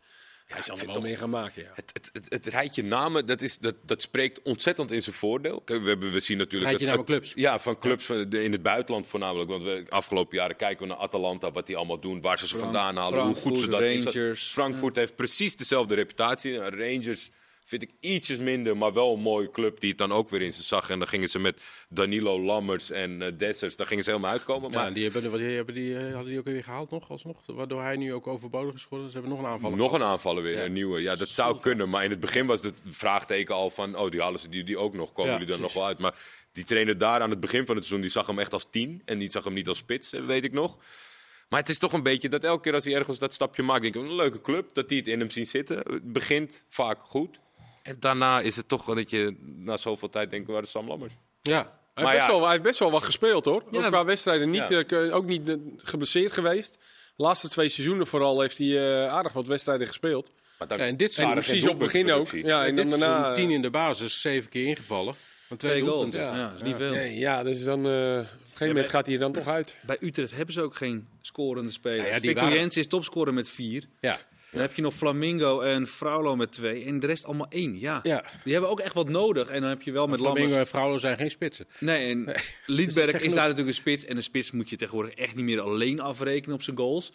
hij 0.47 0.63
zal 0.63 0.79
er 0.79 0.87
wel 0.87 1.01
mee 1.01 1.17
gaan 1.17 1.31
maken. 1.31 1.63
Ja. 1.63 1.69
Het, 1.75 1.91
het, 1.93 2.11
het, 2.13 2.27
het, 2.29 2.47
rijtje 2.47 2.83
namen, 2.83 3.27
dat, 3.27 3.41
is, 3.41 3.59
dat, 3.59 3.75
dat 3.83 4.03
spreekt 4.03 4.43
ontzettend 4.43 4.91
in 4.91 5.03
zijn 5.03 5.15
voordeel. 5.15 5.63
We, 5.65 5.73
hebben, 5.73 6.13
we 6.13 6.21
zien 6.21 6.39
natuurlijk... 6.39 6.71
Rijtje 6.71 6.87
namen 6.87 7.05
clubs? 7.05 7.33
Ja, 7.35 7.59
van 7.59 7.79
clubs 7.79 8.07
ja. 8.07 8.15
in 8.31 8.53
het 8.53 8.63
buitenland 8.63 9.07
voornamelijk. 9.07 9.51
Want 9.51 9.63
we 9.63 9.87
afgelopen 9.89 10.37
jaren 10.37 10.57
kijken 10.57 10.87
we 10.87 10.93
naar 10.93 11.03
Atalanta, 11.03 11.51
wat 11.51 11.67
die 11.67 11.77
allemaal 11.77 12.01
doen. 12.01 12.21
Waar 12.21 12.39
ze 12.39 12.47
ze 12.47 12.59
vandaan 12.59 12.97
halen, 12.97 13.25
hoe 13.25 13.35
goed 13.35 13.59
ze 13.59 13.67
dat 13.67 13.81
Rangers. 13.81 14.43
Frankfurt 14.43 14.95
ja. 14.95 15.01
heeft 15.01 15.17
precies 15.17 15.57
dezelfde 15.57 15.95
reputatie. 15.95 16.59
Rangers 16.59 17.31
vind 17.67 17.83
ik 17.83 17.91
ietsjes 18.01 18.39
minder, 18.39 18.77
maar 18.77 18.93
wel 18.93 19.15
een 19.15 19.21
mooie 19.21 19.51
club 19.51 19.81
die 19.81 19.89
het 19.89 19.99
dan 19.99 20.13
ook 20.13 20.29
weer 20.29 20.43
in 20.43 20.53
ze 20.53 20.63
zag. 20.63 20.91
En 20.91 20.99
dan 20.99 21.09
gingen 21.09 21.29
ze 21.29 21.39
met 21.39 21.61
Danilo 21.89 22.41
Lammers 22.41 22.91
en 22.91 23.21
uh, 23.21 23.29
Dessers, 23.37 23.77
daar 23.77 23.87
gingen 23.87 24.05
ze 24.05 24.11
helemaal 24.11 24.33
uitkomen. 24.33 24.71
Maar 24.71 24.87
ja, 24.87 24.91
die, 24.91 25.11
hebben, 25.11 25.39
die, 25.39 25.57
hebben 25.57 25.75
die, 25.75 25.91
uh, 25.91 26.15
hadden 26.15 26.31
die 26.31 26.39
ook 26.39 26.45
weer 26.45 26.63
gehaald 26.63 26.91
nog, 26.91 27.11
alsnog? 27.11 27.43
Waardoor 27.47 27.83
hij 27.83 27.97
nu 27.97 28.13
ook 28.13 28.27
overbodig 28.27 28.75
is 28.75 28.83
geworden. 28.83 29.11
Ze 29.11 29.19
hebben 29.19 29.37
nog 29.37 29.45
een 29.45 29.51
aanvaller. 29.51 29.77
Nog 29.77 29.93
een 29.93 30.03
aanvaller 30.03 30.43
weer, 30.43 30.57
ja. 30.57 30.65
een 30.65 30.73
nieuwe. 30.73 31.03
Ja, 31.03 31.17
dat 31.17 31.29
zou 31.29 31.61
kunnen. 31.61 31.89
Maar 31.89 32.05
in 32.05 32.11
het 32.11 32.21
begin 32.21 32.47
was 32.47 32.63
het 32.63 32.81
vraagteken 32.85 33.55
al 33.55 33.71
van, 33.71 33.97
oh, 33.97 34.11
die 34.11 34.21
halen 34.21 34.41
ze 34.41 34.49
die, 34.49 34.65
die 34.65 34.79
ook 34.79 34.95
nog. 34.95 35.13
Komen 35.13 35.33
ja, 35.33 35.39
jullie 35.39 35.55
er 35.55 35.61
nog 35.61 35.73
wel 35.73 35.87
uit? 35.87 35.99
Maar 35.99 36.15
die 36.53 36.65
trainer 36.65 36.99
daar 36.99 37.21
aan 37.21 37.31
het 37.31 37.41
begin 37.41 37.67
van 37.67 37.75
het 37.75 37.85
seizoen, 37.85 38.01
die 38.01 38.11
zag 38.11 38.27
hem 38.27 38.39
echt 38.39 38.53
als 38.53 38.67
tien. 38.71 39.03
En 39.05 39.19
die 39.19 39.31
zag 39.31 39.45
hem 39.45 39.55
niet 39.55 39.69
als 39.69 39.79
spits, 39.79 40.11
weet 40.11 40.45
ik 40.45 40.53
nog. 40.53 40.79
Maar 41.49 41.61
het 41.61 41.69
is 41.69 41.79
toch 41.79 41.93
een 41.93 42.03
beetje 42.03 42.29
dat 42.29 42.45
elke 42.45 42.63
keer 42.63 42.75
als 42.75 42.85
hij 42.85 42.95
ergens 42.95 43.19
dat 43.19 43.35
stapje 43.35 43.63
maakt, 43.63 43.83
denk 43.83 43.95
ik, 43.95 44.03
een 44.03 44.15
leuke 44.15 44.41
club, 44.41 44.75
dat 44.75 44.89
die 44.89 44.99
het 44.99 45.09
in 45.09 45.19
hem 45.19 45.31
zien 45.31 45.47
zitten. 45.47 45.77
Het 45.77 46.13
begint 46.13 46.63
vaak 46.69 47.03
goed. 47.03 47.41
En 47.87 47.97
daarna 48.01 48.41
is 48.41 48.57
het 48.57 48.69
toch 48.69 48.85
dat 48.95 49.11
je 49.11 49.37
na 49.57 49.77
zoveel 49.77 50.09
tijd 50.09 50.31
denkt, 50.31 50.49
waar 50.51 50.63
is 50.63 50.71
Sam 50.71 50.89
Lammers? 50.89 51.13
Ja, 51.43 51.53
Hij, 51.95 52.05
Maar 52.05 52.13
heeft 52.13 52.17
best 52.17 52.27
ja. 52.27 52.33
wel, 52.33 52.43
hij 52.43 52.51
heeft 52.51 52.63
best 52.63 52.79
wel 52.79 52.91
wat 52.91 53.03
gespeeld 53.03 53.45
hoor. 53.45 53.63
Ja. 53.71 53.79
Ook 53.79 53.87
qua 53.87 54.05
wedstrijden. 54.05 54.51
Niet, 54.51 54.69
Ja. 54.69 54.83
eh, 54.85 55.15
ook 55.15 55.25
niet 55.27 55.49
eh, 55.49 55.57
geblesseerd 55.77 56.33
geweest. 56.33 56.73
De 57.17 57.23
laatste 57.23 57.49
twee 57.49 57.69
seizoenen 57.69 58.07
vooral 58.07 58.41
heeft 58.41 58.59
hij 58.59 58.67
eh, 59.05 59.13
aardig 59.13 59.33
wat 59.33 59.47
wedstrijden 59.47 59.87
gespeeld. 59.87 60.33
Maar 60.59 60.69
dan 60.69 60.79
Ja, 60.79 60.85
en 60.85 60.97
dit 60.97 61.19
Aardig 61.19 61.45
precies 61.45 61.63
op 61.63 61.69
het 61.69 61.79
begin 61.79 62.11
ook. 62.13 62.29
Ja, 62.31 62.67
en 62.67 62.79
en 62.79 62.89
dan 62.89 63.01
daarna... 63.01 63.33
10 63.33 63.51
in 63.51 63.63
de 63.63 63.71
basis, 63.71 64.21
7 64.21 64.51
keer 64.51 64.67
ingevallen. 64.67 65.15
Van 65.47 65.57
twee, 65.57 65.71
Twee 65.73 65.83
goals. 65.91 66.11
doelpunten. 66.13 66.39
Ja, 66.39 66.47
dat 66.49 66.57
is 66.57 66.63
niet 66.63 66.77
veel. 66.77 66.91
Nee, 66.91 67.19
ja, 67.19 67.43
dus 67.43 67.65
dan... 67.65 67.79
eh, 67.87 67.93
op 67.93 68.19
een 68.19 68.27
gegeven 68.53 68.67
moment 68.67 68.89
gaat 68.89 69.07
hij 69.07 69.15
er 69.15 69.21
dan 69.21 69.33
toch 69.33 69.49
uit. 69.49 69.77
Bij 69.87 69.97
Utrecht 70.01 70.37
hebben 70.37 70.55
ze 70.55 70.63
ook 70.63 70.77
geen 70.77 71.09
scorende 71.23 71.71
spelers. 71.71 71.99
Nou 72.03 72.11
ja, 72.15 72.19
die 72.21 72.29
Victor 72.29 72.45
waren- 72.47 72.61
Jensen 72.61 72.81
is 72.81 72.87
topscorer 72.87 73.35
met 73.35 73.49
vier. 73.49 73.85
Ja. 74.01 74.19
Dan 74.51 74.61
heb 74.61 74.75
je 74.75 74.83
nog 74.83 74.95
Flamingo 74.95 75.61
en 75.61 75.87
Fraulo 75.87 76.37
met 76.37 76.53
twee. 76.53 76.85
En 76.85 77.01
de 77.01 77.07
rest 77.07 77.25
allemaal 77.25 77.47
één. 77.49 77.79
Ja. 77.79 78.01
Ja. 78.03 78.25
Die 78.45 78.53
hebben 78.53 78.71
ook 78.71 78.81
echt 78.81 78.95
wat 78.95 79.09
nodig. 79.09 79.49
En 79.49 79.61
dan 79.61 79.71
heb 79.71 79.83
je 79.83 79.93
wel 79.93 80.07
met 80.07 80.19
Flamingo 80.19 80.41
Lammers... 80.41 80.61
en 80.61 80.67
Vrouwen 80.67 81.01
zijn 81.01 81.17
geen 81.17 81.31
spitsen. 81.31 81.67
Nee, 81.79 82.11
en 82.11 82.35
Liedberg 82.67 83.13
is 83.13 83.35
daar 83.35 83.43
natuurlijk 83.43 83.69
een 83.69 83.75
spits. 83.75 84.05
En 84.05 84.17
een 84.17 84.23
spits 84.23 84.51
moet 84.51 84.71
je 84.71 84.77
tegenwoordig 84.77 85.15
echt 85.15 85.35
niet 85.35 85.45
meer 85.45 85.61
alleen 85.61 86.01
afrekenen 86.01 86.55
op 86.55 86.63
zijn 86.63 86.77
goals. 86.77 87.13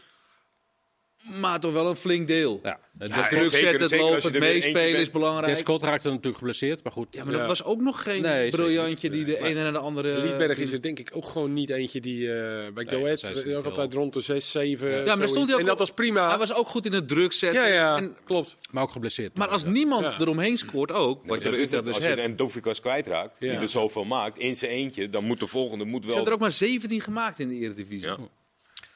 Maar 1.21 1.59
toch 1.59 1.73
wel 1.73 1.87
een 1.89 1.95
flink 1.95 2.27
deel. 2.27 2.59
Ja. 2.63 2.79
Het 2.97 3.09
Ja, 3.09 3.27
Druk 3.27 3.43
zetten, 3.43 3.81
het 3.81 3.99
lopen, 3.99 4.31
het 4.31 4.39
meespelen 4.39 4.99
is 4.99 5.09
belangrijk. 5.09 5.57
Scott 5.57 5.81
raakte 5.81 6.07
natuurlijk 6.09 6.37
geblesseerd, 6.37 6.83
maar 6.83 6.91
goed. 6.91 7.07
Ja, 7.11 7.23
maar 7.23 7.33
dat 7.33 7.47
was 7.47 7.63
ook 7.63 7.81
nog 7.81 8.03
geen 8.03 8.21
Nee, 8.21 8.41
zeker 8.43 8.59
briljantje 8.59 9.09
die 9.09 9.25
de 9.25 9.43
ene 9.43 9.63
en 9.63 9.73
de 9.73 9.79
andere... 9.79 10.21
Liedberg 10.21 10.57
is 10.57 10.71
er 10.73 10.81
denk 10.81 10.99
ik 10.99 11.09
ook 11.13 11.25
gewoon 11.25 11.53
niet 11.53 11.69
eentje 11.69 12.01
die 12.01 12.33
eh, 12.33 12.73
bij 12.73 12.85
Go 12.85 13.03
Ahead 13.03 13.19
ze 13.19 13.55
ook 13.57 13.65
altijd 13.65 13.93
rond 13.93 14.13
de 14.13 14.19
6, 14.21 14.51
7. 14.51 14.89
Ja, 14.89 14.95
maar 15.05 15.17
daar 15.17 15.27
stond 15.27 15.45
hij 15.45 15.53
ook 15.53 15.59
En 15.61 15.65
dat 15.67 15.79
was 15.79 15.91
prima. 15.91 16.27
Hij 16.29 16.37
was 16.37 16.53
ook 16.53 16.67
goed 16.67 16.85
in 16.85 16.93
het 16.93 17.07
druk 17.07 17.31
zetten. 17.33 17.61
ja, 17.61 17.67
ja, 17.67 17.97
En- 17.97 18.15
klopt. 18.25 18.57
Maar 18.71 18.83
ook 18.83 18.91
geblesseerd. 18.91 19.37
maar 19.37 19.47
als 19.47 19.63
niemand 19.65 20.01
Ja. 20.01 20.19
eromheen 20.19 20.57
scoort 20.57 20.91
ook, 20.91 21.25
wat 21.25 21.41
je 21.43 21.49
dus 21.49 21.73
Als 21.87 21.97
je 21.97 22.23
een 22.23 22.35
Dofikas 22.35 22.79
kwijtraakt, 22.79 23.39
die 23.39 23.49
er 23.49 23.67
zoveel 23.69 24.03
maakt, 24.03 24.37
in 24.37 24.55
zijn 24.55 24.71
eentje, 24.71 25.09
dan 25.09 25.23
moet 25.23 25.39
de 25.39 25.47
volgende 25.47 25.85
moet 25.85 26.01
Ze 26.01 26.07
wel... 26.07 26.15
hebben 26.15 26.33
er 26.33 26.39
ook 26.39 26.43
maar 26.45 26.51
17 26.57 27.01
gemaakt 27.01 27.39
in 27.39 27.47
de 27.47 27.55
Eredivisie. 27.55 28.09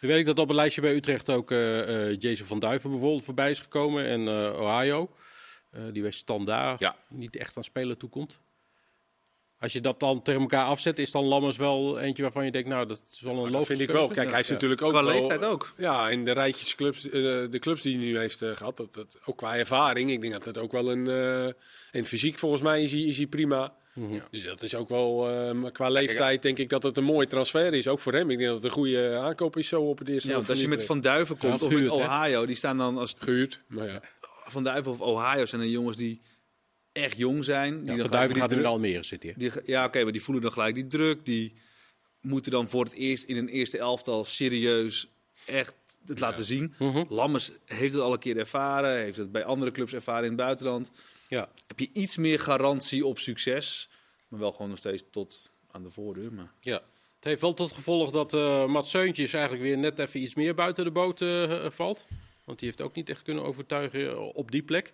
Nu 0.01 0.07
weet 0.07 0.19
ik 0.19 0.25
dat 0.25 0.39
op 0.39 0.47
het 0.47 0.55
lijstje 0.57 0.81
bij 0.81 0.95
Utrecht 0.95 1.29
ook 1.29 1.51
eh 1.51 2.09
eh, 2.09 2.15
Jason 2.19 2.47
van 2.47 2.59
Duiven 2.59 2.89
bijvoorbeeld 2.89 3.23
voorbij 3.23 3.49
is 3.49 3.59
gekomen. 3.59 4.05
En 4.05 4.27
eh, 4.27 4.59
Ohio, 4.61 5.09
eh, 5.71 5.81
die 5.91 6.01
bij 6.01 6.11
Standaard 6.11 6.79
Ja. 6.79 6.95
niet 7.09 7.35
echt 7.37 7.57
aan 7.57 7.63
spelen 7.63 7.97
toekomt. 7.97 8.39
Als 9.59 9.73
je 9.73 9.81
dat 9.81 9.99
dan 9.99 10.21
tegen 10.21 10.41
elkaar 10.41 10.65
afzet, 10.65 10.99
is 10.99 11.11
dan 11.11 11.23
Lammers 11.23 11.57
wel 11.57 11.99
eentje 11.99 12.23
waarvan 12.23 12.45
je 12.45 12.51
denkt, 12.51 12.67
nou, 12.69 12.87
dat 12.87 13.01
is 13.11 13.19
wel 13.21 13.33
een 13.45 13.51
logische 13.51 13.75
vind 13.75 13.89
ik 13.89 13.95
wel. 13.95 14.07
Kijk, 14.07 14.29
hij 14.31 14.39
is 14.39 14.47
Ja. 14.47 14.53
natuurlijk 14.53 14.81
ook 14.81 14.89
Qua 14.89 15.03
wel- 15.03 15.13
leeftijd 15.13 15.43
ook. 15.43 15.73
Ja, 15.77 16.09
in 16.09 16.25
de 16.25 16.31
rijtjes 16.31 16.75
clubs, 16.75 17.05
eh, 17.05 17.11
de 17.49 17.59
clubs 17.59 17.81
die 17.81 17.97
hij 17.97 18.05
nu 18.05 18.17
heeft 18.17 18.41
eh, 18.41 18.55
gehad, 18.55 18.77
dat, 18.77 18.93
dat, 18.93 19.17
ook 19.25 19.37
qua 19.37 19.55
ervaring. 19.57 20.11
Ik 20.11 20.21
denk 20.21 20.33
dat 20.33 20.45
het 20.45 20.57
ook 20.57 20.71
wel 20.71 20.91
een... 20.91 21.07
eh 21.07 21.45
en 21.91 22.05
fysiek 22.05 22.39
volgens 22.39 22.61
mij 22.61 22.83
is 22.83 22.91
hij, 22.91 23.01
is 23.01 23.17
hij 23.17 23.27
prima. 23.27 23.73
Dus 24.29 24.43
dat 24.43 24.61
is 24.63 24.75
ook 24.75 24.89
wel... 24.89 25.29
eh, 25.29 25.51
maar 25.51 25.71
qua 25.71 25.89
leeftijd 25.89 26.41
denk 26.41 26.57
ik 26.57 26.69
dat 26.69 26.83
het 26.83 26.97
een 26.97 27.03
mooie 27.03 27.27
transfer 27.27 27.73
is. 27.73 27.87
Ook 27.87 27.99
voor 27.99 28.13
hem. 28.13 28.29
Ik 28.29 28.37
denk 28.37 28.47
dat 28.49 28.55
het 28.57 28.65
een 28.65 28.77
goede 28.77 29.17
aankoop 29.17 29.57
is 29.57 29.67
zo 29.67 29.81
op 29.81 29.97
het 29.99 30.09
eerste 30.09 30.29
Ja, 30.29 30.35
want 30.35 30.49
als 30.49 30.57
je 30.61 30.63
met 30.67 30.73
Utrecht. 30.81 30.91
Van 30.91 31.01
Duiven 31.01 31.37
komt 31.37 31.59
Ja, 31.59 31.65
of 31.65 31.73
met 31.73 31.81
hè? 31.81 31.89
Ohio, 31.89 32.45
die 32.45 32.55
staan 32.55 32.77
dan 32.77 32.97
als 32.97 33.15
Gehuurd, 33.19 33.61
maar 33.67 33.87
ja. 33.87 34.01
Van 34.45 34.63
Duiven 34.63 34.91
of 34.91 34.99
Ohio 35.01 35.45
zijn 35.45 35.61
er 35.61 35.67
jongens 35.67 35.97
die 35.97 36.21
echt 36.91 37.17
jong 37.17 37.43
zijn. 37.43 37.71
Die 37.73 37.81
Ja, 37.81 37.85
dan 37.91 37.99
van 37.99 38.09
Duiven 38.11 38.35
gaat 38.37 38.49
nu 38.49 38.55
in 38.55 38.61
druk- 38.61 38.71
Almere 38.73 39.03
zitten. 39.03 39.33
die 39.37 39.51
Ja, 39.65 39.85
oké, 39.85 40.03
maar 40.03 40.11
die 40.11 40.21
voelen 40.23 40.43
dan 40.43 40.51
gelijk 40.51 40.75
die 40.75 40.87
druk. 40.87 41.25
Die 41.25 41.53
moeten 42.21 42.51
dan 42.51 42.69
voor 42.69 42.83
het 42.83 42.93
eerst 42.93 43.23
in 43.23 43.37
een 43.37 43.47
eerste 43.49 43.77
elftal 43.77 44.23
serieus 44.23 45.07
echt 45.45 45.75
het 46.05 46.19
laten 46.19 46.43
zien. 46.43 46.73
Mhm. 46.79 47.03
Lammers 47.09 47.51
heeft 47.65 47.93
het 47.93 48.01
al 48.01 48.13
een 48.13 48.19
keer 48.19 48.37
ervaren, 48.37 48.97
heeft 48.97 49.17
het 49.17 49.31
bij 49.31 49.43
andere 49.43 49.71
clubs 49.71 49.93
ervaren 49.93 50.23
in 50.23 50.27
het 50.31 50.37
buitenland. 50.37 50.89
Ja. 51.29 51.49
Heb 51.67 51.79
je 51.79 51.89
iets 51.93 52.17
meer 52.17 52.39
garantie 52.39 53.05
op 53.05 53.19
succes, 53.19 53.89
maar 54.27 54.39
wel 54.39 54.51
gewoon 54.51 54.69
nog 54.69 54.77
steeds 54.77 55.03
tot 55.11 55.51
aan 55.71 55.83
de 55.83 55.89
voordeur. 55.89 56.33
Maar... 56.33 56.51
Ja. 56.59 56.81
Het 57.15 57.23
heeft 57.33 57.41
wel 57.41 57.53
tot 57.53 57.71
gevolg 57.71 58.11
dat 58.11 58.33
eh 58.33 58.65
Mats 58.65 58.89
Seuntjes 58.89 59.33
eigenlijk 59.33 59.63
weer 59.63 59.77
net 59.77 59.99
even 59.99 60.21
iets 60.21 60.35
meer 60.35 60.53
buiten 60.55 60.83
de 60.83 60.91
boot 60.91 61.21
eh, 61.21 61.69
valt. 61.69 62.07
Want 62.43 62.59
die 62.59 62.67
heeft 62.67 62.81
ook 62.81 62.95
niet 62.95 63.09
echt 63.09 63.21
kunnen 63.21 63.43
overtuigen 63.43 64.33
op 64.33 64.51
die 64.51 64.63
plek. 64.63 64.93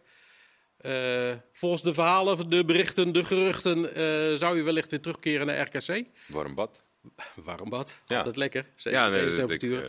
Eh, 0.78 1.34
volgens 1.52 1.82
de 1.82 1.94
verhalen, 1.94 2.50
de 2.50 2.66
berichten, 2.66 3.12
de 3.12 3.24
geruchten, 3.24 3.94
eh, 3.96 4.38
zou 4.38 4.58
je 4.58 4.64
wellicht 4.64 4.92
weer 4.92 5.02
terugkeren 5.02 5.46
naar 5.46 5.62
RKC. 5.76 6.06
Warm 6.30 6.56
bad. 6.56 6.84
Warm 7.36 7.70
bad, 7.70 8.02
Ja. 8.08 8.18
altijd 8.18 8.36
lekker. 8.36 8.66
Zeker 8.76 9.00
Ja, 9.00 9.06
ja, 9.06 9.12
nee, 9.12 9.24
deze 9.24 9.36
dat- 9.38 9.50
ik, 9.50 9.62
eh, 9.64 9.80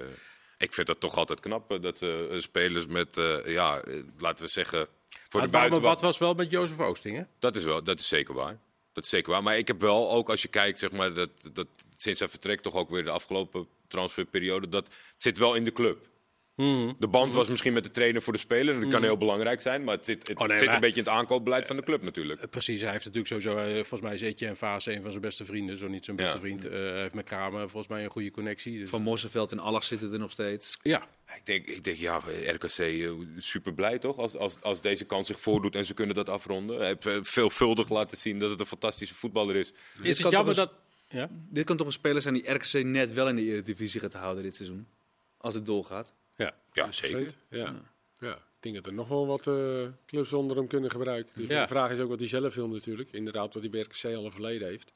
ik 0.59 0.73
vind 0.73 0.87
dat 0.87 1.01
toch 1.01 1.17
altijd 1.17 1.41
knap 1.41 1.71
eh, 1.73 1.81
dat 1.81 1.99
ze 1.99 2.29
eh, 2.31 2.39
spelers 2.41 2.87
met, 2.87 3.17
eh, 3.17 3.47
ja, 3.47 3.81
eh, 3.81 3.95
laten 4.19 4.45
we 4.45 4.51
zeggen, 4.51 4.87
voor 5.33 5.41
Maar 5.41 5.51
de 5.51 5.57
buitenwacht. 5.57 5.95
bad 5.95 6.03
was 6.03 6.19
wel 6.19 6.35
met 6.35 6.51
Jozef 6.51 6.79
Oosting, 6.79 7.17
hè? 7.17 7.23
Dat 7.39 7.57
is 7.57 7.65
wel, 7.65 7.83
dat 7.83 7.99
is 7.99 8.09
zeker 8.09 8.35
waar. 8.35 8.59
Dat 8.93 9.05
is 9.05 9.11
zeker 9.11 9.33
waar. 9.33 9.43
Maar 9.43 9.59
ik 9.59 9.67
heb 9.67 9.81
wel 9.81 10.11
ook, 10.11 10.31
als 10.31 10.43
je 10.43 10.49
kijkt, 10.49 10.79
zeg 10.79 10.93
maar, 10.93 11.15
dat, 11.15 11.31
dat 11.53 11.67
sinds 11.97 12.19
zijn 12.19 12.31
vertrek 12.31 12.61
toch 12.61 12.75
ook 12.75 12.91
weer 12.91 13.05
de 13.05 13.11
afgelopen 13.11 13.67
transferperiode, 13.87 14.69
dat 14.69 14.87
het 14.87 15.23
zit 15.23 15.39
wel 15.39 15.55
in 15.55 15.65
de 15.65 15.73
club. 15.73 16.09
Mhm. 16.57 16.93
De 16.99 17.09
band 17.09 17.35
was 17.35 17.49
misschien 17.49 17.73
met 17.73 17.85
de 17.85 17.91
trainer 17.91 18.23
voor 18.23 18.33
de 18.33 18.39
speler. 18.39 18.75
en 18.75 18.81
Dat 18.81 18.91
kan 18.91 19.03
heel 19.03 19.17
belangrijk 19.17 19.61
zijn, 19.61 19.85
maar 19.85 19.95
het 19.97 20.05
zit, 20.05 20.29
het 20.29 20.39
Oh, 20.41 20.47
nee, 20.47 20.57
zit 20.59 20.67
maar- 20.67 20.75
een 20.75 20.81
beetje 20.81 21.01
in 21.01 21.05
het 21.07 21.13
aankoopbeleid 21.15 21.67
van 21.67 21.77
de 21.77 21.83
club 21.83 22.03
natuurlijk. 22.03 22.41
Eh, 22.43 22.49
Precies, 22.49 22.81
hij 22.81 22.91
heeft 22.91 23.05
natuurlijk 23.05 23.43
sowieso, 23.43 23.57
eh, 23.57 23.73
volgens 23.75 24.01
mij 24.01 24.15
is 24.15 24.21
Etienne 24.21 24.57
Vaas 24.57 24.87
een 24.87 25.03
van 25.03 25.11
zijn 25.11 25.23
beste 25.23 25.45
vrienden, 25.45 25.77
zo 25.79 25.89
niet 25.89 26.05
zijn 26.05 26.17
beste 26.17 26.35
Ja. 26.35 26.41
vriend. 26.41 26.65
Eh, 26.65 26.71
hij 26.73 27.01
heeft 27.01 27.15
met 27.15 27.25
Kramer 27.25 27.61
volgens 27.61 27.89
mij 27.93 28.05
een 28.05 28.11
goede 28.11 28.31
connectie. 28.31 28.79
Dus, 28.79 28.89
Van 28.89 29.03
Mosselveld 29.03 29.53
en 29.53 29.59
Allach 29.59 29.85
zitten 29.85 30.13
er 30.13 30.19
nog 30.19 30.33
steeds. 30.33 30.79
ja, 30.83 31.07
Ik 31.37 31.47
denk, 31.47 31.67
ik 31.67 31.85
denk 31.85 31.97
ja, 31.97 32.17
RKC 32.47 32.79
eh, 32.79 33.11
super 33.37 33.73
blij 33.75 33.99
toch? 33.99 34.17
Als, 34.19 34.37
als, 34.37 34.63
als 34.63 34.81
deze 34.81 35.05
kans 35.05 35.27
zich 35.27 35.41
voordoet 35.41 35.75
en 35.75 35.85
ze 35.85 35.95
kunnen 35.95 36.15
dat 36.15 36.29
afronden. 36.29 36.79
Hij 36.79 36.97
heeft 37.01 37.29
veelvuldig 37.29 37.89
laten 37.89 38.17
zien 38.17 38.39
dat 38.39 38.51
het 38.51 38.61
een 38.61 38.67
fantastische 38.67 39.15
voetballer 39.15 39.57
is. 39.57 39.73
is 40.03 40.19
het 40.19 40.31
jammer 40.31 40.49
eens- 40.49 40.57
dat... 40.57 40.73
Ja? 41.09 41.29
Dit 41.31 41.65
kan 41.65 41.77
toch 41.77 41.87
een 41.87 41.93
speler 41.93 42.23
zijn 42.23 42.35
die 42.35 42.51
RKC 42.53 42.83
net 42.85 43.13
wel 43.13 43.29
in 43.29 43.37
de 43.37 43.43
Eredivisie 43.45 44.01
gaat 44.01 44.13
houden 44.13 44.43
dit 44.43 44.55
seizoen. 44.57 44.87
Als 45.39 45.55
het 45.55 45.67
doorgaat. 45.67 46.13
Ja. 46.43 46.55
Ja, 46.73 46.93
zeker. 46.93 47.27
Ja. 47.49 47.75
ja, 48.19 48.33
ik 48.35 48.61
denk 48.61 48.75
dat 48.75 48.87
er 48.87 48.93
nog 48.93 49.09
wel 49.09 49.27
wat 49.27 49.47
eh, 49.47 49.55
clubs 50.07 50.33
onder 50.33 50.57
hem 50.57 50.67
kunnen 50.67 50.91
gebruiken. 50.91 51.33
Dus 51.35 51.47
Ja. 51.47 51.63
de 51.63 51.69
vraag 51.69 51.91
is 51.91 51.99
ook 52.01 52.09
wat 52.09 52.19
hij 52.19 52.29
zelf 52.29 52.55
wil 52.55 52.69
natuurlijk. 52.69 53.09
Inderdaad, 53.13 53.55
wat 53.55 53.63
hij 53.63 53.71
bij 53.73 53.81
RKC 53.81 54.05
al 54.17 54.25
een 54.25 54.33
verleden 54.33 54.69
heeft. 54.69 54.93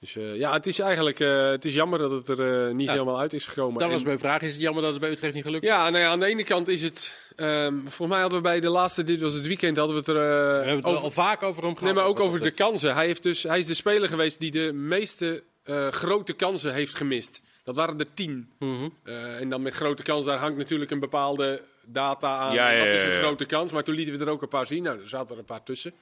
Dus 0.00 0.16
eh, 0.16 0.36
ja, 0.36 0.52
het 0.52 0.66
is 0.66 0.78
eigenlijk 0.78 1.20
eh, 1.20 1.50
het 1.50 1.64
is 1.64 1.74
jammer 1.74 1.98
dat 1.98 2.10
het 2.26 2.38
er 2.38 2.74
niet 2.74 2.86
Ja. 2.86 2.92
helemaal 2.92 3.20
uit 3.20 3.32
is 3.32 3.46
gekomen. 3.46 3.74
Dat 3.78 3.82
En- 3.88 3.94
was 3.94 4.02
mijn 4.02 4.18
vraag. 4.18 4.42
Is 4.42 4.52
het 4.52 4.60
jammer 4.60 4.82
dat 4.82 4.92
het 4.92 5.00
bij 5.00 5.10
Utrecht 5.10 5.34
niet 5.34 5.44
gelukt 5.44 5.64
is? 5.64 5.70
Ja, 5.70 5.90
nou 5.90 6.04
ja, 6.04 6.10
aan 6.10 6.20
de 6.20 6.26
ene 6.26 6.44
kant 6.44 6.68
is 6.68 6.82
het... 6.82 7.14
ehm, 7.36 7.74
volgens 7.78 8.08
mij 8.08 8.20
hadden 8.20 8.38
we 8.38 8.44
bij 8.44 8.60
de 8.60 8.68
laatste, 8.68 9.04
dit 9.04 9.20
was 9.20 9.32
het 9.34 9.46
weekend, 9.46 9.76
hadden 9.76 9.94
we 9.94 10.00
het 10.00 10.10
er... 10.10 10.14
We 10.14 10.20
hebben 10.56 10.76
het 10.76 10.84
over- 10.84 11.02
al 11.02 11.10
vaak 11.10 11.42
over 11.42 11.62
hem 11.62 11.76
gehad. 11.76 11.94
Nee, 11.94 12.02
maar 12.02 12.10
ook 12.10 12.20
over 12.20 12.40
de 12.40 12.50
kansen. 12.54 12.94
Hij, 12.94 13.06
heeft 13.06 13.22
dus, 13.22 13.42
hij 13.42 13.58
is 13.58 13.66
de 13.66 13.74
speler 13.74 14.08
geweest 14.08 14.40
die 14.40 14.50
de 14.50 14.72
meeste 14.72 15.42
grote 15.90 16.32
kansen 16.32 16.74
heeft 16.74 16.94
gemist. 16.94 17.40
Dat 17.64 17.76
waren 17.76 17.98
er 17.98 18.14
tien. 18.14 18.52
Mhm. 18.58 18.88
Eh, 19.02 19.40
en 19.40 19.48
dan 19.48 19.62
met 19.62 19.74
grote 19.74 20.02
kans, 20.02 20.24
daar 20.24 20.38
hangt 20.38 20.58
natuurlijk 20.58 20.90
een 20.90 21.00
bepaalde 21.00 21.62
data 21.84 22.38
aan. 22.38 22.54
Ja, 22.54 22.70
ja, 22.70 22.78
Wat 22.78 22.88
is 22.88 23.02
een 23.02 23.12
grote 23.12 23.44
kans? 23.44 23.72
Maar 23.72 23.84
toen 23.84 23.94
lieten 23.94 24.18
we 24.18 24.24
er 24.24 24.30
ook 24.30 24.42
een 24.42 24.48
paar 24.48 24.66
zien. 24.66 24.82
Nou, 24.82 24.98
er 25.00 25.08
zaten 25.08 25.30
er 25.30 25.38
een 25.38 25.44
paar 25.44 25.62
tussen. 25.62 25.92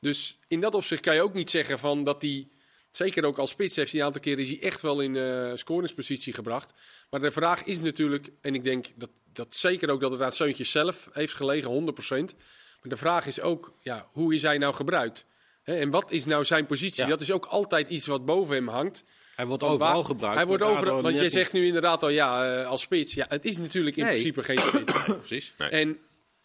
Dus 0.00 0.38
in 0.48 0.60
dat 0.60 0.74
opzicht 0.74 1.02
kan 1.02 1.14
je 1.14 1.22
ook 1.22 1.34
niet 1.34 1.50
zeggen 1.50 1.78
van 1.78 2.04
dat 2.04 2.22
hij... 2.22 2.48
Zeker 2.90 3.24
ook 3.24 3.38
als 3.38 3.50
spits 3.50 3.76
heeft 3.76 3.90
hij 3.90 4.00
een 4.00 4.06
aantal 4.06 4.22
keren 4.22 4.42
is 4.42 4.48
hij 4.48 4.60
echt 4.60 4.80
wel 4.80 5.00
in 5.00 5.16
eh 5.16 5.50
scoringspositie 5.54 6.32
gebracht. 6.32 6.72
Maar 7.10 7.20
de 7.20 7.30
vraag 7.30 7.64
is 7.64 7.80
natuurlijk, 7.80 8.28
en 8.40 8.54
ik 8.54 8.64
denk 8.64 8.86
dat, 8.96 9.10
dat 9.32 9.54
zeker 9.54 9.90
ook 9.90 10.00
dat 10.00 10.10
het 10.10 10.20
aan 10.20 10.32
Seuntjes 10.32 10.70
zelf 10.70 11.08
heeft 11.12 11.34
gelegen, 11.34 11.70
100%. 11.70 12.36
Maar 12.80 12.90
de 12.90 12.96
vraag 12.96 13.26
is 13.26 13.40
ook, 13.40 13.72
ja, 13.80 14.08
hoe 14.12 14.34
is 14.34 14.42
hij 14.42 14.58
nou 14.58 14.74
gebruikt? 14.74 15.24
En 15.62 15.90
wat 15.90 16.10
is 16.10 16.24
nou 16.24 16.44
zijn 16.44 16.66
positie? 16.66 17.02
Ja. 17.02 17.08
Dat 17.08 17.20
is 17.20 17.30
ook 17.30 17.46
altijd 17.46 17.88
iets 17.88 18.06
wat 18.06 18.24
boven 18.24 18.54
hem 18.54 18.68
hangt. 18.68 19.04
Hij 19.38 19.46
wordt 19.46 19.62
overal 19.62 19.94
waar- 19.94 20.04
gebruikt. 20.04 20.36
Hij 20.36 20.46
wordt 20.46 20.62
overal, 20.62 21.02
want 21.02 21.14
jij 21.14 21.30
zegt 21.30 21.52
nu 21.52 21.66
inderdaad 21.66 22.02
al, 22.02 22.08
ja, 22.08 22.60
eh, 22.60 22.66
als 22.66 22.80
spits. 22.82 23.14
Ja, 23.14 23.26
het 23.28 23.44
is 23.44 23.58
natuurlijk 23.58 23.96
in 23.96 24.02
Nee. 24.04 24.12
principe 24.12 24.42
geen 24.42 24.58
spits. 24.58 25.04
Precies. 25.26 25.52
Nee. 25.58 25.68
En 25.68 25.98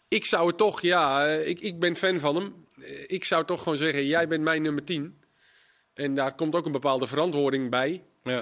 ik 0.08 0.26
zou 0.26 0.48
het 0.48 0.58
toch, 0.58 0.82
ja, 0.82 1.28
eh, 1.28 1.48
ik, 1.48 1.60
ik 1.60 1.80
ben 1.80 1.96
fan 1.96 2.20
van 2.20 2.36
hem. 2.36 2.66
Eh, 2.82 3.04
Ik 3.08 3.24
zou 3.24 3.46
toch 3.46 3.64
gewoon 3.64 3.78
zeggen, 3.78 4.06
jij 4.06 4.28
bent 4.28 4.44
mijn 4.44 4.62
nummer 4.62 4.84
10. 4.84 5.18
En 5.94 6.16
daar 6.16 6.36
komt 6.36 6.56
ook 6.56 6.66
een 6.66 6.72
bepaalde 6.72 7.08
verantwoording 7.08 7.70
bij. 7.70 8.04
Ja. 8.24 8.42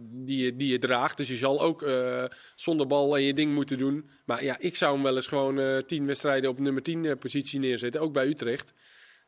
die, 0.00 0.44
je, 0.44 0.56
die 0.56 0.68
je 0.72 0.78
draagt. 0.78 1.16
Dus 1.16 1.28
je 1.28 1.36
zal 1.36 1.60
ook 1.60 1.84
zonder 2.54 2.86
bal 2.86 3.16
en 3.16 3.22
je 3.22 3.34
ding 3.34 3.54
moeten 3.54 3.78
doen. 3.78 4.08
Maar 4.24 4.44
ja, 4.44 4.56
ik 4.58 4.76
zou 4.76 4.94
hem 4.94 5.02
wel 5.02 5.16
eens 5.16 5.26
gewoon 5.26 5.82
tien 5.86 6.06
wedstrijden 6.06 6.50
op 6.50 6.58
nummer 6.58 6.82
10 6.82 7.04
eh, 7.04 7.12
positie 7.18 7.60
neerzetten. 7.60 8.00
Ook 8.00 8.12
bij 8.12 8.26
Utrecht. 8.26 8.72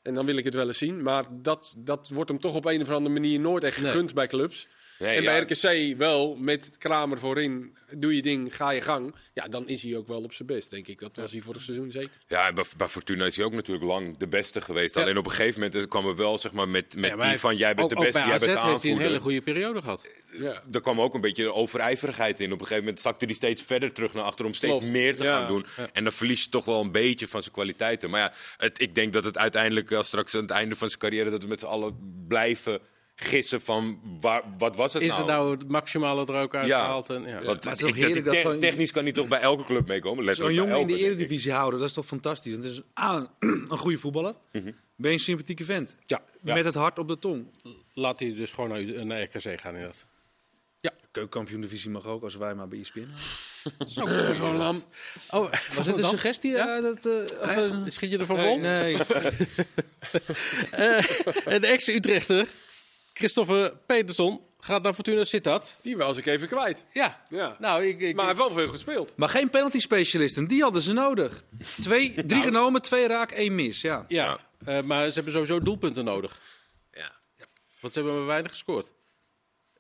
En 0.09 0.14
dan 0.14 0.27
wil 0.27 0.37
ik 0.37 0.44
het 0.44 0.55
wel 0.55 0.66
eens 0.66 0.79
zien. 0.79 1.03
Maar 1.03 1.25
dat, 1.31 1.75
dat 1.79 2.09
wordt 2.09 2.31
hem 2.31 2.40
toch 2.40 2.55
op 2.55 2.64
een 2.64 2.81
of 2.81 2.90
andere 2.90 3.14
manier 3.14 3.40
nooit 3.40 3.64
echt 3.64 3.81
Nee. 3.81 3.90
gegund 3.90 4.14
bij 4.14 4.27
clubs. 4.27 4.68
Nee, 4.98 5.16
en 5.16 5.24
bij. 5.24 5.40
RKC 5.40 5.96
wel, 5.96 6.37
met 6.37 6.70
Kramer 6.78 7.18
voorin, 7.18 7.76
doe 7.96 8.16
je 8.16 8.22
ding, 8.22 8.56
ga 8.56 8.70
je 8.70 8.80
gang. 8.80 9.14
Ja, 9.32 9.48
dan 9.48 9.68
is 9.68 9.82
hij 9.82 9.96
ook 9.96 10.08
wel 10.08 10.22
op 10.22 10.34
zijn 10.34 10.48
best, 10.48 10.70
denk 10.70 10.87
ik. 10.87 11.00
Dat 11.00 11.16
was 11.16 11.32
hij 11.32 11.40
vorig 11.40 11.62
seizoen 11.62 11.90
zeker. 11.90 12.11
Ja, 12.28 12.48
en 12.48 12.54
bij, 12.54 12.64
bij 12.76 12.88
Fortuna 12.88 13.24
is 13.26 13.37
hij 13.37 13.44
ook 13.44 13.52
natuurlijk 13.52 13.87
lang 13.87 14.16
de 14.16 14.26
beste 14.28 14.61
geweest. 14.61 14.94
Ja. 14.94 15.00
Alleen 15.00 15.16
op 15.18 15.24
een 15.24 15.30
gegeven 15.30 15.61
moment 15.61 15.82
eh, 15.82 15.88
kwam 15.88 16.06
er 16.06 16.16
wel 16.16 16.38
zeg 16.38 16.52
maar, 16.52 16.68
met, 16.68 16.96
met 16.96 17.11
Ja, 17.11 17.28
die 17.30 17.38
van 17.38 17.56
jij 17.56 17.74
bent 17.74 17.92
ook, 17.92 17.98
de 17.98 18.04
beste, 18.04 18.20
jij 18.20 18.32
AZ 18.32 18.44
bent 18.46 18.61
de 18.61 18.66
heeft 18.66 18.82
hij 18.82 18.92
een 18.92 18.98
hele 18.98 19.14
aanvoerder. 19.14 19.20
goede 19.20 19.40
periode 19.40 19.80
gehad. 19.80 20.06
Ja. 20.32 20.62
Er 20.72 20.80
kwam 20.80 21.00
ook 21.00 21.14
een 21.14 21.20
beetje 21.20 21.52
overijverigheid 21.52 22.40
in. 22.40 22.46
Op 22.46 22.52
een 22.52 22.66
gegeven 22.66 22.84
moment 22.84 23.00
zakte 23.00 23.24
hij 23.24 23.34
steeds 23.34 23.62
verder 23.62 23.92
terug 23.92 24.14
naar 24.14 24.24
achter 24.24 24.44
om 24.44 24.54
steeds 24.54 24.72
Klopt. 24.78 24.92
meer 24.92 25.16
te 25.16 25.24
gaan 25.24 25.46
doen. 25.46 25.66
En 25.92 26.04
dan 26.04 26.12
verlies 26.12 26.42
je 26.42 26.48
toch 26.48 26.64
wel 26.64 26.80
een 26.80 26.92
beetje 26.92 27.28
van 27.28 27.42
zijn 27.42 27.54
kwaliteiten. 27.54 28.11
Maar 28.11 28.20
ja, 28.20 28.32
het, 28.56 28.80
ik 28.80 28.94
denk 28.94 29.12
dat 29.12 29.24
het 29.24 29.38
uiteindelijk, 29.38 29.92
als 29.92 30.06
straks 30.06 30.34
aan 30.34 30.40
het 30.40 30.50
einde 30.50 30.76
van 30.76 30.88
zijn 30.88 31.00
carrière, 31.00 31.30
dat 31.30 31.42
we 31.42 31.48
met 31.48 31.61
z'n 31.61 31.66
allen 31.66 32.24
blijven 32.28 32.80
gissen 33.20 33.61
van 33.61 34.00
waar, 34.20 34.42
wat 34.59 34.76
was 34.76 34.92
het 34.92 35.02
Is 35.02 35.09
nou? 35.09 35.20
het 35.20 35.31
nou 35.31 35.50
het 35.50 35.68
maximale 35.68 36.26
er 36.26 36.35
ook 36.42 36.54
uitgehaald? 36.54 37.11
En, 37.11 37.22
ja. 37.22 37.42
Want 37.42 37.64
het 37.64 37.81
is 37.83 37.87
ik- 37.96 38.24
dat 38.24 38.35
te- 38.35 38.40
zo'n- 38.40 38.59
technisch 38.59 38.92
kan 38.92 39.02
hij 39.02 39.12
toch 39.12 39.28
bij 39.28 39.40
elke 39.40 39.64
club 39.64 39.87
meekomen? 39.87 40.37
Zo'n 40.37 40.54
jongen 40.54 40.70
in 40.70 40.72
de 40.72 40.78
elke, 40.78 40.87
denk 40.87 40.98
ik. 41.00 41.07
eredivisie 41.07 41.52
houden, 41.52 41.78
dat 41.81 41.88
is 41.88 41.94
toch 41.94 42.07
fantastisch. 42.07 42.52
Het 42.52 42.64
is 42.64 42.81
A, 43.00 43.31
een 43.40 43.78
goede 43.78 43.98
voetballer. 43.98 44.35
Ben 44.52 44.64
je 44.96 45.09
een 45.09 45.18
sympathieke 45.18 45.64
vent. 45.64 45.94
Ja, 46.07 46.22
ja. 46.42 46.54
Met 46.54 46.64
het 46.64 46.74
hart 46.74 46.98
op 46.98 47.09
de 47.09 47.18
tong. 47.18 47.46
Laat 47.94 48.20
hij 48.20 48.35
dus 48.35 48.50
gewoon 48.52 48.68
naar, 48.70 49.07
naar 49.07 49.22
RKC 49.22 49.61
gaan 49.61 49.72
inderdaad. 49.74 50.07
Keukenkampioen 51.11 51.61
divisie 51.61 51.90
mag 51.90 52.07
ook, 52.07 52.22
als 52.22 52.37
wij 52.37 52.54
maar 52.54 52.68
bij 52.68 52.78
ESPN 52.78 53.09
Gewoon 53.88 54.57
lam. 54.64 54.83
Oh, 55.31 55.52
Was 55.74 55.87
het 55.87 55.98
een 55.98 56.04
suggestie? 56.04 56.50
Ja? 56.50 56.76
eh, 56.76 56.83
dat, 56.83 57.07
eh, 57.07 57.40
of, 57.42 57.57
eh, 57.57 57.74
Schiet 57.87 58.11
je 58.11 58.18
ervan 58.18 58.38
vol? 58.38 58.59
nee. 58.59 58.96
Eh, 60.70 61.04
en 61.46 61.61
de 61.61 61.66
ex-Utrechter, 61.66 62.48
Christopher 63.18 63.76
Peterson, 63.87 64.40
gaat 64.61 64.83
naar 64.83 64.94
Fortuna 64.94 65.24
Sittard. 65.24 65.76
Die 65.83 65.96
was 65.96 66.16
ik 66.16 66.26
even 66.26 66.48
kwijt. 66.48 66.85
Ja, 66.92 67.22
Ja. 67.31 67.57
nou, 67.59 67.85
ik, 67.85 68.00
ik, 68.00 68.14
Maar 68.14 68.24
hij 68.26 68.35
heeft 68.35 68.46
wel 68.48 68.57
veel 68.59 68.68
gespeeld. 68.68 69.12
Maar 69.16 69.28
geen 69.28 69.50
penalty 69.50 69.78
specialisten, 69.81 70.46
die 70.46 70.62
hadden 70.62 70.83
ze 70.83 70.92
nodig. 70.92 71.44
Twee, 71.81 72.14
drie 72.26 72.42
genomen, 72.42 72.83
twee 72.83 73.07
raak, 73.07 73.31
één 73.31 73.54
mis. 73.54 73.81
Ja. 73.81 74.04
ja, 74.09 74.38
eh, 74.64 74.81
maar 74.83 75.09
ze 75.09 75.14
hebben 75.14 75.33
sowieso 75.33 75.61
doelpunten 75.61 76.04
nodig. 76.04 76.40
Ja. 76.92 77.12
Want 77.81 77.92
ze 77.92 77.98
hebben 77.98 78.18
maar 78.18 78.26
weinig 78.26 78.50
gescoord. 78.50 78.92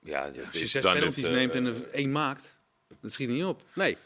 Ja, 0.02 0.22
Als 0.24 0.34
je 0.52 0.60
dus 0.60 0.70
zes 0.70 0.82
dan 0.82 0.92
is, 0.92 0.98
penalties 0.98 1.24
eh, 1.24 1.30
neemt 1.30 1.54
en 1.54 1.66
er 1.66 1.88
één 1.90 2.12
maakt, 2.12 2.54
dat 3.00 3.12
schiet 3.12 3.28
niet 3.28 3.44
op. 3.44 3.62
Nee. 3.72 3.96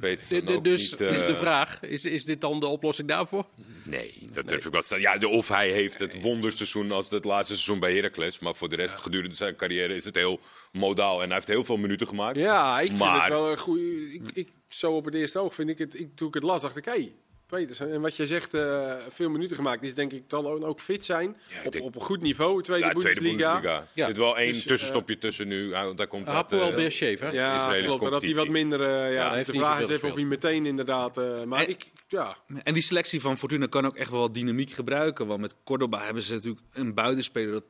Dus 0.00 0.30
niet, 0.30 0.66
is 0.66 0.92
eh, 0.92 1.26
de 1.26 1.36
vraag, 1.36 1.82
is, 1.82 2.04
is 2.04 2.24
dit 2.24 2.40
dan 2.40 2.60
de 2.60 2.66
oplossing 2.66 3.08
daarvoor? 3.08 3.46
Nee, 3.84 4.14
dat 4.32 4.48
durf 4.48 4.66
ik 4.66 4.72
wel 4.72 4.80
te 4.80 4.86
stellen. 4.86 5.20
Ja, 5.20 5.28
of 5.28 5.48
hij 5.48 5.70
heeft 5.70 5.98
het 5.98 6.22
wonderseizoen 6.22 6.92
als 6.92 7.10
het 7.10 7.24
laatste 7.24 7.54
seizoen 7.54 7.78
bij 7.78 7.94
Heracles. 7.94 8.38
Maar 8.38 8.54
voor 8.54 8.68
de 8.68 8.76
rest, 8.76 8.98
gedurende 8.98 9.34
zijn 9.34 9.56
carrière, 9.56 9.94
is 9.94 10.04
het 10.04 10.14
heel 10.14 10.40
modaal. 10.72 11.20
En 11.20 11.26
hij 11.26 11.34
heeft 11.34 11.48
heel 11.48 11.64
veel 11.64 11.76
minuten 11.76 12.06
gemaakt. 12.06 12.36
Ja, 12.36 12.80
ik 12.80 12.96
vind 12.96 13.00
het 13.00 13.28
wel 13.28 13.50
een 13.50 13.58
goede. 13.58 14.12
Ik, 14.12 14.30
ik, 14.32 14.48
zo 14.68 14.92
op 14.92 15.04
het 15.04 15.14
eerste 15.14 15.38
oog 15.38 15.54
vind 15.54 15.68
ik 15.68 15.78
het. 15.78 16.00
Ik, 16.00 16.16
toen 16.16 16.28
ik 16.28 16.34
het 16.34 16.42
las, 16.42 16.62
dacht 16.62 16.76
ik, 16.76 16.84
hé, 16.84 16.92
hey, 16.92 17.12
Petersen. 17.58 17.92
En 17.92 18.00
wat 18.00 18.16
jij 18.16 18.26
zegt, 18.26 18.54
eh, 18.54 18.92
veel 19.08 19.30
minuten 19.30 19.56
gemaakt, 19.56 19.82
is 19.82 19.94
denk 19.94 20.12
ik 20.12 20.28
dan 20.30 20.46
ook, 20.46 20.64
ook 20.64 20.80
fit 20.80 21.04
zijn. 21.04 21.36
op, 21.64 21.72
denk- 21.72 21.84
op 21.84 21.94
een 21.94 22.00
goed 22.00 22.20
niveau, 22.20 22.62
tweede, 22.62 22.84
Ja, 22.86 22.92
tweede 22.92 23.20
Bundesliga. 23.20 23.60
Ja. 23.62 23.86
Er 23.94 24.06
zit 24.06 24.16
wel 24.16 24.38
één 24.38 24.52
Dus, 24.52 24.62
tussenstopje 24.64 25.18
tussen 25.18 25.48
nu. 25.48 25.70
Want 25.70 25.96
daar 25.96 26.06
komt 26.06 26.26
Hapoel 26.26 26.60
eh, 26.60 26.74
Beersheva. 26.74 27.30
Ja, 27.32 27.56
Israëlische 27.56 27.96
klopt. 27.96 28.12
Dat 28.12 28.22
hij 28.22 28.34
wat 28.34 28.48
minder. 28.48 28.80
eh, 28.80 28.86
ja, 28.88 29.18
hij 29.20 29.26
dus 29.28 29.34
heeft 29.36 29.46
de 29.46 29.52
vraag 29.52 29.80
is 29.80 29.88
even 29.88 30.08
of 30.08 30.14
hij 30.16 30.24
meteen 30.24 30.66
inderdaad. 30.66 31.18
eh, 31.18 31.44
maar 31.44 31.62
En- 31.64 31.68
ik, 31.68 31.86
ja, 32.08 32.36
En 32.62 32.74
die 32.74 32.82
selectie 32.82 33.20
van 33.20 33.38
Fortuna 33.38 33.66
kan 33.66 33.86
ook 33.86 33.96
echt 33.96 34.10
wel 34.10 34.20
wat 34.20 34.34
dynamiek 34.34 34.70
gebruiken. 34.70 35.26
Want 35.26 35.40
met 35.40 35.54
Cordoba 35.64 36.04
hebben 36.04 36.22
ze 36.22 36.32
natuurlijk 36.32 36.62
een 36.72 36.94
buitenspeler 36.94 37.52
dat, 37.52 37.64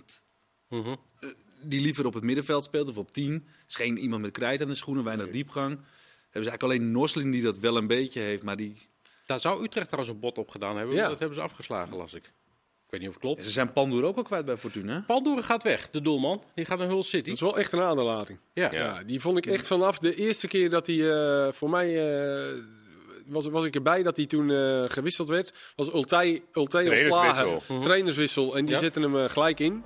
Mhm. 0.68 0.88
eh, 1.20 1.28
die 1.62 1.80
liever 1.80 2.06
op 2.06 2.14
het 2.14 2.22
middenveld 2.24 2.64
speelt 2.64 2.88
of 2.88 2.96
op 2.98 3.12
10. 3.12 3.46
is 3.68 3.76
geen 3.76 3.98
iemand 3.98 4.22
met 4.22 4.30
krijt 4.30 4.62
aan 4.62 4.68
de 4.68 4.74
schoenen, 4.74 5.04
weinig 5.04 5.28
diepgang. 5.28 5.68
Hebben 5.70 6.50
ze 6.50 6.50
eigenlijk 6.50 6.62
alleen 6.62 6.90
Noslin 6.92 7.30
die 7.30 7.42
dat 7.42 7.58
wel 7.58 7.76
een 7.76 7.86
beetje 7.86 8.20
heeft, 8.20 8.42
maar 8.42 8.56
die... 8.56 8.90
Daar 9.32 9.40
zou 9.40 9.64
Utrecht 9.64 9.88
trouwens 9.88 10.14
een 10.14 10.20
bot 10.20 10.38
op 10.38 10.48
gedaan 10.50 10.76
hebben. 10.76 10.94
Ja. 10.94 11.00
maar 11.00 11.10
Dat 11.10 11.18
hebben 11.18 11.36
ze 11.38 11.42
afgeslagen, 11.44 11.96
las 11.96 12.14
ik. 12.14 12.24
Ik 12.26 12.98
weet 13.00 13.00
niet 13.00 13.08
of 13.08 13.14
het 13.14 13.22
klopt. 13.22 13.44
Ze 13.44 13.50
zijn 13.50 13.72
Pandoer 13.72 14.04
ook 14.04 14.16
al 14.16 14.22
kwijt 14.22 14.44
bij 14.44 14.56
Fortuna. 14.56 15.04
Pandoeren 15.06 15.44
gaat 15.44 15.62
weg, 15.62 15.90
de 15.90 16.00
doelman. 16.00 16.42
Die 16.54 16.64
gaat 16.64 16.78
naar 16.78 16.88
Hull 16.88 17.02
City. 17.02 17.24
dat 17.24 17.34
is 17.34 17.40
wel 17.40 17.58
echt 17.58 17.72
een 17.72 17.80
aderlating. 17.80 18.38
Ja. 18.52 18.68
Ja. 18.72 18.84
Ja, 18.84 19.02
die 19.06 19.20
vond 19.20 19.36
ik 19.38 19.46
echt 19.46 19.66
vanaf 19.66 19.98
de 19.98 20.14
eerste 20.14 20.48
keer 20.48 20.70
dat 20.70 20.86
hij 20.86 21.10
eh, 21.10 21.52
voor 21.52 21.70
mij. 21.70 22.16
eh, 22.50 22.58
was, 23.26 23.46
was 23.48 23.64
ik 23.64 23.74
erbij 23.74 24.02
dat 24.02 24.16
hij 24.16 24.26
toen 24.26 24.50
eh, 24.50 24.84
gewisseld 24.86 25.28
werd. 25.28 25.52
Was 25.76 25.92
Ultij 25.94 26.42
ontslagen. 26.52 27.60
Trainerswissel. 27.82 28.56
En 28.56 28.64
die 28.64 28.74
Ja. 28.74 28.80
zetten 28.80 29.02
hem 29.02 29.28
gelijk 29.28 29.60
in. 29.60 29.84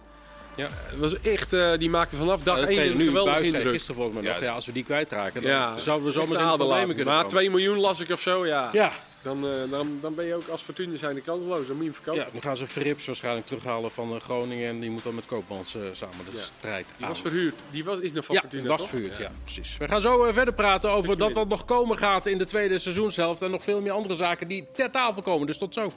Ja. 0.57 0.67
Het 0.71 0.99
was 0.99 1.21
echt, 1.21 1.53
eh, 1.53 1.73
die 1.79 1.91
maakte 1.91 2.17
vanaf 2.17 2.43
dag 2.43 2.55
Ja, 2.55 2.61
de 2.61 2.67
1 2.67 2.75
trainer 2.77 2.97
een 3.01 3.03
nu, 3.03 3.07
geweldige 3.19 3.45
indruk. 3.45 3.69
gisteren 3.73 3.95
volgens 3.97 4.17
mij 4.17 4.25
nog. 4.33 4.41
Ja. 4.41 4.47
Ja, 4.47 4.53
als 4.55 4.67
we 4.67 4.73
die 4.73 4.85
kwijtraken, 4.85 5.43
dan 5.43 5.51
Ja, 5.51 5.77
zouden 5.77 6.07
we 6.07 6.13
zomaar 6.13 6.39
in 6.39 6.45
een 6.45 6.51
de 6.51 6.57
problemen 6.57 6.87
kunnen 6.89 7.05
Maar 7.05 7.15
komen. 7.23 7.31
2 7.31 7.51
miljoen 7.51 7.79
las 7.79 8.01
ik 8.01 8.11
of 8.11 8.21
zo, 8.21 8.47
ja. 8.47 8.69
Ja. 8.73 8.93
Dan, 9.23 9.47
eh, 9.47 9.71
dan, 9.71 9.99
dan 10.01 10.15
ben 10.15 10.25
je 10.25 10.35
ook 10.35 10.49
als 10.49 10.63
Fortuna 10.63 10.97
zijn 10.97 11.15
de 11.15 11.21
kansloos. 11.21 11.67
Dan 11.67 11.77
moet 11.77 11.85
je 11.85 11.91
hem 11.91 11.95
verkopen. 11.95 12.21
ja, 12.23 12.29
dan 12.33 12.43
gaan 12.43 12.57
ze 12.57 12.67
Frips 12.67 13.07
waarschijnlijk 13.07 13.47
terughalen 13.47 13.91
van 13.91 14.15
eh, 14.15 14.21
Groningen. 14.21 14.69
En 14.69 14.81
die 14.81 14.91
moet 14.91 15.03
dan 15.03 15.15
met 15.15 15.27
Koopmans 15.27 15.75
eh, 15.75 15.83
samen 15.93 16.17
de 16.31 16.37
Ja. 16.37 16.43
strijd 16.43 16.87
Die 16.97 17.05
aan. 17.07 17.13
was 17.13 17.21
verhuurd. 17.21 17.55
Die 17.71 17.85
was, 17.85 17.99
is 17.99 18.13
nog 18.13 18.25
van 18.25 18.35
Ja, 18.35 18.41
Fortuna, 18.41 18.69
was 18.69 18.81
toch? 18.81 18.89
verhuurd, 18.89 19.19
ja. 19.19 19.33
precies. 19.43 19.77
We 19.77 19.89
gaan 19.89 20.01
zo 20.01 20.33
verder 20.33 20.55
praten 20.55 20.91
over 20.91 21.19
dat 21.19 21.33
wat 21.33 21.49
nog 21.49 21.65
komen 21.65 21.99
gaat 21.99 22.27
in 22.27 22.39
de 22.39 22.47
tweede 22.47 22.79
seizoenshelft. 22.79 23.43
En 23.43 23.51
nog 23.51 23.63
veel 23.63 23.81
meer 23.81 23.93
andere 23.93 24.15
zaken 24.15 24.49
die 24.49 24.67
ter 24.75 24.91
tafel 24.91 25.23
komen. 25.23 25.47
Dus 25.47 25.59
tot 25.59 25.75
zo. 25.75 25.93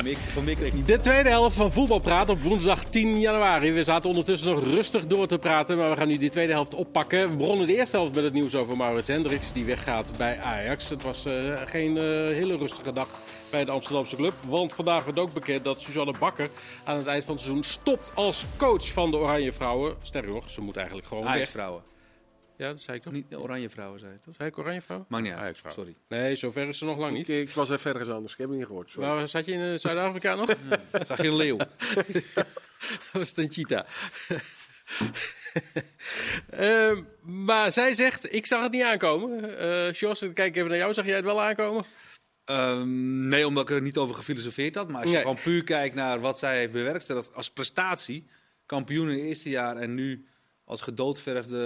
Van 0.00 0.08
meer, 0.08 0.18
van 0.18 0.44
meer 0.44 0.56
kreeg 0.56 0.72
niet. 0.72 0.88
De 0.88 1.00
tweede 1.00 1.28
helft 1.28 1.56
van 1.56 1.72
Voetbalpraat 1.72 2.28
op 2.28 2.40
woensdag 2.40 2.84
10 2.84 3.20
januari. 3.20 3.72
We 3.72 3.84
zaten 3.84 4.08
ondertussen 4.10 4.54
nog 4.54 4.64
rustig 4.64 5.06
door 5.06 5.26
te 5.26 5.38
praten, 5.38 5.76
maar 5.76 5.90
we 5.90 5.96
gaan 5.96 6.08
nu 6.08 6.16
die 6.16 6.30
tweede 6.30 6.52
helft 6.52 6.74
oppakken. 6.74 7.30
We 7.30 7.36
begonnen 7.36 7.66
de 7.66 7.76
eerste 7.76 7.96
helft 7.96 8.14
met 8.14 8.24
het 8.24 8.32
nieuws 8.32 8.54
over 8.54 8.76
Maurits 8.76 9.08
Hendricks, 9.08 9.52
die 9.52 9.64
weggaat 9.64 10.12
bij 10.16 10.38
Ajax. 10.38 10.88
Het 10.88 11.02
was 11.02 11.24
eh, 11.24 11.32
geen 11.64 11.96
eh, 11.96 12.04
hele 12.04 12.56
rustige 12.56 12.92
dag 12.92 13.08
bij 13.50 13.64
de 13.64 13.70
Amsterdamse 13.70 14.16
club, 14.16 14.34
want 14.46 14.72
vandaag 14.72 15.04
werd 15.04 15.18
ook 15.18 15.32
bekend 15.32 15.64
dat 15.64 15.80
Suzanne 15.80 16.14
Bakker 16.18 16.50
aan 16.84 16.96
het 16.96 17.06
eind 17.06 17.24
van 17.24 17.34
het 17.34 17.42
seizoen 17.42 17.64
stopt 17.64 18.12
als 18.14 18.46
coach 18.56 18.92
van 18.92 19.10
de 19.10 19.16
Oranje 19.16 19.52
Vrouwen. 19.52 19.94
Sterker 20.02 20.32
nog, 20.32 20.50
ze 20.50 20.60
moet 20.60 20.76
eigenlijk 20.76 21.06
gewoon 21.06 21.24
weg. 21.24 21.50
Ja, 22.60 22.68
dat 22.68 22.80
zei 22.80 22.96
ik 22.96 23.02
toch? 23.02 23.12
Niet 23.12 23.30
de 23.30 23.40
oranje 23.40 23.70
vrouwen, 23.70 24.00
zei 24.00 24.12
je 24.12 24.18
toch? 24.18 24.34
Zei 24.36 24.48
ik 24.48 24.58
Oranje 24.58 24.80
Vrouw? 24.80 25.04
Maakt 25.08 25.22
niet 25.24 25.32
uit, 25.32 25.40
Ajax-vrouw. 25.42 25.72
sorry. 25.72 25.94
Nee, 26.08 26.36
zover 26.36 26.68
is 26.68 26.78
ze 26.78 26.84
nog 26.84 26.98
lang 26.98 27.10
Ik, 27.10 27.16
niet. 27.16 27.28
ik 27.28 27.50
was 27.50 27.70
even 27.70 27.90
ergens 27.90 28.08
anders. 28.10 28.32
Ik 28.32 28.38
heb 28.38 28.48
het 28.48 28.58
niet 28.58 28.66
gehoord. 28.66 28.90
Sorry. 28.90 29.08
Waar 29.08 29.28
zat 29.28 29.44
je 29.44 29.52
in 29.52 29.60
eh, 29.72 29.78
Zuid-Afrika 29.78 30.34
nog? 30.34 30.48
Zag 31.06 31.22
je 31.22 31.28
een 31.28 31.36
leeuw? 31.36 31.56
Dat 31.56 31.68
was 33.12 33.28
het 33.28 33.38
een 33.38 33.52
cheetah. 33.52 33.86
Ehm, 36.50 37.02
maar 37.22 37.72
zij 37.72 37.94
zegt, 37.94 38.32
ik 38.34 38.46
zag 38.46 38.62
het 38.62 38.72
niet 38.72 38.82
aankomen. 38.82 39.58
Eh 39.58 39.92
Jos, 39.92 40.22
ik 40.22 40.34
kijk 40.34 40.56
even 40.56 40.68
naar 40.68 40.78
jou. 40.78 40.92
Zag 40.94 41.04
jij 41.04 41.16
het 41.16 41.24
wel 41.24 41.42
aankomen? 41.42 41.84
Ehm, 42.44 43.28
nee, 43.28 43.46
omdat 43.46 43.70
ik 43.70 43.76
er 43.76 43.82
niet 43.82 43.96
over 43.96 44.14
gefilosofeerd 44.14 44.74
had. 44.74 44.88
Maar 44.88 44.96
als 45.00 45.08
je 45.08 45.14
Nee. 45.14 45.20
gewoon 45.22 45.42
puur 45.42 45.64
kijkt 45.64 45.94
naar 45.94 46.20
wat 46.20 46.38
zij 46.38 46.58
heeft 46.58 46.72
bewerkstelligd 46.72 47.34
als 47.34 47.50
prestatie. 47.50 48.26
Kampioen 48.66 49.08
in 49.08 49.16
het 49.18 49.24
eerste 49.26 49.50
jaar 49.50 49.76
en 49.76 49.94
nu 49.94 50.26
als 50.70 50.80
gedoodverfde 50.80 51.58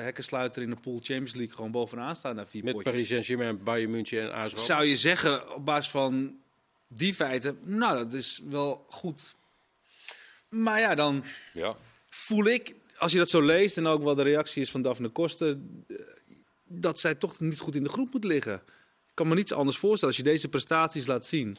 hekkensluiter 0.00 0.62
in 0.62 0.70
de 0.70 0.76
pool 0.76 0.96
Champions 0.96 1.34
League 1.34 1.54
gewoon 1.54 1.70
bovenaan 1.70 2.16
staan 2.16 2.34
naar 2.36 2.46
vier 2.46 2.64
Met 2.64 2.72
potjes. 2.72 2.92
Paris 2.92 3.08
Saint-Germain, 3.08 3.62
Bayern 3.62 3.90
München 3.90 4.22
en 4.22 4.32
AS. 4.32 4.66
Zou 4.66 4.84
je 4.84 4.96
zeggen, 4.96 5.54
op 5.54 5.64
basis 5.64 5.90
van 5.90 6.36
die 6.88 7.14
feiten, 7.14 7.58
nou 7.62 7.96
dat 7.98 8.12
is 8.12 8.40
wel 8.48 8.86
goed. 8.88 9.34
Maar 10.48 10.80
ja, 10.80 10.94
dan 10.94 11.24
Ja. 11.52 11.76
voel 12.10 12.44
ik, 12.44 12.74
als 12.98 13.12
je 13.12 13.18
dat 13.18 13.30
zo 13.30 13.40
leest 13.42 13.76
en 13.76 13.86
ook 13.86 14.02
wat 14.02 14.16
de 14.16 14.22
reactie 14.22 14.62
is 14.62 14.70
van 14.70 14.82
Daphne 14.82 15.08
Kosten, 15.08 15.84
eh, 15.88 15.96
dat 16.64 17.00
zij 17.00 17.14
toch 17.14 17.40
niet 17.40 17.58
goed 17.60 17.74
in 17.74 17.82
de 17.82 17.88
groep 17.88 18.12
moet 18.12 18.24
liggen. 18.24 18.54
Ik 19.08 19.14
kan 19.14 19.28
me 19.28 19.34
niets 19.34 19.52
anders 19.52 19.76
voorstellen 19.78 20.14
als 20.14 20.24
je 20.24 20.30
deze 20.30 20.48
prestaties 20.48 21.06
laat 21.06 21.26
zien. 21.26 21.56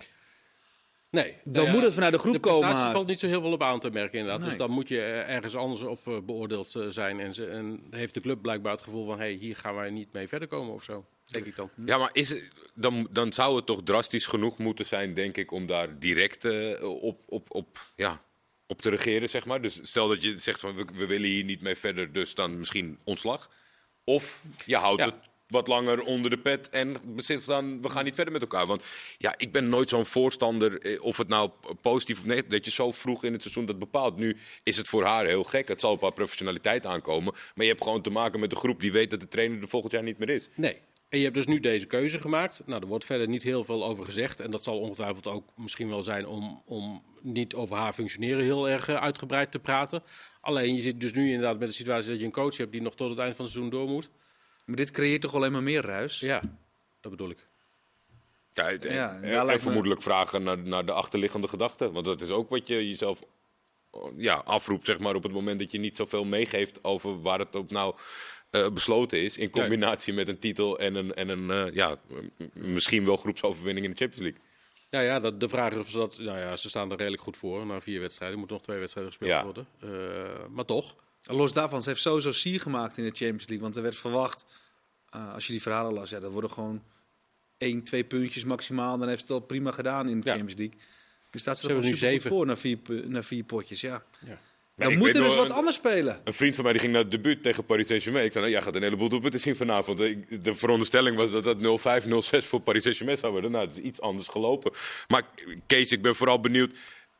Nee. 1.09 1.35
Dan 1.43 1.53
Nou 1.53 1.65
ja, 1.65 1.71
moet 1.73 1.83
het 1.83 1.93
vanuit 1.93 2.13
de 2.13 2.19
groep 2.19 2.33
de 2.33 2.39
komen. 2.39 2.69
haast. 2.69 2.91
valt 2.91 3.07
niet 3.07 3.19
zo 3.19 3.27
heel 3.27 3.41
veel 3.41 3.51
op 3.51 3.63
aan 3.63 3.79
te 3.79 3.89
merken 3.89 4.19
inderdaad. 4.19 4.45
Dus 4.45 4.57
dan 4.57 4.71
moet 4.71 4.87
je 4.87 5.01
eh, 5.01 5.35
ergens 5.35 5.55
anders 5.55 5.81
op 5.81 6.07
eh, 6.07 6.17
beoordeeld 6.19 6.75
eh, 6.75 6.87
zijn. 6.89 7.19
En, 7.19 7.33
ze, 7.33 7.47
en 7.47 7.83
heeft 7.89 8.13
de 8.13 8.21
club 8.21 8.41
blijkbaar 8.41 8.71
het 8.71 8.81
gevoel 8.81 9.05
van... 9.05 9.17
hé, 9.17 9.23
hey, 9.23 9.33
hier 9.33 9.55
gaan 9.55 9.75
wij 9.75 9.89
niet 9.89 10.11
mee 10.13 10.27
verder 10.27 10.47
komen 10.47 10.73
of 10.73 10.83
zo. 10.83 11.05
Denk 11.25 11.45
ik 11.45 11.55
dan. 11.55 11.69
Ja, 11.85 11.97
maar 11.97 12.09
is 12.13 12.29
het, 12.29 12.47
dan, 12.73 13.07
dan 13.11 13.33
zou 13.33 13.55
het 13.55 13.65
toch 13.65 13.83
drastisch 13.83 14.25
genoeg 14.25 14.57
moeten 14.57 14.85
zijn, 14.85 15.13
denk 15.13 15.37
ik, 15.37 15.51
om 15.51 15.65
daar 15.67 15.99
direct 15.99 16.45
op, 16.81 17.21
op, 17.25 17.47
op, 17.55 17.79
ja, 17.95 18.21
op 18.67 18.81
te 18.81 18.89
regeren, 18.89 19.29
zeg 19.29 19.45
maar. 19.45 19.61
Dus 19.61 19.79
stel 19.81 20.07
dat 20.07 20.21
je 20.21 20.37
zegt 20.37 20.59
van 20.59 20.75
we, 20.75 20.85
we 20.93 21.05
willen 21.05 21.29
hier 21.29 21.43
niet 21.43 21.61
mee 21.61 21.75
verder, 21.75 22.11
dus 22.13 22.35
dan 22.35 22.59
misschien 22.59 22.99
ontslag. 23.03 23.49
Of 24.03 24.43
je 24.65 24.75
houdt 24.75 25.01
Ja. 25.01 25.05
het 25.05 25.15
wat 25.47 25.67
langer 25.67 26.01
onder 26.01 26.29
de 26.29 26.37
pet 26.37 26.69
en 26.69 26.97
beslist 27.05 27.47
dan 27.47 27.81
we 27.81 27.89
gaan 27.89 28.03
niet 28.03 28.15
verder 28.15 28.33
met 28.33 28.41
elkaar. 28.41 28.65
Want 28.65 28.83
ja, 29.17 29.33
ik 29.37 29.51
ben 29.51 29.69
nooit 29.69 29.89
zo'n 29.89 30.05
voorstander, 30.05 30.81
eh, 30.81 31.01
of 31.01 31.17
het 31.17 31.27
nou 31.27 31.51
positief 31.81 32.19
of 32.19 32.25
negatief, 32.25 32.51
dat 32.51 32.65
je 32.65 32.71
zo 32.71 32.91
vroeg 32.91 33.23
in 33.23 33.33
het 33.33 33.41
seizoen 33.41 33.65
dat 33.65 33.79
bepaalt. 33.79 34.17
Nu 34.17 34.37
is 34.63 34.77
het 34.77 34.87
voor 34.87 35.03
haar 35.03 35.25
heel 35.25 35.43
gek. 35.43 35.67
Het 35.67 35.79
zal 35.79 35.91
op 35.91 36.01
haar 36.01 36.13
professionaliteit 36.13 36.85
aankomen. 36.85 37.33
Maar 37.33 37.65
je 37.65 37.71
hebt 37.71 37.83
gewoon 37.83 38.01
te 38.01 38.09
maken 38.09 38.39
met 38.39 38.51
een 38.51 38.57
groep 38.57 38.79
die 38.79 38.91
weet 38.91 39.09
dat 39.09 39.19
de 39.19 39.27
trainer 39.27 39.61
er 39.61 39.67
volgend 39.67 39.91
jaar 39.91 40.03
niet 40.03 40.17
meer 40.17 40.29
is. 40.29 40.49
Nee. 40.55 40.77
En 41.09 41.17
je 41.17 41.23
hebt 41.23 41.35
dus 41.35 41.45
nu 41.45 41.59
deze 41.59 41.85
keuze 41.85 42.19
gemaakt. 42.19 42.63
Nou, 42.65 42.81
er 42.81 42.87
wordt 42.87 43.05
verder 43.05 43.27
niet 43.27 43.43
heel 43.43 43.63
veel 43.63 43.85
over 43.85 44.05
gezegd. 44.05 44.39
En 44.39 44.51
dat 44.51 44.63
zal 44.63 44.79
ongetwijfeld 44.79 45.27
ook 45.27 45.49
misschien 45.55 45.89
wel 45.89 46.03
zijn 46.03 46.27
om, 46.27 46.61
om 46.65 47.03
niet 47.21 47.53
over 47.53 47.75
haar 47.75 47.93
functioneren 47.93 48.43
heel 48.43 48.69
erg 48.69 48.87
eh, 48.87 48.95
uitgebreid 48.95 49.51
te 49.51 49.59
praten. 49.59 50.03
Alleen 50.41 50.75
je 50.75 50.81
zit 50.81 50.99
dus 50.99 51.13
nu 51.13 51.25
inderdaad 51.25 51.59
met 51.59 51.67
de 51.67 51.73
situatie 51.73 52.09
dat 52.09 52.19
je 52.19 52.25
een 52.25 52.31
coach 52.31 52.57
hebt 52.57 52.71
die 52.71 52.81
nog 52.81 52.95
tot 52.95 53.09
het 53.09 53.19
eind 53.19 53.35
van 53.35 53.45
het 53.45 53.53
seizoen 53.53 53.73
door 53.79 53.87
moet. 53.87 54.09
Maar 54.65 54.75
dit 54.75 54.91
creëert 54.91 55.21
toch 55.21 55.35
alleen 55.35 55.51
maar 55.51 55.63
meer 55.63 55.81
ruis? 55.85 56.19
Ja, 56.19 56.41
dat 57.01 57.11
bedoel 57.11 57.29
ik. 57.29 57.47
Ja, 58.53 58.69
en, 58.69 58.93
Ja, 58.93 59.15
en- 59.15 59.21
daar 59.21 59.39
en 59.39 59.45
me- 59.45 59.59
vermoedelijk 59.59 60.01
vragen 60.01 60.43
naar, 60.43 60.57
naar 60.57 60.85
de 60.85 60.91
achterliggende 60.91 61.47
gedachten. 61.47 61.91
Want 61.91 62.05
dat 62.05 62.21
is 62.21 62.29
ook 62.29 62.49
wat 62.49 62.67
je 62.67 62.89
jezelf 62.89 63.21
ja, 64.17 64.33
afroept 64.35 64.85
zeg 64.85 64.99
maar, 64.99 65.15
op 65.15 65.23
het 65.23 65.31
moment 65.31 65.59
dat 65.59 65.71
je 65.71 65.77
niet 65.79 65.95
zoveel 65.95 66.23
meegeeft 66.23 66.83
over 66.83 67.21
waar 67.21 67.39
het 67.39 67.55
op 67.55 67.71
nou 67.71 67.95
eh, 68.49 68.69
besloten 68.69 69.19
is. 69.21 69.37
In 69.37 69.49
combinatie 69.49 70.13
met 70.13 70.27
een 70.27 70.39
titel 70.39 70.79
en 70.79 70.95
een, 70.95 71.13
en 71.13 71.29
een 71.29 71.51
eh, 71.67 71.73
ja, 71.73 71.97
misschien 72.53 73.05
wel 73.05 73.17
groepsoverwinning 73.17 73.85
in 73.85 73.91
de 73.91 73.97
Champions 73.97 74.23
League. 74.23 74.41
Ja, 74.89 74.99
ja 74.99 75.19
dat, 75.19 75.39
de 75.39 75.49
vraag 75.49 75.71
is 75.71 75.77
of 75.77 75.87
ze 75.89 75.97
dat... 75.97 76.17
Nou 76.19 76.37
ja, 76.39 76.57
ze 76.57 76.69
staan 76.69 76.91
er 76.91 76.97
redelijk 76.97 77.21
goed 77.21 77.37
voor 77.37 77.65
na 77.65 77.81
vier 77.81 77.99
wedstrijden. 77.99 78.31
Er 78.33 78.39
moeten 78.39 78.57
nog 78.57 78.65
twee 78.65 78.79
wedstrijden 78.79 79.11
gespeeld 79.13 79.31
Ja. 79.37 79.43
worden. 79.43 79.67
Eh, 79.79 80.45
maar 80.49 80.65
toch. 80.65 80.95
Los 81.25 81.53
daarvan, 81.53 81.81
ze 81.81 81.89
heeft 81.89 82.01
sowieso 82.01 82.31
sier 82.31 82.59
gemaakt 82.61 82.97
in 82.97 83.03
de 83.03 83.09
Champions 83.15 83.43
League. 83.47 83.59
Want 83.63 83.75
er 83.75 83.81
werd 83.81 83.95
verwacht, 83.95 84.45
eh, 85.09 85.33
als 85.33 85.45
je 85.45 85.51
die 85.51 85.61
verhalen 85.61 85.93
las, 85.93 86.09
ja, 86.09 86.19
dat 86.19 86.31
worden 86.31 86.51
gewoon 86.51 86.83
één, 87.57 87.83
twee 87.83 88.03
puntjes 88.03 88.43
maximaal. 88.43 88.97
Dan 88.97 89.07
heeft 89.07 89.25
ze 89.25 89.33
het 89.33 89.41
al 89.41 89.47
prima 89.47 89.71
gedaan 89.71 90.09
in 90.09 90.19
de 90.21 90.27
Ja. 90.29 90.35
Champions 90.35 90.59
League. 90.59 90.77
Nu 91.31 91.39
staat 91.39 91.59
ze, 91.59 91.69
er 91.69 91.79
nu 91.79 91.95
zeven. 91.95 92.29
voor 92.29 92.45
na 92.45 92.57
vier, 92.57 92.77
pu- 92.77 93.03
na 93.07 93.23
vier 93.23 93.43
potjes. 93.43 93.81
Ja. 93.81 94.03
Ja. 94.25 94.39
Maar 94.75 94.89
Dan 94.89 94.97
moet 94.97 95.07
er 95.15 95.21
dus 95.23 95.35
wat 95.35 95.49
een- 95.49 95.55
anders 95.55 95.75
spelen. 95.75 96.21
Een 96.23 96.33
vriend 96.33 96.55
van 96.55 96.63
mij 96.63 96.73
die 96.73 96.81
ging 96.81 96.93
naar 96.93 97.01
het 97.01 97.11
debuut 97.11 97.43
tegen 97.43 97.65
Paris 97.65 97.87
Saint-Germain. 97.87 98.25
Ik 98.25 98.31
zei, 98.31 98.43
nou, 98.43 98.55
jij 98.55 98.65
gaat 98.65 98.75
een 98.75 98.81
heleboel 98.83 99.09
doelpunten 99.09 99.39
zien 99.39 99.55
vanavond. 99.55 99.97
De 99.97 100.55
veronderstelling 100.55 101.15
was 101.17 101.31
dat 101.31 101.43
dat 101.43 101.59
0-5, 101.61 102.05
0-6 102.05 102.45
voor 102.45 102.59
Paris 102.61 102.81
Saint-Germain 102.83 103.17
zou 103.17 103.31
worden. 103.31 103.51
Nou, 103.51 103.67
het 103.67 103.77
is 103.77 103.83
iets 103.83 104.01
anders 104.01 104.27
gelopen. 104.27 104.71
Maar 105.07 105.23
Kees, 105.67 105.91
ik 105.91 106.01
ben 106.01 106.15
vooral 106.15 106.39
benieuwd. 106.39 106.75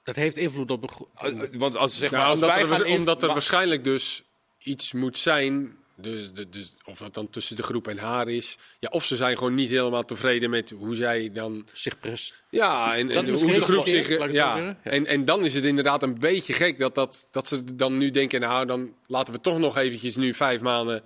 Dat 0.06 0.16
heeft 0.16 0.38
invloed 0.38 0.72
op 0.72 0.82
de... 0.82 0.88
gro- 0.88 1.10
eh, 1.16 1.34
Want 1.52 1.78
als, 1.78 1.98
zeg 1.98 2.12
maar, 2.12 2.20
Nou, 2.20 2.32
als 2.32 2.42
omdat, 2.42 2.56
wij 2.56 2.62
er, 2.62 2.86
gaan 2.86 2.98
omdat 2.98 3.24
er 3.24 3.28
waarschijnlijk 3.28 3.84
dus 3.84 4.24
iets 4.60 4.94
moet 4.94 5.18
zijn. 5.18 5.78
Dus, 5.98 6.34
de- 6.34 6.50
dus, 6.50 6.74
of 6.84 6.98
dat 6.98 7.14
dan 7.14 7.30
tussen 7.30 7.56
de 7.56 7.64
groep 7.64 7.88
en 7.88 7.98
haar 7.98 8.28
is. 8.28 8.58
Ja, 8.80 8.90
of 8.92 9.06
ze 9.06 9.16
zijn 9.16 9.38
gewoon 9.38 9.54
niet 9.54 9.70
helemaal 9.70 10.04
tevreden 10.06 10.50
met 10.50 10.70
hoe 10.78 10.96
zij 10.96 11.32
dan. 11.34 11.68
zich 11.74 12.00
pres- 12.00 12.44
Ja, 12.50 12.96
en, 12.96 13.30
hoe 13.30 13.54
de 13.54 13.62
groep 13.62 13.88
zich. 13.88 14.32
Ja. 14.32 14.58
Ja. 14.58 14.78
en, 14.84 15.06
en 15.06 15.26
dan 15.26 15.46
is 15.46 15.54
het 15.54 15.64
inderdaad 15.64 16.04
een 16.04 16.20
beetje 16.20 16.54
gek 16.54 16.80
dat, 16.80 16.96
dat, 16.96 17.28
dat 17.32 17.48
ze 17.48 17.76
dan 17.76 17.98
nu 17.98 18.12
denken: 18.12 18.40
nou, 18.40 18.66
dan 18.66 18.94
laten 19.08 19.34
we 19.34 19.42
toch 19.42 19.58
nog 19.58 19.78
eventjes 19.78 20.16
nu 20.16 20.34
vijf 20.34 20.62
maanden. 20.62 21.04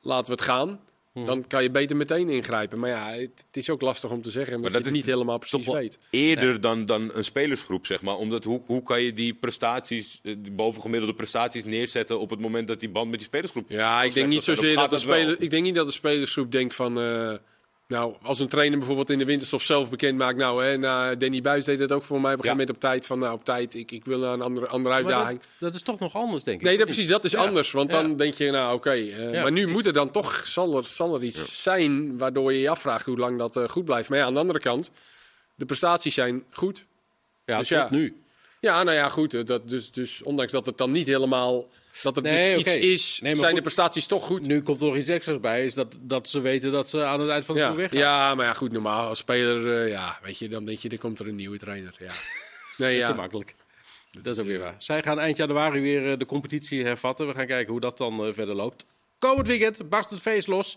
Laten 0.00 0.26
we 0.26 0.32
het 0.32 0.42
gaan. 0.42 0.80
Mhm. 1.18 1.26
Dan 1.26 1.46
kan 1.46 1.62
je 1.62 1.70
beter 1.70 1.96
meteen 1.96 2.28
ingrijpen. 2.28 2.78
Maar 2.78 2.90
ja, 2.90 3.10
het, 3.10 3.44
het 3.46 3.56
is 3.56 3.70
ook 3.70 3.80
lastig 3.80 4.10
om 4.10 4.22
te 4.22 4.30
zeggen. 4.30 4.54
Omdat 4.56 4.70
Maar 4.72 4.80
je 4.80 4.84
dat 4.84 4.92
het 4.94 5.00
is 5.00 5.06
niet 5.06 5.14
helemaal 5.14 5.38
precies 5.38 5.66
weet. 5.66 5.98
Eerder 6.10 6.60
dan, 6.60 6.86
dan 6.86 7.10
een 7.14 7.24
spelersgroep, 7.24 7.86
zeg 7.86 8.02
maar. 8.02 8.16
Omdat 8.16 8.44
hoe, 8.44 8.62
hoe 8.66 8.82
kan 8.82 9.02
je 9.02 9.12
die 9.12 9.34
prestaties, 9.34 10.20
eh, 10.22 10.34
die 10.38 10.52
bovengemiddelde 10.52 11.14
prestaties 11.14 11.64
neerzetten 11.64 12.20
op 12.20 12.30
het 12.30 12.40
moment 12.40 12.68
dat 12.68 12.80
die 12.80 12.88
band 12.88 13.08
met 13.10 13.18
die 13.18 13.28
spelersgroep. 13.28 13.70
Ja, 13.70 14.02
ik 14.02 14.12
denk 14.12 14.28
niet 14.28 14.42
zozeer 14.42 14.74
dat 14.74 14.90
de 14.90 14.96
dat 14.96 15.04
wel? 15.04 15.16
speler, 15.16 15.42
ik 15.42 15.50
denk 15.50 15.62
niet 15.64 15.74
dat 15.74 15.86
de 15.86 15.92
spelersgroep 15.92 16.52
denkt 16.52 16.74
van. 16.74 17.00
eh, 17.00 17.34
nou, 17.88 18.14
als 18.22 18.38
een 18.40 18.48
trainer 18.48 18.78
bijvoorbeeld 18.78 19.10
in 19.10 19.18
de 19.18 19.24
winterstop 19.24 19.62
zelf 19.62 19.90
bekend 19.90 20.18
maakt. 20.18 20.36
Nou, 20.36 20.64
hè, 20.64 20.76
na 20.78 21.14
Danny 21.14 21.40
Buis 21.40 21.64
deed 21.64 21.78
dat 21.78 21.92
ook 21.92 22.02
voor 22.04 22.20
mij 22.20 22.32
op 22.32 22.38
een 22.38 22.44
gegeven 22.44 22.58
moment 22.66 22.76
op 22.76 22.80
tijd. 22.90 23.06
Van 23.06 23.18
nou, 23.18 23.34
op 23.34 23.44
tijd, 23.44 23.74
ik, 23.74 23.90
ik 23.90 24.04
wil 24.04 24.18
naar 24.18 24.32
een 24.32 24.42
andere, 24.42 24.66
andere 24.66 24.94
uitdaging. 24.94 25.38
dat, 25.40 25.48
dat 25.58 25.74
is 25.74 25.82
toch 25.82 25.98
nog 25.98 26.14
anders, 26.14 26.42
denk 26.44 26.58
ik. 26.60 26.66
Nee, 26.66 26.76
dat, 26.76 26.86
precies, 26.86 27.06
dat 27.06 27.24
is 27.24 27.32
Ja. 27.32 27.38
anders. 27.46 27.70
Want 27.72 27.90
Ja. 27.90 28.02
dan 28.02 28.16
denk 28.16 28.34
je, 28.34 28.50
nou 28.50 28.74
oké. 28.74 28.90
eh, 28.90 29.42
maar 29.42 29.52
nu 29.52 29.66
moet 29.66 29.86
er 29.86 29.92
dan 29.92 30.10
toch, 30.10 30.42
zal 30.46 30.76
er, 30.76 30.84
zal 30.84 31.14
er 31.14 31.22
iets 31.24 31.62
zijn 31.62 32.18
waardoor 32.18 32.52
je 32.52 32.60
je 32.60 32.68
afvraagt 32.70 33.06
hoe 33.06 33.18
lang 33.18 33.38
dat 33.38 33.56
eh, 33.56 33.68
goed 33.68 33.84
blijft. 33.84 34.08
Maar 34.08 34.18
ja, 34.18 34.24
aan 34.24 34.34
de 34.34 34.40
andere 34.40 34.60
kant, 34.60 34.90
de 35.54 35.64
prestaties 35.66 36.14
zijn 36.14 36.44
goed. 36.50 36.84
Ja, 37.44 37.58
Dus 37.58 37.68
ja. 37.68 37.88
nu. 37.90 38.22
Ja, 38.60 38.82
nou 38.82 38.96
ja, 38.96 39.08
goed. 39.08 39.34
eh, 39.34 39.44
Dat, 39.44 39.68
dus, 39.68 39.90
dus 39.90 40.22
ondanks 40.22 40.52
dat 40.52 40.66
het 40.66 40.78
dan 40.78 40.90
niet 40.90 41.06
helemaal. 41.06 41.68
Dat 42.02 42.14
het 42.14 42.24
Nee, 42.24 42.54
dus 42.58 42.74
iets 42.76 42.76
is, 42.76 43.20
Nee, 43.22 43.34
zijn 43.34 43.54
de 43.54 43.60
prestaties 43.60 44.06
toch 44.06 44.24
goed. 44.26 44.46
Nu 44.46 44.62
komt 44.62 44.80
er 44.80 44.86
nog 44.86 44.96
iets 44.96 45.08
extra's 45.08 45.40
bij, 45.40 45.64
is 45.64 45.74
dat, 45.74 45.98
dat 46.00 46.28
ze 46.28 46.40
weten 46.40 46.72
dat 46.72 46.88
ze 46.90 47.04
aan 47.04 47.20
het 47.20 47.30
eind 47.30 47.44
van 47.44 47.54
het 47.54 47.64
Ja, 47.64 47.70
seizoen 47.70 47.90
weggaan. 47.90 48.10
ja, 48.10 48.34
maar 48.34 48.46
ja, 48.46 48.52
goed, 48.52 48.72
normaal 48.72 49.08
als 49.08 49.18
speler, 49.18 49.82
eh, 49.84 49.90
ja, 49.90 50.18
weet 50.22 50.38
je, 50.38 50.48
dan 50.48 50.64
denk 50.64 50.78
je, 50.78 50.88
er 50.88 50.98
komt 50.98 51.20
er 51.20 51.28
een 51.28 51.34
nieuwe 51.36 51.58
trainer. 51.58 51.94
Ja. 51.98 52.10
Nee, 52.76 52.92
Dat 53.00 53.02
is 53.02 53.14
ja. 53.14 53.20
makkelijk. 53.20 53.54
Dat 54.22 54.34
is 54.34 54.40
ook 54.40 54.46
weer 54.46 54.58
waar. 54.58 54.74
Zij 54.78 55.02
gaan 55.02 55.18
eind 55.18 55.36
januari 55.36 55.80
weer 55.80 56.10
eh, 56.12 56.18
de 56.18 56.26
competitie 56.26 56.84
hervatten. 56.84 57.26
We 57.26 57.34
gaan 57.34 57.46
kijken 57.46 57.72
hoe 57.72 57.80
dat 57.80 57.98
dan 57.98 58.24
eh, 58.26 58.32
verder 58.32 58.54
loopt. 58.54 58.84
Komend 59.18 59.46
weekend 59.46 59.88
barst 59.88 60.10
het 60.10 60.20
feest 60.20 60.46
los. 60.48 60.76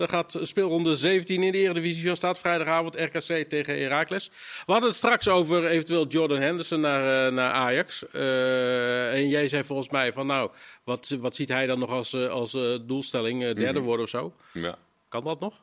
Dan 0.00 0.08
gaat 0.08 0.38
speelronde 0.42 0.96
17 0.96 1.42
in 1.42 1.52
de 1.52 1.58
Eredivisie 1.58 2.06
van 2.06 2.16
staat. 2.16 2.38
Vrijdagavond 2.38 2.94
RKC 2.94 3.48
tegen 3.48 3.78
Heracles. 3.78 4.30
We 4.66 4.72
hadden 4.72 4.88
het 4.88 4.98
straks 4.98 5.28
over 5.28 5.66
eventueel 5.66 6.06
Jordan 6.06 6.40
Henderson 6.40 6.80
naar, 6.80 7.26
eh, 7.26 7.32
naar 7.32 7.52
Ajax. 7.52 8.08
Eh, 8.08 9.12
en 9.12 9.28
jij 9.28 9.48
zei 9.48 9.64
volgens 9.64 9.88
mij 9.88 10.12
van 10.12 10.26
nou, 10.26 10.50
wat, 10.84 11.16
wat 11.20 11.34
ziet 11.34 11.48
hij 11.48 11.66
dan 11.66 11.78
nog 11.78 11.90
als, 11.90 12.12
eh, 12.12 12.28
als 12.28 12.52
doelstelling? 12.86 13.54
Derde 13.54 13.80
worden 13.80 14.04
of 14.04 14.10
zo? 14.10 14.32
Ja. 14.52 14.78
Kan 15.08 15.24
dat 15.24 15.40
nog? 15.40 15.62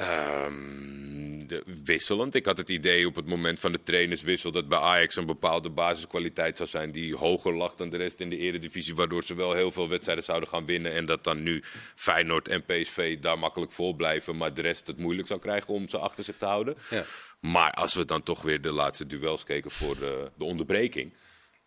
Ehm, 0.00 1.46
de, 1.46 1.62
wisselend. 1.84 2.34
Ik 2.34 2.46
had 2.46 2.56
het 2.56 2.68
idee 2.68 3.06
op 3.06 3.14
het 3.14 3.28
moment 3.28 3.60
van 3.60 3.72
de 3.72 3.82
trainerswissel 3.82 4.50
dat 4.50 4.68
bij 4.68 4.78
Ajax 4.78 5.16
een 5.16 5.26
bepaalde 5.26 5.70
basiskwaliteit 5.70 6.56
zou 6.56 6.68
zijn 6.68 6.92
die 6.92 7.16
hoger 7.16 7.54
lag 7.54 7.74
dan 7.74 7.88
de 7.88 7.96
rest 7.96 8.20
in 8.20 8.30
de 8.30 8.36
eredivisie, 8.36 8.94
waardoor 8.94 9.24
ze 9.24 9.34
wel 9.34 9.52
heel 9.52 9.70
veel 9.70 9.88
wedstrijden 9.88 10.24
zouden 10.24 10.48
gaan 10.48 10.64
winnen 10.64 10.92
en 10.92 11.06
dat 11.06 11.24
dan 11.24 11.42
nu 11.42 11.62
Feyenoord 11.94 12.48
en 12.48 12.64
PSV 12.64 13.18
daar 13.18 13.38
makkelijk 13.38 13.72
voor 13.72 13.94
blijven, 13.94 14.36
maar 14.36 14.54
de 14.54 14.62
rest 14.62 14.86
het 14.86 14.98
moeilijk 14.98 15.28
zou 15.28 15.40
krijgen 15.40 15.74
om 15.74 15.88
ze 15.88 15.98
achter 15.98 16.24
zich 16.24 16.36
te 16.36 16.44
houden. 16.44 16.76
Ja. 16.90 17.04
Maar 17.40 17.70
als 17.70 17.94
we 17.94 18.04
dan 18.04 18.22
toch 18.22 18.42
weer 18.42 18.60
de 18.60 18.72
laatste 18.72 19.06
duels 19.06 19.44
keken 19.44 19.70
voor 19.70 19.98
de, 19.98 20.30
de 20.34 20.44
onderbreking, 20.44 21.14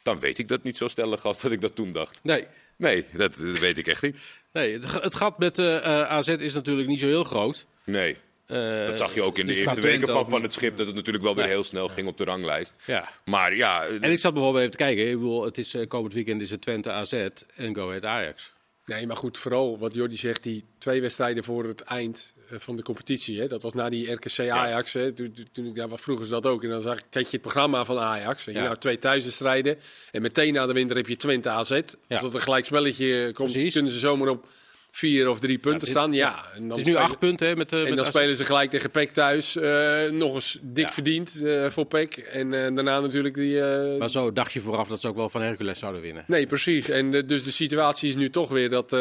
dan 0.01 0.19
weet 0.19 0.37
ik 0.37 0.47
dat 0.47 0.63
niet 0.63 0.77
zo 0.77 0.87
stellig 0.87 1.25
als 1.25 1.41
dat 1.41 1.51
ik 1.51 1.61
dat 1.61 1.75
toen 1.75 1.91
dacht. 1.91 2.19
Nee. 2.23 2.47
Nee, 2.75 3.05
dat, 3.11 3.35
dat 3.35 3.59
weet 3.59 3.77
ik 3.77 3.87
echt 3.87 4.01
niet. 4.01 4.17
Nee, 4.53 4.73
het, 4.73 5.01
het 5.01 5.15
gat 5.15 5.37
met 5.39 5.59
eh, 5.59 5.77
eh, 5.77 6.09
AZ 6.09 6.27
is 6.27 6.53
natuurlijk 6.53 6.87
niet 6.87 6.99
zo 6.99 7.05
heel 7.07 7.23
groot. 7.23 7.65
Nee. 7.83 8.17
Eh, 8.45 8.85
Dat 8.85 8.97
zag 8.97 9.13
je 9.13 9.21
ook 9.21 9.37
in 9.37 9.45
de 9.47 9.51
dus 9.53 9.61
eerste 9.61 9.81
weken 9.81 10.07
van, 10.07 10.29
van 10.29 10.41
het 10.41 10.53
schip. 10.53 10.77
Dat 10.77 10.87
het 10.87 10.95
natuurlijk 10.95 11.23
wel 11.23 11.35
weer 11.35 11.45
heel 11.45 11.63
snel 11.63 11.87
ging 11.87 12.07
op 12.07 12.17
de 12.17 12.23
ranglijst. 12.23 12.75
Ja. 12.85 13.09
Maar 13.25 13.55
ja, 13.55 13.85
En 13.85 14.11
ik 14.11 14.19
zat 14.19 14.33
bijvoorbeeld 14.33 14.63
even 14.65 14.77
te 14.77 14.83
kijken. 14.83 15.07
Ik 15.09 15.13
bedoel, 15.17 15.43
het 15.45 15.57
is, 15.57 15.73
eh, 15.73 15.87
komend 15.87 16.13
weekend 16.13 16.41
is 16.41 16.49
het 16.49 16.61
Twente 16.61 16.91
AZ 16.91 17.13
en 17.55 17.75
Go 17.75 17.87
Ahead 17.87 18.05
Ajax. 18.05 18.52
Nee, 18.85 19.07
maar 19.07 19.15
goed, 19.15 19.37
vooral 19.37 19.77
wat 19.77 19.93
Jordi 19.93 20.17
zegt, 20.17 20.43
die 20.43 20.63
twee 20.77 21.01
wedstrijden 21.01 21.43
voor 21.43 21.65
het 21.65 21.81
eind 21.81 22.33
eh, 22.49 22.59
van 22.59 22.75
de 22.75 22.81
competitie. 22.83 23.39
Hè, 23.39 23.47
dat 23.47 23.61
was 23.61 23.73
na 23.73 23.89
die 23.89 24.11
RKC 24.11 24.39
Ajax. 24.39 24.93
Hè, 24.93 25.11
toen, 25.11 25.65
ik 25.65 25.75
daar 25.75 25.87
was, 25.89 26.01
vroegen 26.01 26.25
ze 26.25 26.31
dat 26.31 26.45
ook. 26.45 26.63
En 26.63 26.69
dan 26.69 26.81
zag 26.81 26.97
ik, 26.97 27.03
keek 27.09 27.23
je 27.25 27.29
het 27.31 27.41
programma 27.41 27.85
van 27.85 27.97
Ajax. 27.99 28.47
En 28.47 28.53
je 28.53 28.59
Ja. 28.59 28.65
nou 28.65 28.77
twee 28.77 28.97
thuiswedstrijden. 28.97 29.77
En 30.11 30.21
meteen 30.21 30.53
na 30.53 30.65
de 30.65 30.73
winter 30.73 30.95
heb 30.97 31.07
je 31.07 31.15
Twente 31.15 31.49
AZ. 31.49 31.71
Als 31.71 32.21
dat 32.21 32.33
een 32.33 32.41
gelijk 32.41 32.65
spelletje 32.65 33.31
komt, 33.33 33.51
Precies. 33.51 33.73
kunnen 33.73 33.91
ze 33.91 33.99
zomaar 33.99 34.27
op 34.29 34.47
vier 34.95 35.29
of 35.29 35.39
drie 35.39 35.57
punten 35.57 35.79
dit- 35.79 35.89
staan. 35.89 36.13
Ja, 36.13 36.45
en 36.53 36.59
dan 36.67 36.77
Het 36.77 36.87
is 36.87 36.93
nu 36.93 36.95
acht 36.99 37.19
punten 37.19 37.47
hè, 37.47 37.55
met, 37.55 37.73
eh, 37.73 37.79
En 37.79 37.85
met 37.87 37.95
dan 37.95 38.05
spelen 38.05 38.35
ze 38.35 38.45
gelijk 38.45 38.69
tegen 38.69 38.91
PEC 38.91 39.09
thuis. 39.09 39.55
eh, 39.55 40.09
nog 40.11 40.33
eens 40.35 40.57
dik 40.61 40.85
Ja. 40.85 40.91
verdiend 40.91 41.43
eh, 41.43 41.69
voor 41.69 41.85
PEC. 41.85 42.17
En 42.17 42.49
daarna 42.49 42.99
natuurlijk 42.99 43.35
die... 43.35 43.61
Maar 43.97 44.09
zo 44.09 44.33
dacht 44.33 44.53
je 44.53 44.61
vooraf 44.61 44.87
dat 44.87 45.01
ze 45.01 45.07
ook 45.07 45.15
wel 45.15 45.29
van 45.29 45.41
Hercules 45.41 45.79
zouden 45.79 46.01
winnen. 46.01 46.23
Nee, 46.27 46.45
precies. 46.47 46.89
En 46.89 47.11
dus 47.27 47.43
de 47.43 47.51
situatie 47.51 48.09
is 48.09 48.15
nu 48.15 48.29
toch 48.29 48.49
weer 48.49 48.69
dat, 48.69 48.91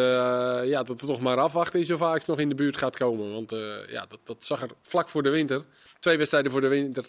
ja, 0.64 0.82
dat 0.82 1.00
er 1.00 1.06
toch 1.06 1.20
maar 1.20 1.36
afwachten 1.38 1.80
is 1.80 1.90
of 1.90 2.02
Ajax 2.02 2.26
nog 2.26 2.38
in 2.38 2.48
de 2.48 2.54
buurt 2.54 2.76
gaat 2.76 2.96
komen. 2.96 3.32
Want 3.32 3.50
ja, 3.88 4.06
dat, 4.08 4.18
dat 4.24 4.44
zag 4.44 4.62
er 4.62 4.68
vlak 4.82 5.08
voor 5.08 5.22
de 5.22 5.30
winter, 5.30 5.62
twee 5.98 6.16
wedstrijden 6.16 6.50
voor 6.52 6.60
de 6.60 6.68
winter, 6.68 7.04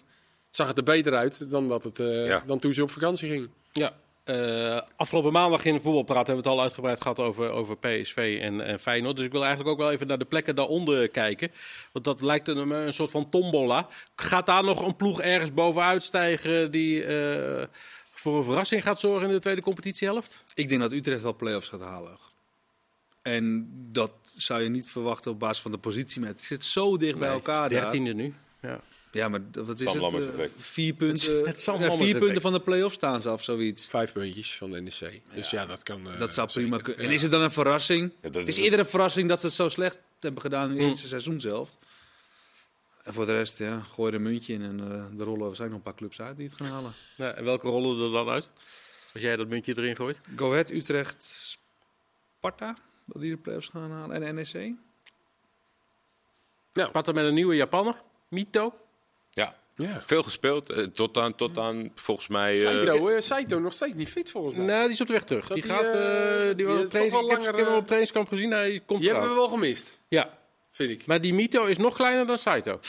zag 0.49 0.67
het 0.67 0.77
er 0.77 0.83
beter 0.83 1.13
uit 1.15 1.51
dan, 1.51 1.67
dat 1.69 1.83
het, 1.83 1.97
Ja. 1.97 2.43
dan 2.45 2.59
toen 2.59 2.73
ze 2.73 2.83
op 2.83 2.91
vakantie 2.91 3.29
ging. 3.29 3.49
Ja. 3.71 3.93
Eh, 4.23 4.81
afgelopen 4.95 5.31
maandag 5.31 5.65
in 5.65 5.73
de 5.73 5.81
voetbalpraat 5.81 6.27
hebben 6.27 6.43
we 6.43 6.49
het 6.49 6.57
al 6.57 6.63
uitgebreid 6.63 7.01
gehad 7.01 7.19
over, 7.19 7.49
over 7.49 7.77
PSV 7.77 8.39
en, 8.41 8.61
en 8.61 8.79
Feyenoord. 8.79 9.15
Dus 9.15 9.25
ik 9.25 9.31
wil 9.31 9.41
eigenlijk 9.41 9.71
ook 9.71 9.77
wel 9.77 9.91
even 9.91 10.07
naar 10.07 10.17
de 10.17 10.25
plekken 10.25 10.55
daaronder 10.55 11.09
kijken. 11.09 11.51
Want 11.91 12.05
dat 12.05 12.21
lijkt 12.21 12.47
een, 12.47 12.69
een 12.69 12.93
soort 12.93 13.11
van 13.11 13.29
tombola. 13.29 13.87
Gaat 14.15 14.45
daar 14.45 14.63
nog 14.63 14.85
een 14.85 14.95
ploeg 14.95 15.21
ergens 15.21 15.53
bovenuit 15.53 16.03
stijgen 16.03 16.71
die 16.71 17.03
eh, 17.03 17.65
voor 18.11 18.37
een 18.37 18.43
verrassing 18.43 18.83
gaat 18.83 18.99
zorgen 18.99 19.27
in 19.27 19.33
de 19.33 19.41
tweede 19.41 19.61
competitiehelft? 19.61 20.43
Ik 20.53 20.69
denk 20.69 20.81
dat 20.81 20.91
Utrecht 20.91 21.21
wel 21.21 21.35
play-offs 21.35 21.69
gaat 21.69 21.81
halen. 21.81 22.17
En 23.21 23.69
dat 23.91 24.11
zou 24.35 24.61
je 24.61 24.69
niet 24.69 24.89
verwachten 24.89 25.31
op 25.31 25.39
basis 25.39 25.61
van 25.61 25.71
de 25.71 25.77
positie. 25.77 26.21
Maar 26.21 26.29
het 26.29 26.41
zit 26.41 26.65
zo 26.65 26.97
dicht 26.97 27.17
bij 27.17 27.27
Nee, 27.27 27.37
elkaar 27.37 27.69
daar. 27.69 27.81
Dertiende 27.81 28.13
nu. 28.13 28.33
Ja. 28.61 28.79
Ja, 29.13 29.29
maar 29.29 29.41
wat 29.51 29.79
is 29.79 29.91
Sam 29.91 30.13
het? 30.13 30.35
Eh, 30.35 30.45
vier 30.57 30.93
punten, 30.93 31.45
het 31.45 31.59
Sam 31.59 31.79
ja, 31.79 31.87
Lammers 31.87 32.09
vier 32.09 32.19
punten 32.19 32.41
van 32.41 32.53
de 32.53 32.59
play-offs 32.61 32.95
staan 32.95 33.21
ze 33.21 33.29
af, 33.29 33.43
zoiets. 33.43 33.85
Vijf 33.87 34.11
puntjes 34.13 34.57
van 34.57 34.71
de 34.71 34.81
NEC. 34.81 35.21
Dus 35.33 35.49
ja, 35.49 35.65
dat 35.65 35.83
kan. 35.83 36.09
eh, 36.09 36.19
dat 36.19 36.33
zou 36.33 36.47
prima 36.51 36.77
kunnen. 36.77 37.01
Ja. 37.01 37.07
En 37.07 37.13
is 37.13 37.21
het 37.21 37.31
dan 37.31 37.41
een 37.41 37.51
verrassing? 37.51 38.11
Ja, 38.21 38.27
het 38.29 38.35
is 38.47 38.57
is- 38.57 38.63
eerder 38.63 38.79
een 38.79 38.85
verrassing 38.85 39.29
dat 39.29 39.39
ze 39.39 39.45
het 39.45 39.55
zo 39.55 39.69
slecht 39.69 39.99
hebben 40.19 40.41
gedaan 40.41 40.63
in 40.69 40.69
het 40.75 40.79
Mm. 40.81 40.89
eerste 40.89 41.07
seizoen 41.07 41.41
zelf. 41.41 41.77
En 43.03 43.13
voor 43.13 43.25
de 43.25 43.31
rest, 43.33 43.57
ja, 43.57 43.79
gooi 43.79 44.09
er 44.11 44.17
een 44.17 44.23
muntje 44.23 44.53
in 44.53 44.61
en 44.61 44.79
eh 44.79 44.85
er 45.19 45.25
rollen 45.25 45.45
waarschijnlijk 45.45 45.59
nog 45.59 45.73
een 45.73 45.81
paar 45.81 45.95
clubs 45.95 46.21
uit 46.21 46.37
die 46.37 46.47
het 46.47 46.55
gaan 46.55 46.67
halen. 46.67 46.93
Ja, 47.15 47.31
en 47.33 47.43
welke 47.43 47.67
rollen 47.67 48.05
er 48.05 48.11
dan 48.11 48.29
uit? 48.29 48.51
Als 49.13 49.21
jij 49.23 49.35
dat 49.35 49.47
muntje 49.47 49.77
erin 49.77 49.95
gooit? 49.95 50.21
Go 50.35 50.51
Ahead, 50.51 50.69
Utrecht, 50.69 51.23
Sparta, 52.37 52.75
dat 53.05 53.21
die 53.21 53.31
de 53.31 53.37
play-offs 53.37 53.67
gaan 53.67 53.91
halen. 53.91 54.23
En 54.23 54.35
NEC. 54.35 54.73
Ja. 56.71 56.85
Sparta 56.85 57.11
met 57.11 57.23
een 57.25 57.33
nieuwe 57.33 57.55
Japanner, 57.55 57.95
Mito. 58.27 58.73
Ja, 59.33 59.55
Ja. 59.75 60.01
veel 60.05 60.23
gespeeld. 60.23 60.69
eh, 60.69 60.83
tot, 60.83 61.17
aan, 61.17 61.35
tot 61.35 61.57
aan 61.57 61.91
volgens 61.95 62.27
mij. 62.27 62.53
eh, 62.65 62.71
Saito, 62.85 63.19
Saito 63.19 63.59
nog 63.59 63.73
steeds 63.73 63.95
niet 63.95 64.09
fit 64.09 64.29
volgens 64.29 64.55
mij. 64.55 64.65
Nee, 64.65 64.81
die 64.81 64.91
is 64.91 65.01
op 65.01 65.07
de 65.07 65.13
weg 65.13 65.23
terug. 65.23 65.47
Die 65.47 65.61
die, 65.61 65.71
gaat. 65.71 65.83
eh, 65.83 66.55
die 66.55 66.65
is 67.05 67.13
op 67.13 67.23
ik 67.31 67.43
heb- 67.45 67.55
hem 67.55 67.73
op 67.75 67.83
trainingskamp 67.85 68.27
gezien. 68.27 68.51
Hij 68.51 68.81
komt 68.85 69.01
Die 69.01 69.09
hebben 69.11 69.29
we 69.29 69.35
wel 69.35 69.47
gemist, 69.47 69.99
Ja, 70.07 70.37
vind 70.71 70.89
ik. 70.89 71.05
maar 71.05 71.21
die 71.21 71.33
Mito 71.33 71.65
is 71.65 71.77
nog 71.77 71.93
kleiner 71.95 72.25
dan 72.25 72.37
Saito. 72.37 72.79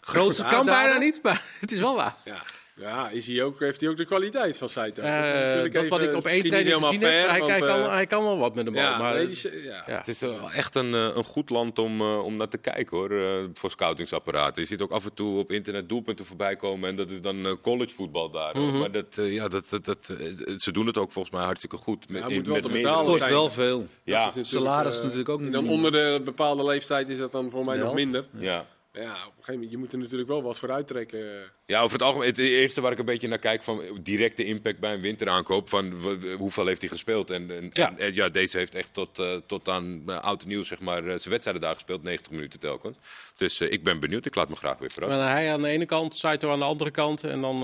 Grootste 0.00 0.42
Dat 0.42 0.50
kan 0.52 0.64
bijna 0.64 0.98
niet, 0.98 1.20
maar 1.22 1.42
het 1.60 1.72
is 1.72 1.78
wel 1.78 1.94
waar. 1.94 2.14
Ja. 2.24 2.42
Ja, 2.76 3.08
is 3.10 3.26
hij 3.26 3.42
ook, 3.42 3.60
heeft 3.60 3.80
hij 3.80 3.90
ook 3.90 3.96
de 3.96 4.04
kwaliteit 4.04 4.58
van 4.58 4.68
Saito? 4.68 5.02
Eh, 5.02 5.22
Dat 5.24 5.34
natuurlijk 5.44 5.74
dat 5.74 5.88
wat 5.88 6.00
ik 6.02 6.14
op 6.14 6.26
één 6.26 6.44
training 6.44 6.84
gezien 6.84 7.00
heb, 7.02 7.28
hij, 7.28 7.38
kan, 7.38 7.68
eh, 7.68 7.88
hij 7.92 8.06
kan 8.06 8.22
wel 8.24 8.38
wat 8.38 8.54
met 8.54 8.64
de 8.64 8.70
bal. 8.70 8.82
ja, 8.82 8.98
maar, 8.98 9.14
nee, 9.14 9.22
die 9.26 9.34
is- 9.34 9.42
ja. 9.42 9.84
ja. 9.86 9.96
Het 9.98 10.08
is 10.08 10.20
wel 10.20 10.50
echt 10.50 10.74
een, 10.74 10.94
eh, 10.94 11.08
een 11.14 11.24
goed 11.24 11.50
land 11.50 11.78
om, 11.78 12.00
eh, 12.00 12.24
om 12.24 12.36
naar 12.36 12.48
te 12.48 12.58
kijken 12.58 12.96
hoor, 12.96 13.10
eh, 13.10 13.44
voor 13.54 13.70
scoutingsapparaten. 13.70 14.62
Je 14.62 14.68
ziet 14.68 14.80
ook 14.82 14.90
af 14.90 15.04
en 15.04 15.14
toe 15.14 15.38
op 15.38 15.50
internet 15.52 15.88
doelpunten 15.88 16.24
voorbij 16.24 16.56
komen 16.56 16.88
en 16.88 16.96
dat 16.96 17.10
is 17.10 17.20
dan 17.20 17.44
eh, 17.46 17.52
collegevoetbal 17.62 18.30
daar. 18.30 18.56
Mhm. 18.58 18.78
Maar 18.78 18.90
dat, 18.92 19.18
eh, 19.18 19.32
ja, 19.32 19.48
dat, 19.48 19.66
dat, 19.70 19.84
dat, 19.84 20.08
eh, 20.18 20.54
ze 20.58 20.72
doen 20.72 20.86
het 20.86 20.98
ook 20.98 21.12
volgens 21.12 21.34
mij 21.34 21.44
hartstikke 21.44 21.76
goed. 21.76 22.08
Met, 22.08 22.22
Ja, 22.22 22.28
in- 22.28 22.34
moet 22.34 22.46
wel 22.46 22.54
met 22.70 22.86
kost 23.06 23.18
zijn. 23.18 23.30
wel 23.32 23.50
veel. 23.50 23.86
Ja, 24.04 24.24
Dat 24.24 24.28
is 24.28 24.34
natuurlijk, 24.34 24.66
Salaris 24.66 24.96
eh, 24.96 25.02
natuurlijk 25.02 25.28
ook 25.28 25.40
niet 25.40 25.52
dan 25.52 25.68
onder 25.68 25.92
de 25.92 26.20
bepaalde 26.24 26.64
leeftijd 26.64 27.08
is 27.08 27.18
dat 27.18 27.32
dan 27.32 27.50
voor 27.50 27.64
mij 27.64 27.76
De 27.76 27.82
nog 27.82 27.92
helft. 27.92 28.04
minder. 28.04 28.24
ja. 28.38 28.66
Ja, 28.94 29.10
op 29.10 29.12
een 29.12 29.20
gegeven 29.32 29.52
moment, 29.54 29.70
je 29.70 29.76
moet 29.78 29.92
er 29.92 29.98
natuurlijk 29.98 30.28
wel 30.28 30.42
wat 30.42 30.58
voor 30.58 30.70
uittrekken. 30.72 31.52
Ja, 31.66 31.80
over 31.80 31.92
het 31.92 32.02
algemeen. 32.02 32.28
Het 32.28 32.38
eerste 32.38 32.80
waar 32.80 32.92
ik 32.92 32.98
een 32.98 33.04
beetje 33.04 33.28
naar 33.28 33.38
kijk 33.38 33.62
van 33.62 33.80
directe 34.02 34.44
impact 34.44 34.78
bij 34.78 34.94
een 34.94 35.00
winteraankoop. 35.00 35.68
Van 35.68 35.92
hoeveel 36.38 36.66
heeft 36.66 36.80
hij 36.80 36.90
gespeeld? 36.90 37.30
En, 37.30 37.50
en, 37.50 37.70
Ja. 37.72 37.94
en, 37.96 38.14
ja, 38.14 38.28
deze 38.28 38.58
heeft 38.58 38.74
echt 38.74 38.94
tot, 38.94 39.18
eh, 39.18 39.36
tot 39.46 39.68
aan 39.68 40.02
uh, 40.06 40.20
oud 40.20 40.42
en 40.42 40.48
nieuw 40.48 40.62
zeg 40.62 40.80
maar, 40.80 40.98
eh, 40.98 41.04
zijn 41.04 41.28
wedstrijden 41.30 41.62
daar 41.62 41.74
gespeeld. 41.74 42.02
90 42.02 42.32
minuten 42.32 42.60
telkens. 42.60 42.96
Dus 43.36 43.60
ik 43.60 43.82
ben 43.82 44.00
benieuwd. 44.00 44.26
Ik 44.26 44.34
laat 44.34 44.48
me 44.48 44.56
graag 44.56 44.78
weer 44.78 44.90
verrassen. 44.90 45.18
Maar 45.20 45.30
hij 45.30 45.52
aan 45.52 45.62
de 45.62 45.68
ene 45.68 45.86
kant, 45.86 46.16
Saito 46.16 46.50
aan 46.50 46.58
de 46.58 46.64
andere 46.64 46.90
kant. 46.90 47.24
En 47.24 47.40
dan, 47.40 47.60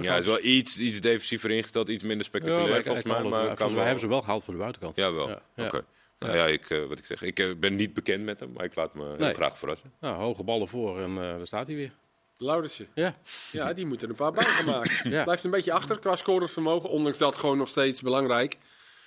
Ja, 0.00 0.10
hij 0.10 0.18
is 0.18 0.26
wel 0.26 0.44
iets, 0.44 0.78
iets 0.78 1.00
defensiever 1.00 1.50
ingesteld. 1.50 1.88
Iets 1.88 2.02
minder 2.02 2.18
Ja, 2.18 2.24
spectaculair 2.24 2.68
maar, 2.70 2.82
volgens 2.82 3.04
mij. 3.04 3.22
Maar 3.22 3.46
volgens 3.46 3.72
mij 3.72 3.82
hebben 3.84 4.00
ze 4.00 4.08
wel 4.08 4.20
gehaald 4.22 4.44
voor 4.44 4.52
de 4.54 4.60
buitenkant. 4.60 4.96
Jawel, 4.96 5.28
Ja, 5.28 5.42
ja. 5.56 5.66
oké. 5.66 5.84
Nou 6.18 6.36
ja, 6.36 6.46
ik, 6.46 6.70
eh, 6.70 6.84
wat 6.86 6.98
ik 6.98 7.04
zeg, 7.06 7.22
ik 7.22 7.38
eh, 7.38 7.50
ben 7.56 7.76
niet 7.76 7.94
bekend 7.94 8.24
met 8.24 8.40
hem, 8.40 8.52
maar 8.52 8.64
ik 8.64 8.74
laat 8.74 8.94
me 8.94 9.04
heel 9.06 9.16
Nee. 9.16 9.34
graag 9.34 9.58
verrassen. 9.58 9.92
Nou, 10.00 10.14
hoge 10.16 10.42
ballen 10.42 10.68
voor 10.68 11.00
en 11.00 11.10
eh, 11.10 11.16
daar 11.16 11.46
staat 11.46 11.66
hij 11.66 11.76
weer. 11.76 11.92
Lauritsen. 12.38 12.86
Ja, 12.94 13.16
Ja, 13.52 13.72
die 13.72 13.86
moeten 13.86 14.06
er 14.06 14.12
een 14.12 14.18
paar 14.18 14.32
bij 14.32 14.44
gaan 14.44 14.64
maken. 14.66 15.10
Ja. 15.16 15.22
Blijft 15.22 15.44
een 15.44 15.50
beetje 15.50 15.72
achter 15.72 15.98
qua 15.98 16.16
scorevermogen. 16.16 16.88
Ondanks 16.90 17.18
dat 17.18 17.38
gewoon 17.38 17.58
nog 17.58 17.68
steeds 17.68 18.02
belangrijk 18.02 18.56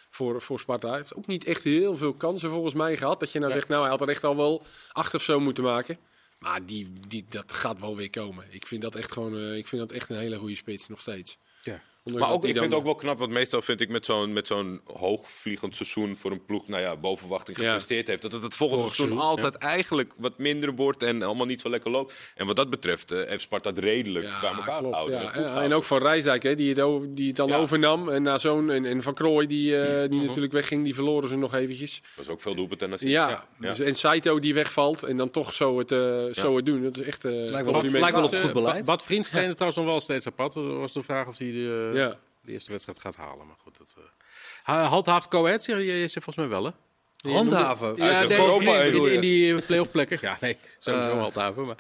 voor, 0.10 0.42
voor 0.42 0.60
Sparta. 0.60 0.88
Hij 0.88 0.98
heeft 0.98 1.16
ook 1.16 1.28
niet 1.28 1.46
echt 1.46 1.64
heel 1.64 1.98
veel 1.98 2.14
kansen 2.14 2.50
volgens 2.50 2.74
mij 2.74 2.98
gehad. 2.98 3.20
Dat 3.20 3.32
je 3.32 3.40
nou 3.40 3.52
Ja. 3.52 3.58
zegt, 3.58 3.70
nou 3.70 3.82
hij 3.82 3.90
had 3.92 4.02
er 4.02 4.10
echt 4.10 4.24
al 4.24 4.36
wel 4.36 4.64
acht 4.92 5.14
of 5.14 5.22
zo 5.22 5.40
moeten 5.40 5.64
maken. 5.64 5.98
Maar 6.40 6.66
die, 6.66 6.94
die, 7.08 7.26
dat 7.30 7.52
gaat 7.52 7.80
wel 7.80 7.96
weer 7.96 8.10
komen. 8.10 8.46
Ik 8.50 8.66
vind 8.68 8.82
dat 8.82 8.96
echt 8.96 9.12
gewoon 9.12 9.38
eh, 9.38 9.56
ik 9.58 9.68
vind 9.68 9.82
dat 9.82 9.92
echt 9.92 10.10
een 10.10 10.18
hele 10.18 10.38
goede 10.38 10.56
spits 10.56 10.88
nog 10.88 11.00
steeds. 11.00 11.38
ja. 11.62 11.82
Ondanks 12.04 12.28
Maar 12.28 12.36
ook, 12.38 12.46
ik 12.46 12.52
vind 12.54 12.66
het 12.66 12.74
ook 12.74 12.84
wel 12.84 12.96
knap, 12.96 13.20
want 13.20 13.32
meestal 13.32 13.62
vind 13.62 13.82
ik 13.82 13.90
met 13.90 14.06
zo'n, 14.06 14.34
met 14.34 14.48
zo'n 14.48 14.82
hoogvliegend 14.94 15.76
seizoen 15.76 16.16
voor 16.16 16.32
een 16.32 16.46
ploeg, 16.46 16.68
nou 16.68 16.82
ja, 16.82 16.96
boven 16.96 17.20
verwachting 17.20 17.58
Ja. 17.58 17.64
gepresteerd 17.64 18.08
heeft, 18.08 18.22
dat 18.22 18.32
het 18.32 18.44
het 18.44 18.56
volgende 18.56 18.84
seizoen 18.84 19.06
seizoen, 19.08 19.28
altijd 19.30 19.56
eigenlijk 19.56 20.14
wat 20.18 20.38
minder 20.38 20.76
wordt 20.76 21.04
en 21.04 21.22
allemaal 21.22 21.46
niet 21.46 21.62
zo 21.62 21.70
lekker 21.70 21.92
loopt. 21.92 22.14
En 22.36 22.46
wat 22.46 22.56
dat 22.56 22.70
betreft 22.70 23.12
eh, 23.12 23.28
heeft 23.28 23.42
Sparta 23.42 23.70
het 23.70 23.80
redelijk 23.80 24.26
Ja, 24.26 24.40
bij 24.40 24.50
elkaar 24.50 24.78
klopt, 24.80 24.96
gehouden. 24.96 25.42
ja. 25.42 25.62
en 25.62 25.74
ook 25.74 25.84
van 25.84 25.98
Rijsdijk, 26.02 26.44
hè, 26.44 26.56
die, 26.56 26.70
het 26.70 26.80
over, 26.80 27.16
die 27.16 27.28
het 27.28 27.36
dan 27.36 27.48
Ja. 27.48 27.58
overnam. 27.58 28.10
En, 28.10 28.22
na 28.22 28.38
zo'n, 28.38 28.70
en, 28.72 28.86
en 28.86 29.02
Van 29.02 29.14
Krooi, 29.14 29.48
die, 29.48 29.78
eh, 29.78 30.00
Mhm. 30.02 30.10
die 30.10 30.22
natuurlijk 30.28 30.54
wegging, 30.54 30.84
die 30.84 30.96
verloren 30.96 31.30
ze 31.30 31.38
nog 31.38 31.54
eventjes. 31.54 32.02
Dat 32.02 32.26
was 32.26 32.28
ook 32.30 32.42
veel 32.42 32.56
doelpunten 32.56 32.88
en 32.88 32.94
assists. 32.94 33.14
Ja, 33.16 33.30
Ja. 33.30 33.68
Dus, 33.68 33.80
en 33.80 33.96
Saito 33.96 34.40
die 34.40 34.54
wegvalt 34.54 35.04
en 35.04 35.18
dan 35.18 35.30
toch 35.32 35.54
zo 35.54 35.78
het, 35.78 35.92
eh, 35.92 36.26
zo 36.32 36.56
het 36.56 36.66
doen. 36.66 36.84
Dat 36.84 36.98
is 36.98 37.04
echt... 37.04 37.26
eh 37.26 37.32
wel 37.32 37.74
op- 37.76 37.84
lijkt 37.84 38.16
wel 38.16 38.24
op 38.24 38.36
goed 38.36 38.54
beleid. 38.54 38.86
Bad 38.86 39.04
Vriends 39.04 39.30
trainde 39.32 39.54
trouwens 39.54 39.82
nog 39.82 39.90
wel 39.90 40.02
steeds 40.02 40.26
apart. 40.28 40.54
Dat 40.54 40.64
was 40.66 40.94
de 40.94 41.02
vraag 41.04 41.28
of 41.28 41.38
hij 41.38 41.48
de, 41.92 41.98
Ja. 41.98 42.18
de 42.42 42.52
eerste 42.52 42.72
wedstrijd 42.72 43.00
gaat 43.00 43.16
halen. 43.16 43.48
Maar 43.48 43.56
goed, 43.64 43.78
dat, 43.78 43.96
uh... 44.66 44.90
handhaaft 44.90 45.28
Coët, 45.28 45.64
zeg 45.64 45.78
je, 45.78 45.84
je 45.84 46.08
zegt 46.08 46.26
volgens 46.26 46.36
mij 46.36 46.48
wel, 46.48 46.66
hè? 46.66 46.72
Die 47.18 47.34
Handhaven? 47.34 47.96
Ja, 47.96 48.14
zegt 48.18 48.28
nee, 48.30 48.38
Europa, 48.38 48.82
in, 48.82 48.94
in, 48.96 49.12
je? 49.12 49.20
die 49.20 49.62
play-off 49.62 49.92
plekken. 49.92 50.18
Ja, 50.28 50.38
nee, 50.42 50.58
sowieso 50.80 51.10
Eh, 51.12 51.22
handhaven. 51.22 51.66
Maar 51.66 51.78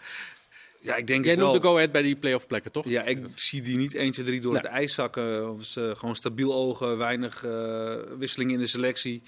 Ja, 0.81 0.95
ik 0.95 1.07
denk 1.07 1.23
jij 1.23 1.31
het 1.33 1.41
wel. 1.41 1.51
noemde 1.51 1.67
Coët 1.67 1.91
bij 1.91 2.01
die 2.01 2.15
play-off 2.15 2.47
plekken, 2.47 2.71
toch? 2.71 2.85
Ja, 2.85 3.03
ik 3.03 3.25
zie 3.35 3.61
die 3.61 3.77
niet 3.77 3.95
1, 3.95 4.11
2, 4.11 4.25
3 4.25 4.41
door 4.41 4.53
Nee. 4.53 4.61
het 4.61 4.71
ijs 4.71 4.93
zakken. 4.93 5.51
Of 5.51 5.65
ze 5.65 5.93
gewoon 5.97 6.15
stabiel 6.15 6.53
ogen, 6.53 6.97
weinig 6.97 7.43
eh 7.45 7.95
wisselingen 8.17 8.53
in 8.53 8.59
de 8.59 8.67
selectie. 8.67 9.21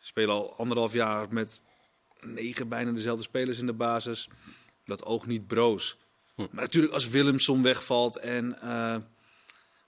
Ze 0.00 0.06
spelen 0.06 0.34
al 0.34 0.54
anderhalf 0.56 0.92
jaar 0.92 1.26
met 1.30 1.60
negen 2.20 2.68
bijna 2.68 2.90
dezelfde 2.92 3.22
spelers 3.24 3.58
in 3.58 3.66
de 3.66 3.72
basis. 3.72 4.28
Dat 4.84 5.04
oog 5.04 5.26
niet 5.26 5.46
broos. 5.46 5.96
Hm. 6.34 6.40
Maar 6.50 6.62
natuurlijk 6.64 6.92
als 6.92 7.08
Willemson 7.08 7.62
wegvalt 7.62 8.16
en 8.18 8.60
eh 8.62 8.96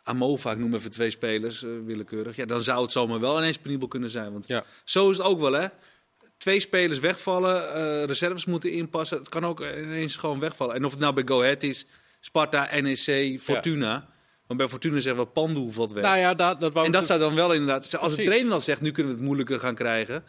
Amova, 0.07 0.51
ik 0.53 0.59
noem 0.59 0.75
even 0.75 0.91
twee 0.91 1.11
spelers, 1.11 1.63
eh, 1.65 1.71
willekeurig. 1.85 2.37
Ja, 2.37 2.45
dan 2.45 2.63
zou 2.63 2.83
het 2.83 2.93
zomaar 2.93 3.21
wel 3.21 3.39
ineens 3.39 3.59
penibel 3.59 3.89
kunnen 3.89 4.11
zijn. 4.11 4.33
Want 4.33 4.49
Ja. 4.49 4.65
zo 4.85 5.11
is 5.11 5.17
het 5.19 5.27
ook 5.27 5.41
wel, 5.41 5.53
hè. 5.53 5.67
Twee 6.37 6.61
spelers 6.61 6.99
wegvallen, 6.99 7.75
eh, 7.75 8.05
reserves 8.05 8.45
moeten 8.45 8.73
inpassen. 8.73 9.19
Het 9.19 9.29
kan 9.29 9.47
ook 9.47 9.61
ineens 9.61 10.17
gewoon 10.17 10.41
wegvallen. 10.41 10.75
En 10.75 10.85
of 10.85 10.91
het 10.91 11.01
nou 11.01 11.15
bij 11.15 11.25
Go 11.27 11.41
Ahead 11.43 11.63
is, 11.63 11.87
Sparta, 12.21 12.81
NEC, 12.81 13.41
Fortuna. 13.41 14.09
Want 14.47 14.59
bij 14.61 14.69
Fortuna 14.69 15.01
zeggen 15.01 15.23
we 15.25 15.29
Pandoe 15.29 15.73
valt 15.73 15.93
weg. 15.93 16.03
Nou 16.03 16.19
ja, 16.19 16.35
dat, 16.35 16.61
dat 16.61 16.75
en 16.75 16.83
dat 16.83 16.93
dus- 16.93 17.05
staat 17.05 17.21
dan 17.21 17.35
wel 17.35 17.53
inderdaad. 17.53 17.97
Als 17.99 18.15
de 18.17 18.25
trainer 18.25 18.51
dan 18.51 18.63
zegt, 18.63 18.81
nu 18.81 18.91
kunnen 18.91 19.13
we 19.13 19.19
het 19.19 19.27
moeilijker 19.27 19.61
gaan 19.61 19.75
krijgen. 19.75 20.25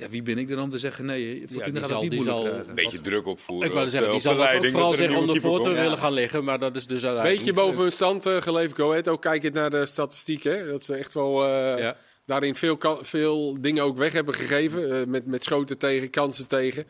Ja, 0.00 0.08
wie 0.08 0.22
ben 0.22 0.38
ik 0.38 0.48
dan 0.48 0.58
om 0.62 0.68
te 0.68 0.78
zeggen, 0.78 1.04
nee, 1.04 1.44
Fortuna 1.50 1.64
die 1.70 1.80
gaat 1.80 1.88
zal- 1.90 2.00
het 2.02 2.10
niet 2.10 2.24
moeilijk 2.24 2.46
zal-. 2.48 2.68
Een 2.68 2.74
beetje 2.74 3.00
druk 3.00 3.26
opvoeren. 3.26 3.66
Ik 3.66 3.72
wou 3.72 3.84
op 3.84 3.90
zeggen, 3.90 4.12
die 4.12 4.20
zal 4.20 4.36
leiding, 4.36 4.72
vooral 4.72 4.92
zeggen 4.94 5.18
om 5.18 5.26
de 5.26 5.40
voor 5.40 5.60
te 5.62 5.68
willen 5.72 5.98
gaan 5.98 6.12
liggen. 6.12 6.44
Maar 6.44 6.58
dat 6.58 6.76
is 6.76 6.86
dus 6.86 7.04
uiteindelijk 7.04 7.38
Beetje 7.44 7.52
boven 7.62 7.82
hun 7.82 7.92
stand 7.92 8.26
uh, 8.26 8.40
geleverd, 8.42 8.76
Go 8.78 8.90
Ahead. 8.90 9.08
Ook 9.08 9.22
kijkend 9.22 9.54
naar 9.54 9.70
de 9.70 9.86
statistieken. 9.86 10.68
Dat 10.68 10.84
ze 10.84 10.94
echt 10.94 11.14
wel 11.14 11.44
eh, 11.46 11.78
Ja. 11.78 11.96
daarin 12.26 12.54
veel, 12.54 12.78
veel 13.02 13.56
dingen 13.60 13.82
ook 13.84 13.96
weg 13.96 14.12
hebben 14.12 14.34
gegeven. 14.34 15.00
eh, 15.00 15.06
met, 15.06 15.26
met 15.26 15.44
schoten 15.44 15.78
tegen, 15.78 16.10
kansen 16.10 16.48
tegen. 16.48 16.86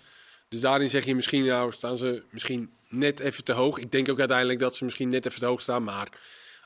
Dus 0.49 0.61
daarin 0.61 0.91
zeg 0.91 1.05
je 1.05 1.15
misschien, 1.15 1.45
nou 1.45 1.73
staan 1.73 1.97
ze 1.97 2.23
misschien 2.31 2.71
net 2.89 3.21
even 3.21 3.45
te 3.45 3.53
hoog. 3.53 3.79
Ik 3.79 3.93
denk 3.93 4.09
ook 4.09 4.19
uiteindelijk 4.19 4.59
dat 4.59 4.77
ze 4.77 4.85
misschien 4.85 5.09
net 5.09 5.27
even 5.27 5.41
te 5.41 5.47
hoog 5.47 5.61
staan. 5.61 5.85
Maar 5.85 6.09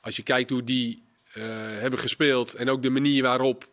als 0.00 0.16
je 0.16 0.22
kijkt 0.22 0.50
hoe 0.50 0.64
die 0.64 1.02
eh, 1.32 1.42
hebben 1.56 1.98
gespeeld 1.98 2.54
en 2.54 2.70
ook 2.70 2.82
de 2.82 2.90
manier 2.90 3.22
waarop, 3.22 3.64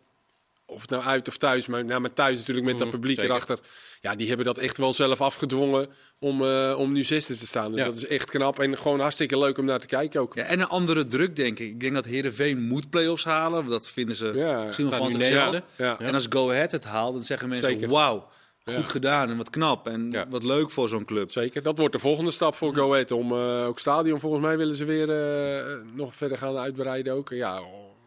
of 0.72 0.80
het 0.80 0.90
nou 0.90 1.02
uit 1.02 1.28
of 1.28 1.36
thuis, 1.36 1.66
maar, 1.66 1.84
nou, 1.84 2.00
maar 2.00 2.12
thuis 2.12 2.38
natuurlijk 2.38 2.66
met 2.66 2.78
dat 2.78 2.86
Mhm, 2.86 2.96
publiek 2.96 3.16
zeker. 3.16 3.30
erachter. 3.30 3.58
Ja, 4.00 4.14
die 4.14 4.28
hebben 4.28 4.46
dat 4.46 4.58
echt 4.58 4.78
wel 4.78 4.92
zelf 4.92 5.20
afgedwongen 5.20 5.88
om, 6.18 6.44
eh, 6.44 6.74
om 6.78 6.92
nu 6.92 7.04
zesde 7.04 7.36
te 7.36 7.46
staan. 7.46 7.70
Dus 7.72 7.80
Ja. 7.80 7.86
dat 7.86 7.96
is 7.96 8.06
echt 8.06 8.30
knap 8.30 8.58
en 8.58 8.78
gewoon 8.78 9.00
hartstikke 9.00 9.38
leuk 9.38 9.58
om 9.58 9.64
naar 9.64 9.80
te 9.80 9.86
kijken 9.86 10.20
ook. 10.20 10.34
Ja, 10.34 10.42
en 10.42 10.60
een 10.60 10.68
andere 10.68 11.04
druk, 11.04 11.36
denk 11.36 11.58
ik. 11.58 11.68
Ik 11.68 11.80
denk 11.80 11.94
dat 11.94 12.04
Herenveen 12.04 12.62
moet 12.62 12.90
play-offs 12.90 13.24
halen. 13.24 13.66
Dat 13.66 13.88
vinden 13.88 14.16
ze 14.16 14.32
Ja, 14.34 14.62
misschien 14.64 14.90
wel 14.90 14.98
van 14.98 15.10
zichzelf. 15.10 15.60
Ja. 15.76 15.98
En 15.98 16.14
als 16.14 16.26
Go 16.28 16.50
Ahead 16.50 16.72
het 16.72 16.84
haalt, 16.84 17.12
dan 17.14 17.22
zeggen 17.22 17.48
mensen, 17.48 17.72
Zeker. 17.72 17.88
wauw, 17.88 18.28
goed 18.64 18.74
Ja. 18.74 18.82
gedaan 18.84 19.30
en 19.30 19.36
wat 19.36 19.50
knap. 19.50 19.86
En 19.86 20.08
Ja. 20.10 20.26
wat 20.30 20.42
leuk 20.42 20.70
voor 20.70 20.88
zo'n 20.88 21.04
club. 21.04 21.30
Zeker, 21.30 21.62
dat 21.62 21.78
wordt 21.78 21.92
de 21.92 21.98
volgende 22.00 22.30
stap 22.30 22.54
voor 22.54 22.74
Go 22.74 22.92
Ahead. 22.92 23.10
Om 23.10 23.32
eh, 23.32 23.66
ook 23.66 23.78
stadion, 23.78 24.20
volgens 24.20 24.42
mij 24.42 24.56
willen 24.56 24.74
ze 24.76 24.84
weer 24.84 25.10
eh, 25.10 25.74
nog 25.94 26.14
verder 26.14 26.38
gaan 26.38 26.56
uitbreiden 26.56 27.12
ook. 27.12 27.28
Ja, 27.30 27.60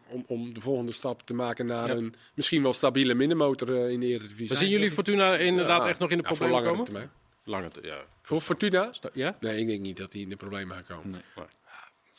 om, 0.08 0.24
om 0.26 0.54
de 0.54 0.60
volgende 0.60 0.92
stap 0.92 1.22
te 1.22 1.34
maken 1.34 1.66
naar 1.66 1.88
Ja. 1.88 1.94
een 1.94 2.14
misschien 2.34 2.62
wel 2.62 2.72
stabiele 2.72 3.14
middenmotor 3.14 3.76
eh, 3.76 3.90
in 3.90 4.00
de 4.00 4.06
Eredivisie. 4.06 4.48
Maar 4.48 4.56
zien 4.56 4.68
jullie 4.68 4.90
Fortuna 4.90 5.36
inderdaad 5.36 5.82
Ja. 5.82 5.88
echt 5.88 5.98
nog 5.98 6.10
in 6.10 6.16
de 6.16 6.22
Ja, 6.22 6.28
voor 6.28 6.36
problemen 6.38 6.64
langere 6.64 6.84
komen? 6.86 7.10
termijn. 7.44 7.70
Lange. 7.82 8.04
Voor 8.22 8.40
Fortuna? 8.40 8.92
Sta- 8.92 9.10
Ja? 9.12 9.36
Nee, 9.40 9.58
ik 9.60 9.66
denk 9.66 9.80
niet 9.80 9.96
dat 9.96 10.12
die 10.12 10.22
in 10.22 10.28
de 10.28 10.36
problemen 10.36 10.74
gaan 10.76 10.96
komen. 10.96 11.10
Nee. 11.10 11.44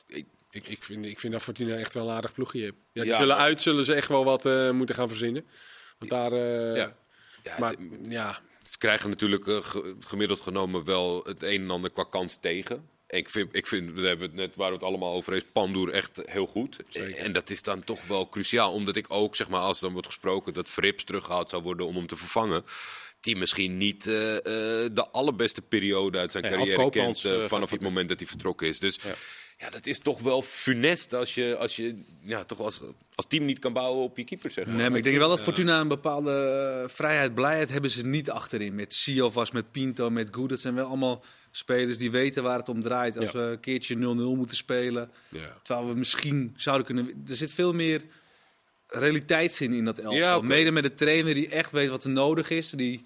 Ik, 0.08 0.26
ik, 0.52 0.68
ik, 0.68 0.84
vind, 0.84 1.06
ik 1.06 1.20
vind 1.20 1.34
dat 1.34 1.42
Fortuna 1.42 1.76
echt 1.76 1.94
wel 1.94 2.08
een 2.10 2.16
aardig 2.16 2.34
ploegje 2.34 2.60
heeft. 2.62 2.74
Ja, 2.92 3.02
die 3.02 3.12
Ja, 3.12 3.18
zullen 3.18 3.38
uit, 3.38 3.62
zullen 3.62 3.86
ze 3.86 3.94
echt 3.94 4.08
wel 4.10 4.24
wat 4.24 4.46
eh, 4.46 4.72
moeten 4.72 4.96
gaan 4.96 5.08
verzinnen. 5.08 5.46
Want 5.98 6.12
daar, 6.12 6.32
eh, 6.32 6.76
Ja. 6.76 6.96
Ja, 7.44 7.56
maar 7.60 7.76
ja, 8.10 8.40
Ze 8.64 8.78
krijgen 8.78 9.10
natuurlijk 9.10 9.44
ge- 9.44 9.96
gemiddeld 10.00 10.40
genomen 10.40 10.84
wel 10.84 11.24
het 11.24 11.44
een 11.44 11.62
en 11.62 11.70
ander 11.70 11.90
qua 11.90 12.04
kans 12.10 12.36
tegen. 12.40 12.90
Ik 13.10 13.30
vind, 13.30 13.56
ik 13.56 13.68
vind, 13.68 13.96
daar 13.96 14.06
hebben 14.06 14.18
we 14.18 14.26
het 14.26 14.48
net 14.48 14.56
waar 14.56 14.68
we 14.68 14.74
het 14.74 14.84
allemaal 14.84 15.14
over 15.14 15.34
is, 15.34 15.44
Pandoer 15.44 15.90
echt 15.90 16.20
heel 16.26 16.48
goed. 16.48 16.80
En 17.16 17.32
dat 17.32 17.50
is 17.50 17.62
dan 17.62 17.84
toch 17.84 18.08
wel 18.08 18.30
cruciaal, 18.30 18.72
omdat 18.72 18.96
ik 18.96 19.06
ook, 19.10 19.36
zeg 19.36 19.50
maar, 19.50 19.60
als 19.60 19.78
er 19.78 19.84
dan 19.84 19.92
wordt 19.92 20.08
gesproken 20.08 20.54
dat 20.54 20.70
Frips 20.70 21.04
teruggehaald 21.04 21.50
zou 21.50 21.64
worden 21.64 21.86
om 21.88 21.96
hem 21.96 22.08
te 22.08 22.16
vervangen. 22.16 22.64
Die 23.20 23.36
misschien 23.36 23.78
niet 23.78 24.08
eh, 24.08 24.36
eh, 24.36 24.44
de 24.94 25.08
allerbeste 25.12 25.62
periode 25.62 26.18
uit 26.18 26.32
zijn 26.32 26.44
carrière 26.44 26.90
kent 26.90 27.26
eh, 27.26 27.46
vanaf 27.46 27.72
het 27.72 27.82
moment 27.82 28.10
dat 28.10 28.20
hij 28.20 28.28
vertrokken 28.28 28.68
is. 28.68 28.80
Dus 28.80 29.00
Ja. 29.04 29.14
ja. 29.58 29.70
dat 29.70 29.86
is 29.86 30.00
toch 30.00 30.20
wel 30.20 30.42
funest 30.42 31.14
als 31.14 31.36
je, 31.36 31.56
als 31.58 31.76
je 31.76 32.04
ja, 32.22 32.44
toch 32.44 32.60
als, 32.60 32.82
als 33.16 33.28
team 33.28 33.46
niet 33.46 33.60
kan 33.60 33.74
bouwen 33.74 34.04
op 34.04 34.18
je 34.18 34.24
keeper. 34.24 34.52
Zeg 34.52 34.66
maar. 34.66 34.76
Nee, 34.76 34.90
maar 34.90 34.98
ik 34.98 35.04
denk 35.04 35.18
wel 35.18 35.30
dat 35.30 35.42
Fortuna 35.42 35.80
een 35.80 35.88
bepaalde 35.88 36.86
vrijheid, 36.92 37.34
blijheid 37.34 37.70
hebben 37.70 37.90
ze 37.90 38.06
niet 38.06 38.30
achterin. 38.30 38.76
Met 38.76 38.94
Siovas, 38.94 39.52
met 39.52 39.72
Pinto, 39.72 40.10
met 40.10 40.28
Goed. 40.32 40.50
Dat 40.50 40.60
zijn 40.60 40.76
wel 40.76 40.88
allemaal 40.88 41.24
spelers 41.52 41.98
die 41.98 42.12
weten 42.12 42.44
waar 42.44 42.58
het 42.58 42.70
om 42.70 42.82
draait. 42.82 43.18
Als 43.18 43.32
Ja. 43.32 43.40
we 43.40 43.46
een 43.52 43.60
keertje 43.60 43.96
0-0 43.96 44.00
moeten 44.38 44.58
spelen. 44.58 45.12
ja. 45.30 45.58
Terwijl 45.64 45.88
we 45.88 45.96
misschien 45.96 46.54
zouden 46.58 46.86
kunnen... 46.86 47.24
Er 47.30 47.36
zit 47.36 47.52
veel 47.52 47.74
meer 47.74 48.02
realiteitszin 48.88 49.74
in 49.74 49.86
dat 49.86 49.98
elftal. 50.00 50.18
Ja, 50.20 50.38
oké. 50.38 50.46
Mede 50.46 50.72
met 50.72 50.84
de 50.84 50.94
trainer 50.94 51.34
die 51.34 51.50
echt 51.50 51.72
weet 51.72 51.90
wat 51.90 52.04
er 52.04 52.10
nodig 52.10 52.50
is. 52.50 52.70
Die 52.70 53.04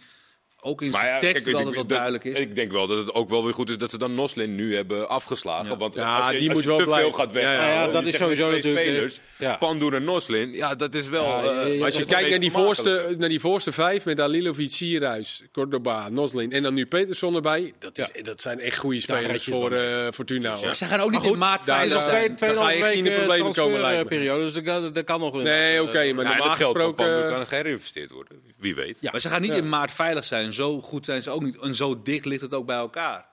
ook 0.63 0.81
in 0.81 0.89
Maar 0.91 0.99
zijn 0.99 1.13
ja, 1.13 1.19
tekst 1.19 1.43
kijk, 1.43 1.65
dat 1.65 1.73
wel 1.73 1.85
duidelijk 1.85 2.23
is. 2.23 2.39
Ik 2.39 2.55
denk 2.55 2.71
wel 2.71 2.87
dat 2.87 2.97
het 2.97 3.13
ook 3.13 3.29
wel 3.29 3.43
weer 3.43 3.53
goed 3.53 3.69
is 3.69 3.77
dat 3.77 3.89
ze 3.91 3.97
dan 3.97 4.15
Noslin 4.15 4.55
nu 4.55 4.75
hebben 4.75 5.09
afgeslagen. 5.09 5.69
Ja. 5.69 5.77
Want 5.77 5.93
Ja, 5.93 6.17
als 6.17 6.31
je, 6.31 6.37
die 6.37 6.47
als 6.47 6.53
moet 6.53 6.63
je 6.63 6.69
wel 6.69 6.77
te 6.77 6.83
blijven. 6.83 7.09
veel 7.13 7.19
gaat 7.19 7.33
Ja, 7.33 7.69
ja. 7.71 7.87
dat 7.87 8.05
is 8.05 8.15
sowieso 8.17 8.43
twee 8.43 8.55
natuurlijk, 8.55 8.85
Spelers, 8.85 9.19
ja. 9.37 9.55
Pandoer 9.57 9.93
en 9.93 10.03
Noslin, 10.03 10.51
ja, 10.53 10.75
dat 10.75 10.93
is 10.95 11.07
wel... 11.09 11.23
Ja, 11.25 11.43
eh, 11.43 11.83
als 11.83 11.97
je 11.97 12.05
kijkt 12.05 12.29
naar 12.29 12.39
die, 12.39 12.51
voorste, 12.51 12.83
vermakelijke. 12.83 13.19
naar 13.19 13.29
die 13.29 13.39
voorste 13.39 13.71
vijf 13.71 14.05
met 14.05 14.19
Alilovic, 14.19 14.71
Sierhuis, 14.71 15.41
Cordoba, 15.51 16.09
Noslin 16.09 16.51
en 16.51 16.63
dan 16.63 16.73
nu 16.73 16.85
Peterson 16.85 17.35
erbij. 17.35 17.73
Dat, 17.79 17.97
is, 17.97 18.23
dat 18.23 18.41
zijn 18.41 18.59
echt 18.59 18.77
goede 18.77 19.01
spelers 19.01 19.43
voor 19.43 19.71
eh 19.71 20.11
Fortuna. 20.11 20.55
Ze 20.73 20.85
gaan 20.85 20.99
ook 20.99 21.11
niet 21.11 21.23
in 21.23 21.37
maart 21.37 21.65
daar- 21.65 21.87
zijn. 21.87 21.99
Twee, 22.01 22.33
twee 22.33 22.63
ga 22.63 22.69
je 22.69 22.77
echt 22.77 22.87
niet 22.87 22.97
in 22.97 23.03
de 23.03 23.17
problemen 23.17 23.53
komen, 23.53 24.05
periode, 24.07 24.43
dus 24.43 24.53
dat 24.93 25.03
kan, 25.03 25.19
nog 25.19 25.35
in. 25.35 25.43
Nee, 25.43 25.83
oké, 25.83 26.13
maar 26.13 26.25
normaal 26.25 26.49
gesproken... 26.49 27.29
Kan 27.29 27.47
geïnvesteerd 27.47 28.11
worden. 28.11 28.39
Wie 28.57 28.75
weet. 28.75 28.97
Ja. 28.99 29.11
Maar 29.11 29.19
ze 29.19 29.29
gaan 29.29 29.41
niet 29.41 29.51
in 29.51 29.69
maart 29.69 29.91
veilig 29.91 30.25
zijn. 30.25 30.50
Zo 30.53 30.81
goed 30.81 31.05
zijn 31.05 31.21
ze 31.21 31.29
ook 31.31 31.43
niet. 31.43 31.57
En 31.59 31.75
zo 31.75 32.01
dicht 32.01 32.25
ligt 32.25 32.41
het 32.41 32.53
ook 32.53 32.65
bij 32.65 32.75
elkaar. 32.77 33.29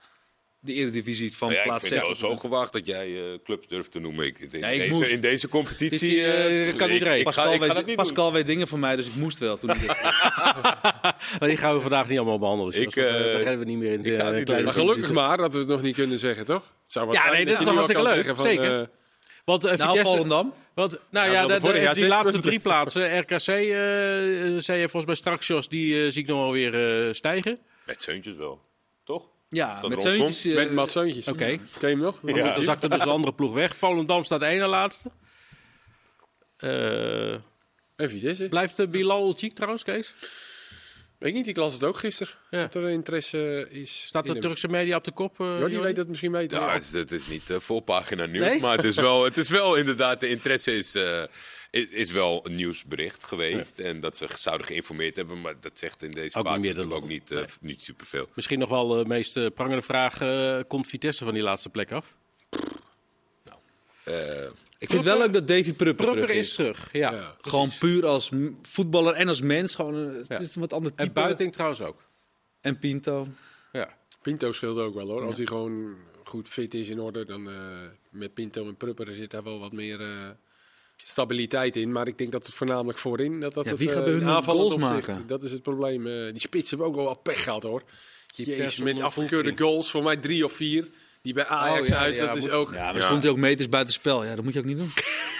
De 0.60 0.72
Eredivisie 0.72 1.36
van 1.36 1.48
Nou 1.48 1.52
ja, 1.60 1.64
ik 1.64 1.68
plaats 1.68 1.88
vind 1.88 1.94
het 1.94 2.04
wel 2.06 2.14
16. 2.16 2.36
zo 2.36 2.48
gewaagd 2.48 2.72
dat 2.72 2.86
jij 2.86 3.06
eh 3.16 3.38
clubs 3.44 3.66
durft 3.68 3.90
te 3.92 3.98
noemen. 4.00 4.26
Ik, 4.26 4.38
in, 4.38 4.58
Ja, 4.58 4.68
ik 4.68 4.78
deze, 4.80 4.92
moest. 4.94 5.10
in 5.10 5.20
deze 5.20 5.48
competitie 5.48 6.24
eh, 6.24 6.68
eh, 6.68 6.76
kan 6.76 6.88
ik- 6.88 6.92
iedereen. 6.94 7.18
Ik, 7.18 7.24
Pascal, 7.24 7.52
ik 7.52 7.62
ga 7.62 7.84
weet, 7.84 7.96
Pascal 7.96 8.32
weet 8.32 8.46
dingen 8.46 8.68
van 8.68 8.80
mij, 8.80 8.96
dus 8.96 9.06
ik 9.06 9.14
moest 9.14 9.38
wel. 9.38 9.56
Toen 9.56 9.70
ik 9.70 9.76
Maar 11.38 11.48
die 11.48 11.56
gaan 11.56 11.74
we 11.74 11.80
vandaag 11.80 12.08
niet 12.08 12.18
allemaal 12.18 12.38
behandelen. 12.38 12.74
Ik, 12.74 12.80
Ik, 12.88 12.96
uh, 12.96 13.34
eh, 13.40 13.46
gaan 13.46 13.58
we 13.58 13.64
niet 13.64 13.78
meer 13.78 13.92
in. 13.92 13.98
ik 13.98 14.04
de 14.04 14.10
niet 14.32 14.64
Maar 14.64 14.72
gelukkig 14.72 15.12
maar 15.12 15.36
dat 15.36 15.52
we 15.52 15.58
het 15.58 15.68
nog 15.68 15.82
niet 15.82 15.94
kunnen 15.94 16.18
zeggen, 16.18 16.44
toch? 16.44 16.62
Het 16.82 16.92
zou 16.92 17.06
wat 17.06 17.14
Ja, 17.14 17.30
nee, 17.30 17.44
dat 17.44 17.52
is 17.52 17.58
toch 17.58 17.68
al 17.68 17.74
hartstikke 17.74 18.02
leuk. 18.02 18.14
zeggen 18.14 18.36
van, 18.36 18.44
Zeker. 18.44 18.90
Eh, 19.48 19.60
Want 19.60 19.64
uh, 19.66 19.72
nou, 19.86 19.90
Vitesse... 19.90 20.12
Volendam. 20.16 20.52
Want, 20.74 20.98
nou 21.10 21.30
Ja, 21.30 21.46
de, 21.46 21.52
de 21.52 21.60
vorige 21.60 21.78
de- 21.78 21.84
jaar 21.84 21.94
die 21.94 22.06
laatste 22.06 22.38
drie 22.38 22.58
plaatsen. 22.60 23.18
RKC, 23.20 23.32
eh 23.46 23.46
zei 24.58 24.78
je 24.80 24.88
volgens 24.88 25.04
mij 25.06 25.14
straks, 25.14 25.46
Jos, 25.46 25.68
die 25.68 26.04
eh, 26.06 26.12
zie 26.12 26.22
ik 26.22 26.28
nog 26.28 26.38
wel 26.42 26.52
weer 26.52 27.06
eh, 27.06 27.12
stijgen. 27.14 27.58
Met 27.86 28.02
Zeuntjes 28.02 28.34
wel. 28.36 28.60
Toch? 29.04 29.26
Ja, 29.48 29.80
met 29.88 30.02
zeuntjes. 30.02 30.44
eh, 30.44 30.54
met 30.54 30.72
Mats 30.72 30.92
Zeuntjes. 30.92 31.28
Oké. 31.28 31.44
Ken 31.46 31.60
je 31.80 31.86
hem 31.86 31.98
nog? 31.98 32.20
Ja. 32.24 32.52
Dan 32.52 32.62
zakt 32.62 32.82
er 32.82 32.90
dus 32.90 33.02
een 33.02 33.08
andere 33.08 33.32
ploeg 33.34 33.52
weg. 33.54 33.76
Volendam 33.76 34.24
staat 34.24 34.42
één 34.42 34.58
na 34.58 34.66
laatste. 34.68 35.10
Eh, 36.56 37.32
En 37.32 37.40
Vitesse. 38.10 38.48
blijft 38.48 38.76
de 38.76 38.88
Bilal 38.88 39.32
Cheek 39.32 39.54
trouwens, 39.54 39.82
Kees? 39.84 40.14
Weet 41.18 41.30
ik 41.30 41.36
niet, 41.36 41.46
ik 41.46 41.56
las 41.56 41.72
het 41.72 41.84
ook 41.84 41.96
gisteren. 41.96 42.34
Ja. 42.50 42.60
Dat 42.62 42.74
er 42.74 42.88
interesse 42.88 43.68
is. 43.70 44.02
Staat 44.06 44.26
de. 44.26 44.38
Turkse 44.38 44.68
media 44.68 44.96
op 44.96 45.04
de 45.04 45.10
kop? 45.12 45.40
eh, 45.40 45.46
Jordi 45.46 45.60
Jordi? 45.60 45.78
weet 45.78 45.96
dat 45.96 46.08
misschien 46.08 46.32
beter. 46.32 46.60
Ja, 46.60 46.72
het 46.72 46.82
is, 46.82 46.92
het 46.92 47.12
is 47.12 47.26
niet 47.26 47.50
uh, 47.50 47.58
voorpagina 47.60 48.26
nieuws, 48.26 48.46
Nee? 48.46 48.60
maar 48.60 48.76
het 48.76 48.84
is, 48.84 48.96
wel, 48.96 49.24
het 49.30 49.36
is 49.36 49.48
wel 49.48 49.74
inderdaad, 49.74 50.20
de 50.20 50.28
interesse 50.28 50.76
is, 50.76 50.94
eh, 50.94 51.22
is, 51.70 51.88
is 51.88 52.10
wel 52.10 52.40
een 52.46 52.54
nieuwsbericht 52.54 53.24
geweest. 53.24 53.78
En 53.78 54.00
dat 54.00 54.16
ze 54.16 54.26
zouden 54.38 54.66
geïnformeerd 54.66 55.16
hebben, 55.16 55.40
maar 55.40 55.54
dat 55.60 55.78
zegt 55.78 56.02
in 56.02 56.10
deze 56.10 56.38
Ook 56.38 56.44
niet 56.44 56.52
fase 56.52 56.64
meer 56.66 56.74
natuurlijk 56.74 57.02
ook 57.02 57.08
niet, 57.08 57.30
eh, 57.30 57.44
niet 57.60 57.84
superveel. 57.84 58.28
Misschien 58.34 58.58
nog 58.58 58.68
wel 58.68 58.88
de 58.88 59.04
meest 59.06 59.36
eh, 59.36 59.46
prangende 59.54 59.82
vraag. 59.82 60.20
eh, 60.20 60.58
komt 60.68 60.88
Vitesse 60.88 61.24
van 61.24 61.34
die 61.34 61.42
laatste 61.42 61.68
plek 61.68 61.92
af? 61.92 62.16
Eh, 64.04 64.46
ik 64.78 64.90
vind 64.90 65.04
het 65.04 65.12
wel 65.12 65.18
leuk 65.18 65.32
dat 65.32 65.48
Davy 65.48 65.62
Prupper, 65.72 65.94
Prupper 66.06 66.22
terug 66.22 66.36
is 66.36 66.48
is. 66.48 66.54
terug, 66.54 66.88
ja. 66.92 67.12
Ja. 67.12 67.36
Gewoon 67.40 67.70
puur 67.78 68.06
als 68.06 68.30
voetballer 68.62 69.14
en 69.14 69.28
als 69.28 69.40
mens. 69.40 69.74
Gewoon, 69.74 69.94
een- 69.94 70.14
het 70.14 70.28
Ja. 70.28 70.38
is 70.38 70.54
een 70.54 70.60
wat 70.60 70.72
ander 70.72 70.90
type. 70.90 71.02
En 71.02 71.12
Buiting 71.12 71.52
trouwens 71.52 71.80
ook. 71.80 72.02
En 72.60 72.78
Pinto. 72.78 73.26
Ja. 73.72 73.96
Pinto 74.22 74.52
scheelt 74.52 74.78
ook 74.78 74.94
wel 74.94 75.08
hoor. 75.08 75.24
Als 75.24 75.36
hij 75.36 75.46
gewoon 75.46 75.96
goed 76.24 76.48
fit 76.48 76.74
is 76.74 76.88
in 76.88 77.00
orde, 77.00 77.24
dan 77.24 77.48
eh, 77.48 77.54
met 78.10 78.34
Pinto 78.34 78.66
en 78.66 78.76
Prupper 78.76 79.14
zit 79.14 79.30
daar 79.30 79.42
wel 79.42 79.58
wat 79.58 79.72
meer 79.72 80.00
eh, 80.00 80.08
stabiliteit 80.96 81.76
in. 81.76 81.92
Maar 81.92 82.06
ik 82.06 82.18
denk 82.18 82.32
dat 82.32 82.46
het 82.46 82.54
voornamelijk 82.54 82.98
voorin. 82.98 83.40
Dat, 83.40 83.54
dat 83.54 83.64
Ja, 83.64 83.76
wie 83.76 83.88
gaat 83.88 83.96
eh, 83.98 84.04
bij 84.04 84.12
hun 84.12 84.42
goals 84.44 84.76
maken? 84.76 85.26
Dat 85.26 85.42
is 85.42 85.52
het 85.52 85.62
probleem. 85.62 86.06
Eh, 86.06 86.12
die 86.32 86.40
spits 86.40 86.70
hebben 86.70 86.88
ook 86.88 86.94
wel 86.94 87.04
wat 87.04 87.22
pech 87.22 87.42
gehad 87.42 87.62
hoor. 87.62 87.82
Jezus, 88.34 88.78
met 88.82 89.00
afgekeurde 89.00 89.52
goals, 89.58 89.90
voor 89.90 90.02
mij 90.02 90.16
drie 90.16 90.44
of 90.44 90.52
vier. 90.52 90.88
Die 91.22 91.32
bij 91.34 91.46
Ajax 91.46 91.80
Oh, 91.80 91.86
ja, 91.86 91.96
uit, 91.96 92.16
ja, 92.16 92.26
dat 92.26 92.36
is 92.36 92.42
moet- 92.42 92.50
ook 92.50 92.72
Ja, 92.74 92.84
maar 92.84 92.96
Ja. 92.96 93.04
stond 93.04 93.22
hij 93.22 93.32
ook 93.32 93.38
meters 93.38 93.68
buiten 93.68 93.94
spel. 93.94 94.24
Ja, 94.24 94.34
dat 94.34 94.44
moet 94.44 94.52
je 94.52 94.58
ook 94.58 94.64
niet 94.64 94.76
doen. 94.76 94.92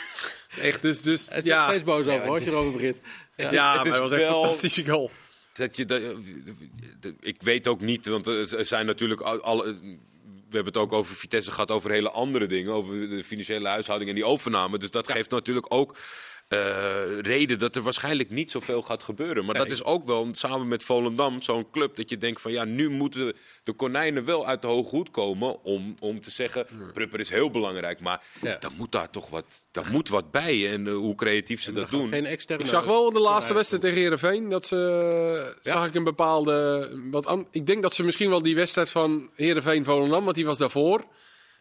echt. 0.69 0.83
Dus, 0.83 1.03
dus 1.03 1.29
Hij 1.29 1.39
is 1.39 1.45
ja, 1.45 1.69
steeds 1.69 1.85
boos 1.85 2.07
over, 2.07 2.29
als 2.29 2.45
je 2.45 2.51
erover 2.51 2.73
begint. 2.73 2.97
ja, 3.37 3.45
het 3.45 3.53
is 3.53 3.59
maar 3.61 3.85
het 3.85 3.99
was 3.99 4.13
echt 4.13 4.23
een 4.23 4.33
fantastische 4.33 4.85
goal. 4.87 5.11
Dat 5.55 5.77
je, 5.77 5.85
dat, 5.85 6.01
ik 7.21 7.43
weet 7.43 7.69
ook 7.69 7.81
niet, 7.81 8.07
want 8.07 8.27
er 8.27 8.67
zijn 8.67 8.87
natuurlijk 8.87 9.21
al- 9.21 9.41
alle. 9.41 9.65
We 10.49 10.55
hebben 10.55 10.73
het 10.73 10.83
ook 10.83 10.93
over 10.93 11.15
Vitesse 11.17 11.51
gehad, 11.51 11.71
over 11.71 11.91
hele 11.91 12.11
andere 12.11 12.47
dingen. 12.47 12.73
Over 12.73 13.09
de 13.09 13.25
financiële 13.25 13.69
huishouding 13.69 14.11
en 14.11 14.17
die 14.17 14.25
overname. 14.27 14.79
Dus 14.79 14.91
dat 14.91 15.11
geeft 15.11 15.31
natuurlijk 15.31 15.67
ook 15.69 15.97
eh, 16.49 17.19
reden 17.21 17.59
dat 17.59 17.77
er 17.77 17.83
waarschijnlijk 17.83 18.31
niet 18.31 18.51
zoveel 18.51 18.83
gaat 18.83 19.03
gebeuren. 19.03 19.45
Maar 19.45 19.55
dat 19.55 19.71
is 19.71 19.85
ook 19.85 20.07
wel 20.07 20.29
samen 20.33 20.69
met 20.69 20.83
Volendam 20.83 21.43
zo'n 21.43 21.71
club 21.71 21.97
dat 21.97 22.11
je 22.11 22.19
denkt 22.19 22.41
van 22.41 22.53
ja, 22.53 22.65
nu 22.65 22.91
moeten 22.91 23.33
de 23.65 23.73
konijnen 23.73 24.25
wel 24.25 24.47
uit 24.47 24.63
de 24.63 24.67
hoge 24.69 24.97
hoed 24.97 25.11
komen 25.11 25.63
om, 25.65 25.95
om 26.01 26.21
te 26.21 26.31
zeggen, 26.31 26.67
Prupper 26.93 27.21
is 27.21 27.31
heel 27.31 27.51
belangrijk. 27.51 28.01
Maar 28.01 28.23
Ja. 28.41 28.57
dan 28.61 28.73
moet 28.77 28.93
daar 28.93 29.11
toch 29.11 29.31
wat, 29.31 29.69
daar 29.71 29.87
moet 29.91 30.09
wat 30.09 30.31
bij. 30.31 30.73
En 30.73 30.87
eh, 30.87 30.95
hoe 30.95 31.15
creatief 31.15 31.63
ze 31.63 31.73
dat 31.73 31.91
doen. 31.91 32.09
Geen 32.09 32.27
externe... 32.27 32.63
Ik 32.63 32.69
zag 32.69 32.85
wel 32.85 33.13
de 33.13 33.21
laatste 33.21 33.55
wedstrijd 33.55 33.83
tegen 33.83 33.99
Herenveen 34.01 34.49
dat 34.49 34.67
ze 34.67 35.57
zag 35.63 35.87
ik 35.87 35.95
een 35.95 36.05
bepaalde 36.05 36.89
wat 37.11 37.45
ik 37.51 37.67
denk 37.67 37.83
dat 37.83 37.95
ze 37.95 38.05
misschien 38.05 38.31
wel 38.31 38.43
die 38.43 38.55
wedstrijd 38.55 38.91
van 38.91 39.31
Herenveen 39.35 39.85
Volendam, 39.85 40.25
want 40.25 40.37
die 40.37 40.47
was 40.47 40.59
daarvoor. 40.59 41.05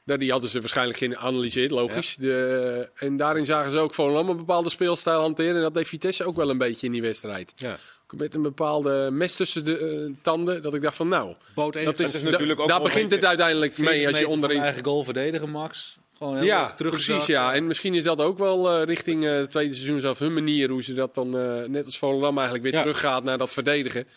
Daar 0.07 0.17
die 0.17 0.31
hadden 0.31 0.49
ze 0.49 0.59
waarschijnlijk 0.59 0.97
geanalyseerd, 0.97 1.71
logisch. 1.71 2.15
De, 2.19 2.89
en 2.95 3.17
daarin 3.17 3.45
zagen 3.45 3.71
ze 3.71 3.77
ook 3.77 3.93
Volendam 3.93 4.29
een 4.29 4.37
bepaalde 4.37 4.69
speelstijl 4.69 5.19
hanteren 5.19 5.55
en 5.55 5.61
dat 5.61 5.73
deed 5.73 5.87
Vitesse 5.87 6.25
ook 6.25 6.35
wel 6.35 6.49
een 6.49 6.57
beetje 6.57 6.85
in 6.85 6.91
die 6.91 7.01
wedstrijd. 7.01 7.53
Ja. 7.55 7.77
Met 8.15 8.35
een 8.35 8.41
bepaalde 8.41 9.09
mes 9.11 9.35
tussen 9.35 9.65
de 9.65 9.77
eh, 9.77 10.13
tanden 10.21 10.61
dat 10.61 10.73
ik 10.73 10.81
dacht 10.81 10.95
van 10.95 11.07
nou, 11.07 11.35
Boot 11.55 11.73
dat 11.73 11.99
is, 11.99 12.13
is 12.13 12.23
natuurlijk 12.23 12.59
ook 12.59 12.67
daar 12.67 12.81
begint 12.81 13.11
het 13.11 13.25
uiteindelijk 13.25 13.77
mee 13.77 14.07
als 14.07 14.17
je 14.17 14.23
van 14.23 14.31
onderin 14.31 14.61
eigen 14.61 14.83
goal 14.83 15.03
verdedigen, 15.03 15.49
Max. 15.49 15.97
Gewoon 16.17 16.35
heel 16.35 16.45
ja, 16.45 16.73
precies. 16.75 17.25
Ja. 17.25 17.53
En 17.53 17.67
misschien 17.67 17.93
is 17.93 18.03
dat 18.03 18.21
ook 18.21 18.37
wel 18.37 18.71
eh, 18.71 18.85
richting 18.85 19.25
eh, 19.25 19.31
het 19.31 19.51
tweede 19.51 19.73
seizoen 19.73 19.99
zelf 19.99 20.19
hun 20.19 20.33
manier 20.33 20.69
hoe 20.69 20.83
ze 20.83 20.93
dat 20.93 21.15
dan, 21.15 21.29
net 21.71 21.85
als 21.85 21.97
Volendam, 21.97 22.35
eigenlijk 22.35 22.63
weer 22.63 22.73
Ja. 22.73 22.81
teruggaat 22.81 23.23
naar 23.23 23.37
dat 23.37 23.53
verdedigen. 23.53 24.07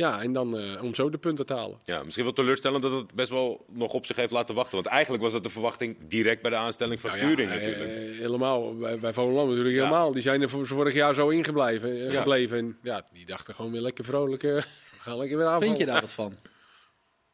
Ja, 0.00 0.22
en 0.22 0.32
dan 0.32 0.58
eh, 0.58 0.82
om 0.82 0.94
zo 0.94 1.10
de 1.10 1.18
punten 1.18 1.46
te 1.46 1.54
halen. 1.54 1.78
Ja, 1.84 2.02
misschien 2.02 2.24
wel 2.24 2.32
teleurstellend 2.34 2.82
dat 2.82 2.92
het 2.92 3.14
best 3.14 3.30
wel 3.30 3.64
nog 3.72 3.92
op 3.92 4.06
zich 4.06 4.16
heeft 4.16 4.32
laten 4.32 4.54
wachten. 4.54 4.74
Want 4.74 4.86
eigenlijk 4.86 5.22
was 5.22 5.32
dat 5.32 5.42
de 5.42 5.50
verwachting 5.50 5.96
direct 6.08 6.42
bij 6.42 6.50
de 6.50 6.56
aanstelling 6.56 7.00
van 7.00 7.10
Nou 7.10 7.22
ja, 7.22 7.28
Sturing 7.28 7.50
eh, 7.50 7.56
natuurlijk. 7.56 7.90
eh, 7.90 8.18
helemaal, 8.20 8.76
bij, 8.76 8.98
bij 8.98 9.12
Volendam 9.12 9.48
natuurlijk 9.48 9.74
helemaal. 9.74 10.12
Die 10.12 10.22
zijn 10.22 10.42
er 10.42 10.50
voor, 10.50 10.66
vorig 10.66 10.94
jaar 10.94 11.14
zo 11.14 11.28
ingebleven. 11.28 11.90
eh, 11.90 12.10
Ja. 12.10 12.18
gebleven. 12.18 12.58
En 12.58 12.78
ja, 12.82 13.06
die 13.12 13.26
dachten 13.26 13.54
gewoon 13.54 13.72
weer 13.72 13.80
lekker 13.80 14.04
vrolijk. 14.04 14.42
eh, 14.42 14.54
we 14.54 14.62
gaan 15.06 15.16
lekker 15.16 15.36
weer 15.36 15.46
aanvallen. 15.46 15.66
Vind 15.66 15.78
je 15.78 15.92
daar 15.92 16.00
wat 16.00 16.12
van? 16.12 16.36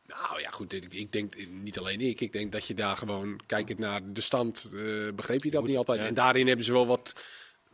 Nou 0.07 0.41
ja, 0.41 0.51
goed. 0.51 0.73
Ik, 0.73 0.93
ik 0.93 1.13
denk, 1.13 1.35
niet 1.51 1.79
alleen 1.79 2.01
ik. 2.01 2.21
Ik 2.21 2.33
denk 2.33 2.53
dat 2.53 2.67
je 2.67 2.75
daar 2.75 2.97
gewoon, 2.97 3.41
kijkend 3.47 3.79
naar 3.79 4.01
de 4.13 4.21
stand, 4.21 4.71
eh, 4.75 4.81
begreep 5.15 5.45
je 5.45 5.51
dat 5.51 5.67
niet 5.67 5.77
altijd. 5.77 6.01
ja. 6.01 6.07
En 6.07 6.15
daarin 6.15 6.47
hebben 6.47 6.65
ze 6.65 6.73
wel 6.73 6.87
wat, 6.87 7.13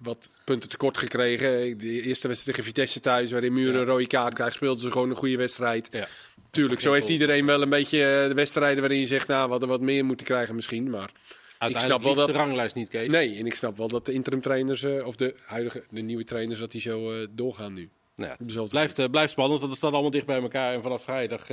wat 0.02 0.32
punten 0.44 0.68
tekort 0.68 0.98
gekregen. 0.98 1.78
De 1.78 2.02
eerste 2.02 2.28
wedstrijd 2.28 2.44
tegen 2.56 2.64
Vitesse 2.64 3.00
thuis, 3.00 3.30
waarin 3.32 3.52
Muren 3.52 3.80
een 3.80 3.86
rode 3.86 4.06
kaart 4.06 4.34
krijgt, 4.34 4.54
speelden 4.54 4.82
ze 4.82 4.90
gewoon 4.90 5.10
een 5.10 5.16
goede 5.16 5.36
wedstrijd. 5.36 5.88
Ja. 5.90 6.08
Tuurlijk, 6.50 6.80
zo 6.80 6.92
heeft 6.92 7.08
iedereen 7.08 7.46
wel 7.46 7.62
een 7.62 7.68
beetje 7.68 7.98
eh, 8.04 8.28
de 8.28 8.34
wedstrijden 8.34 8.80
waarin 8.80 8.98
je 9.00 9.06
zegt, 9.06 9.28
nou, 9.28 9.44
we 9.44 9.50
hadden 9.50 9.68
wat 9.68 9.80
meer 9.80 10.04
moeten 10.04 10.26
krijgen 10.26 10.54
misschien. 10.54 10.90
Maar 10.90 11.10
Uiteindelijk 11.58 12.02
snap 12.02 12.02
wel 12.02 12.14
dat- 12.26 12.34
de 12.34 12.40
ranglijst 12.42 12.74
niet, 12.74 12.88
Kees. 12.88 13.10
nee, 13.10 13.38
en 13.38 13.46
ik 13.46 13.54
snap 13.54 13.76
wel 13.76 13.88
dat 13.88 14.06
de 14.06 14.12
interim 14.12 14.40
trainers, 14.40 14.82
eh, 14.82 15.06
of 15.06 15.16
de 15.16 15.34
huidige, 15.46 15.82
de 15.90 16.00
nieuwe 16.00 16.24
trainers, 16.24 16.58
dat 16.58 16.70
die 16.72 16.80
zo 16.80 17.12
eh, 17.12 17.26
doorgaan 17.30 17.72
nu. 17.72 17.90
Nou 18.16 18.30
ja, 18.38 18.52
wel 18.54 18.62
het 18.62 18.70
blijft, 18.72 19.10
blijft 19.10 19.32
spannend, 19.32 19.58
want 19.60 19.70
het 19.72 19.80
staat 19.80 19.92
allemaal 19.92 20.10
dicht 20.10 20.26
bij 20.26 20.40
elkaar. 20.42 20.74
En 20.74 20.82
vanaf 20.82 21.02
vrijdag 21.02 21.46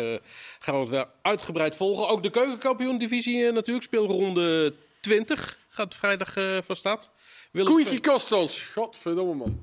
gaan 0.59 0.73
we 0.73 0.79
het 0.79 0.89
weer 0.89 1.07
uitgebreid 1.21 1.75
volgen. 1.75 2.07
Ook 2.07 2.23
de 2.23 2.29
keukenkampioen-divisie 2.31 3.51
natuurlijk. 3.51 3.85
Speelronde 3.85 4.73
20 4.99 5.59
gaat 5.69 5.95
vrijdag 5.95 6.33
van 6.65 6.75
start. 6.75 7.09
Willem- 7.51 7.73
Koentje 7.73 7.99
kost 7.99 8.31
ons. 8.31 8.63
Godverdomme 8.63 9.33
man. 9.33 9.59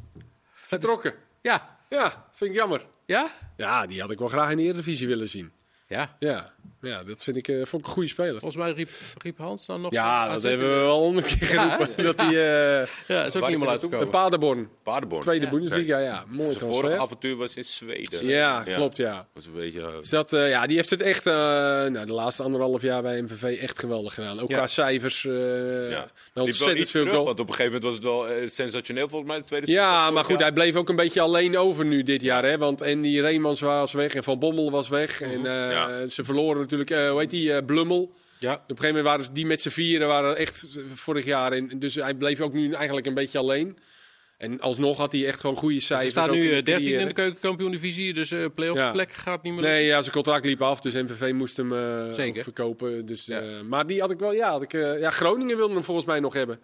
Vertrokken. 0.52 1.14
Ja. 1.42 1.78
Ja, 1.88 2.26
vind 2.32 2.50
ik 2.50 2.56
jammer. 2.56 2.86
Ja? 3.06 3.30
Ja, 3.56 3.86
die 3.86 4.00
had 4.00 4.10
ik 4.10 4.18
wel 4.18 4.28
graag 4.28 4.50
in 4.50 4.56
de 4.56 4.62
Eredivisie 4.62 5.06
willen 5.06 5.28
zien. 5.28 5.52
Ja. 5.86 6.16
Ja, 6.18 6.54
ja 6.80 7.02
dat 7.04 7.22
vind 7.22 7.36
ik, 7.36 7.48
eh, 7.48 7.56
vond 7.64 7.82
ik 7.82 7.88
een 7.88 7.92
goede 7.94 8.08
speler. 8.08 8.30
Volgens 8.40 8.56
mij 8.56 8.72
riep, 8.72 8.88
riep 9.22 9.38
Hans 9.38 9.66
dan 9.66 9.80
nog... 9.80 9.92
Ja, 9.92 10.28
dat 10.28 10.42
hebben 10.42 10.68
we 10.68 10.74
wel 10.80 10.98
honderd 11.00 11.26
keer 11.26 11.46
geroepen. 11.46 11.88
Dat 12.04 12.18
die, 12.18 12.42
eh 12.42 12.86
Ja, 13.06 13.24
is 13.24 13.36
ook 13.36 13.42
hij 13.46 13.56
de 13.58 13.66
uitgekomen. 13.66 14.08
Paderborn, 14.08 14.68
Paderborn. 14.82 15.22
tweede 15.22 15.44
Ja. 15.44 15.50
Bundesliga, 15.50 15.98
ja. 15.98 16.24
Mooi 16.28 16.58
Zijn 16.58 16.72
vorige 16.72 16.96
avontuur 16.98 17.36
was 17.36 17.56
in 17.56 17.64
Zweden. 17.64 18.26
Ja, 18.26 18.62
klopt, 18.62 18.96
ja. 18.96 19.26
was 19.34 19.46
een 19.46 19.52
beetje... 19.52 19.80
eh, 19.80 19.86
Dus 20.00 20.08
dat, 20.10 20.32
eh, 20.32 20.48
ja, 20.48 20.66
die 20.66 20.76
heeft 20.76 20.90
het 20.90 21.00
echt, 21.00 21.26
eh, 21.26 21.32
nou, 21.34 22.06
de 22.06 22.12
laatste 22.12 22.42
anderhalf 22.42 22.82
jaar 22.82 23.02
bij 23.02 23.22
MVV 23.22 23.58
echt 23.60 23.78
geweldig 23.78 24.14
gedaan. 24.14 24.40
Ook 24.40 24.50
Ja. 24.50 24.56
qua 24.56 24.66
cijfers, 24.66 25.24
eh 25.26 25.32
ja. 25.32 25.38
wel 25.40 25.44
Liep 25.90 26.08
wel 26.34 26.44
ontzettend 26.44 26.78
iets 26.78 26.90
veel 26.90 27.04
terug, 27.04 27.22
want 27.24 27.40
op 27.40 27.48
een 27.48 27.54
gegeven 27.54 27.80
moment 27.80 27.82
was 27.82 27.94
het 27.94 28.02
wel 28.02 28.48
sensationeel 28.48 29.08
volgens 29.08 29.30
mij. 29.30 29.38
De 29.40 29.44
tweede 29.44 29.70
Ja, 29.72 30.10
maar 30.10 30.22
goed, 30.24 30.32
jaar. 30.32 30.42
hij 30.42 30.52
bleef 30.52 30.74
ook 30.76 30.88
een 30.88 30.96
beetje 30.96 31.20
alleen 31.20 31.56
over 31.58 31.84
nu 31.84 32.02
dit 32.02 32.22
jaar. 32.22 32.44
Hè? 32.44 32.58
Want 32.58 32.82
en 32.82 33.00
die 33.00 33.20
Reemans 33.20 33.60
was 33.60 33.92
weg 33.92 34.14
en 34.14 34.24
Van 34.24 34.38
Bommel 34.38 34.70
was 34.70 34.88
weg. 34.88 35.20
En 35.20 35.46
eh, 35.46 35.70
Ja. 35.70 36.06
ze 36.06 36.24
verloren 36.24 36.55
natuurlijk, 36.60 36.90
eh 36.90 37.10
hoe 37.10 37.20
heet 37.20 37.30
die, 37.30 37.52
eh, 37.52 37.64
Blummel. 37.66 38.12
Ja. 38.38 38.52
Op 38.52 38.58
een 38.58 38.64
gegeven 38.66 38.86
moment 38.88 39.04
waren 39.04 39.24
ze- 39.24 39.32
die 39.32 39.46
met 39.46 39.60
z'n 39.60 39.68
vieren 39.68 40.08
waren 40.08 40.36
echt 40.36 40.78
vorig 40.92 41.24
jaar. 41.24 41.52
En 41.52 41.78
dus 41.78 41.94
hij 41.94 42.14
bleef 42.14 42.40
ook 42.40 42.52
nu 42.52 42.72
eigenlijk 42.72 43.06
een 43.06 43.14
beetje 43.14 43.38
alleen. 43.38 43.78
En 44.38 44.60
alsnog 44.60 44.96
had 44.98 45.12
hij 45.12 45.26
echt 45.26 45.40
gewoon 45.40 45.56
goede 45.56 45.78
Ze 45.80 45.86
cijfers. 45.86 46.10
staan 46.10 46.28
ook 46.28 46.34
nu 46.34 46.42
in 46.44 46.50
eh, 46.50 46.56
het 46.56 46.66
13 46.66 46.98
in 46.98 47.06
de 47.06 47.12
keukenkampioen-divisie, 47.12 48.14
dus 48.14 48.32
eh 48.32 48.44
play-off 48.54 48.78
Ja. 48.80 48.90
plek 48.92 49.12
gaat 49.12 49.42
niet 49.42 49.52
meer 49.52 49.62
Nee, 49.62 49.84
ja, 49.86 50.00
zijn 50.00 50.14
contract 50.14 50.44
liep 50.44 50.62
af, 50.62 50.80
dus 50.80 50.92
MVV 50.94 51.32
moest 51.32 51.56
hem 51.56 51.72
eh, 51.72 52.32
verkopen. 52.42 53.06
Dus, 53.06 53.26
Ja. 53.26 53.40
eh, 53.40 53.46
maar 53.68 53.86
die 53.86 54.00
had 54.00 54.10
ik 54.10 54.18
wel, 54.18 54.32
ja, 54.32 54.50
had 54.50 54.62
ik, 54.62 54.72
eh, 54.74 54.98
ja, 55.00 55.10
Groningen 55.10 55.56
wilde 55.56 55.74
hem 55.74 55.84
volgens 55.84 56.06
mij 56.06 56.20
nog 56.20 56.32
hebben. 56.32 56.58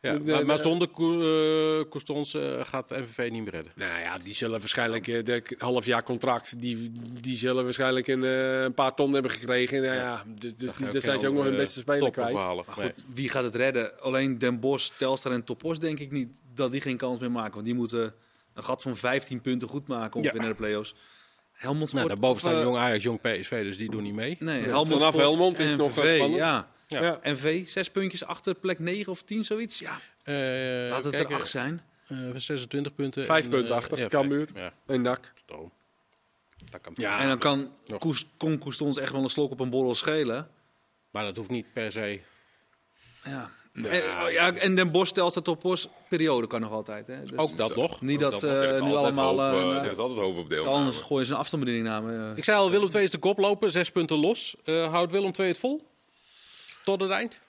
Ja, 0.00 0.12
De- 0.12 0.22
de- 0.24 0.32
maar, 0.32 0.46
maar 0.46 0.56
de- 0.56 0.62
zonder 0.62 0.88
eh, 0.88 1.88
Costons 1.90 2.34
eh, 2.34 2.60
gaat 2.64 2.90
MVV 2.90 3.28
niet 3.30 3.42
meer 3.44 3.52
redden. 3.52 3.72
Nou 3.74 4.00
ja, 4.00 4.18
die 4.18 4.34
zullen 4.34 4.58
waarschijnlijk 4.60 5.06
eh, 5.08 5.24
de 5.24 5.42
half 5.58 5.86
jaar 5.86 6.02
contract, 6.02 6.60
die, 6.60 6.92
die 7.20 7.36
zullen 7.36 7.64
waarschijnlijk 7.64 8.06
een, 8.06 8.24
eh, 8.24 8.62
een 8.62 8.74
paar 8.74 8.94
ton 8.94 9.12
hebben 9.12 9.30
gekregen. 9.30 9.82
Nou 9.82 9.94
ja, 9.94 10.22
dus, 10.26 10.56
dus 10.56 10.74
die, 10.74 10.90
daar 10.90 11.00
zijn 11.02 11.18
ze 11.18 11.28
ook 11.28 11.34
nog 11.34 11.44
hun 11.44 11.56
beste 11.56 11.78
speler 11.78 12.10
kwijt. 12.10 12.32
Maar 12.32 12.64
goed, 12.68 13.04
wie 13.14 13.28
gaat 13.28 13.44
het 13.44 13.54
redden? 13.54 14.00
Alleen 14.00 14.38
Den 14.38 14.60
Bosch, 14.60 14.90
Telstar 14.98 15.32
en 15.32 15.44
Topos 15.44 15.78
denk 15.78 15.98
ik 15.98 16.10
niet 16.10 16.28
dat 16.54 16.72
die 16.72 16.80
geen 16.80 16.96
kans 16.96 17.18
meer 17.18 17.30
maken. 17.30 17.52
Want 17.54 17.64
die 17.64 17.74
moeten 17.74 18.14
een 18.54 18.62
gat 18.64 18.82
van 18.82 18.96
15 18.96 19.40
punten 19.40 19.68
goed 19.68 19.86
maken 19.88 20.16
ongeveer 20.16 20.36
Ja. 20.40 20.42
naar 20.46 20.56
de 20.56 20.62
play-offs. 20.62 20.94
Helmond 21.52 21.92
Nou, 21.92 22.08
daarboven 22.08 22.40
staan 22.40 22.54
eh, 22.54 22.62
Jong 22.62 22.76
Ajax, 22.76 23.02
Jong 23.02 23.20
PSV, 23.20 23.62
dus 23.62 23.78
die 23.78 23.90
doen 23.90 24.02
niet 24.02 24.14
mee. 24.14 24.36
Nee, 24.40 24.62
Helmond 24.62 24.98
vanaf 25.00 25.14
Helmond 25.16 25.58
is 25.58 25.76
nog 25.76 25.92
spannend. 25.92 26.34
Ja. 26.34 26.68
Ja. 26.86 27.02
Ja. 27.02 27.20
NV, 27.22 27.68
zes 27.68 27.90
puntjes 27.90 28.24
achter 28.24 28.54
plek 28.54 28.78
9 28.78 29.12
of 29.12 29.22
10, 29.22 29.44
zoiets. 29.44 29.78
Ja, 29.78 29.98
Eh, 30.22 30.34
laat 30.90 31.04
het 31.04 31.12
kijken, 31.12 31.34
er 31.34 31.40
acht 31.40 31.48
zijn. 31.48 31.82
eh, 32.08 32.18
26 32.36 32.94
punten. 32.94 33.24
Vijf 33.24 33.44
en, 33.44 33.50
punten 33.50 33.70
eh, 33.70 33.76
achter, 33.76 33.98
ja, 33.98 34.06
Cambuur. 34.08 34.48
Ja, 34.54 34.72
En. 34.86 35.02
Dat 35.02 36.80
kan 36.80 36.92
Ja. 36.96 37.20
en 37.20 37.28
dan 37.28 37.38
kan 37.38 37.70
nog. 37.86 37.98
Koes, 38.00 38.26
kon 38.36 38.58
Koestons 38.58 38.98
echt 38.98 39.12
wel 39.12 39.22
een 39.22 39.28
slok 39.28 39.50
op 39.50 39.60
een 39.60 39.70
borrel 39.70 39.94
schelen. 39.94 40.48
Maar 41.10 41.24
dat 41.24 41.36
hoeft 41.36 41.50
niet 41.50 41.72
per 41.72 41.92
se. 41.92 42.20
Ja. 43.24 43.50
Nou, 43.72 43.94
en, 43.94 44.32
ja, 44.32 44.52
en 44.54 44.74
Den 44.74 44.90
Bosch, 44.90 45.12
Telstar, 45.12 45.42
Topos, 45.42 45.88
periode 46.08 46.46
kan 46.46 46.60
nog 46.60 46.70
altijd. 46.72 47.06
Hè. 47.06 47.20
Dus 47.20 47.36
Ook 47.38 47.56
dat 47.56 47.76
nog. 47.76 48.00
Niet 48.00 48.14
Ook 48.14 48.20
dat 48.20 48.30
dat 48.30 48.40
ze. 48.40 48.48
Er 48.48 48.68
is 48.68 48.76
nu 48.76 48.82
altijd 48.94 49.16
allemaal... 49.16 49.50
hoop, 49.50 49.70
eh, 49.70 49.76
eh, 49.76 49.84
er 49.84 49.90
is 49.90 49.96
altijd 49.96 50.20
hoop 50.20 50.36
op 50.36 50.50
deelname. 50.50 50.76
anders 50.76 51.00
gooien 51.00 51.26
ze 51.26 51.32
een 51.32 51.38
afstandsbediening 51.38 51.92
naar 51.92 52.02
me. 52.02 52.32
Ik 52.36 52.44
zei 52.44 52.58
al, 52.58 52.70
Willem 52.70 52.88
II 52.94 53.04
is 53.04 53.10
de 53.10 53.18
koploper, 53.18 53.70
zes 53.70 53.90
punten 53.90 54.16
los. 54.16 54.56
Eh, 54.64 54.90
houdt 54.92 55.12
Willem 55.12 55.32
II 55.38 55.48
het 55.48 55.58
vol? 55.58 55.86
Tot 56.86 57.00
het 57.00 57.10
eind? 57.10 57.40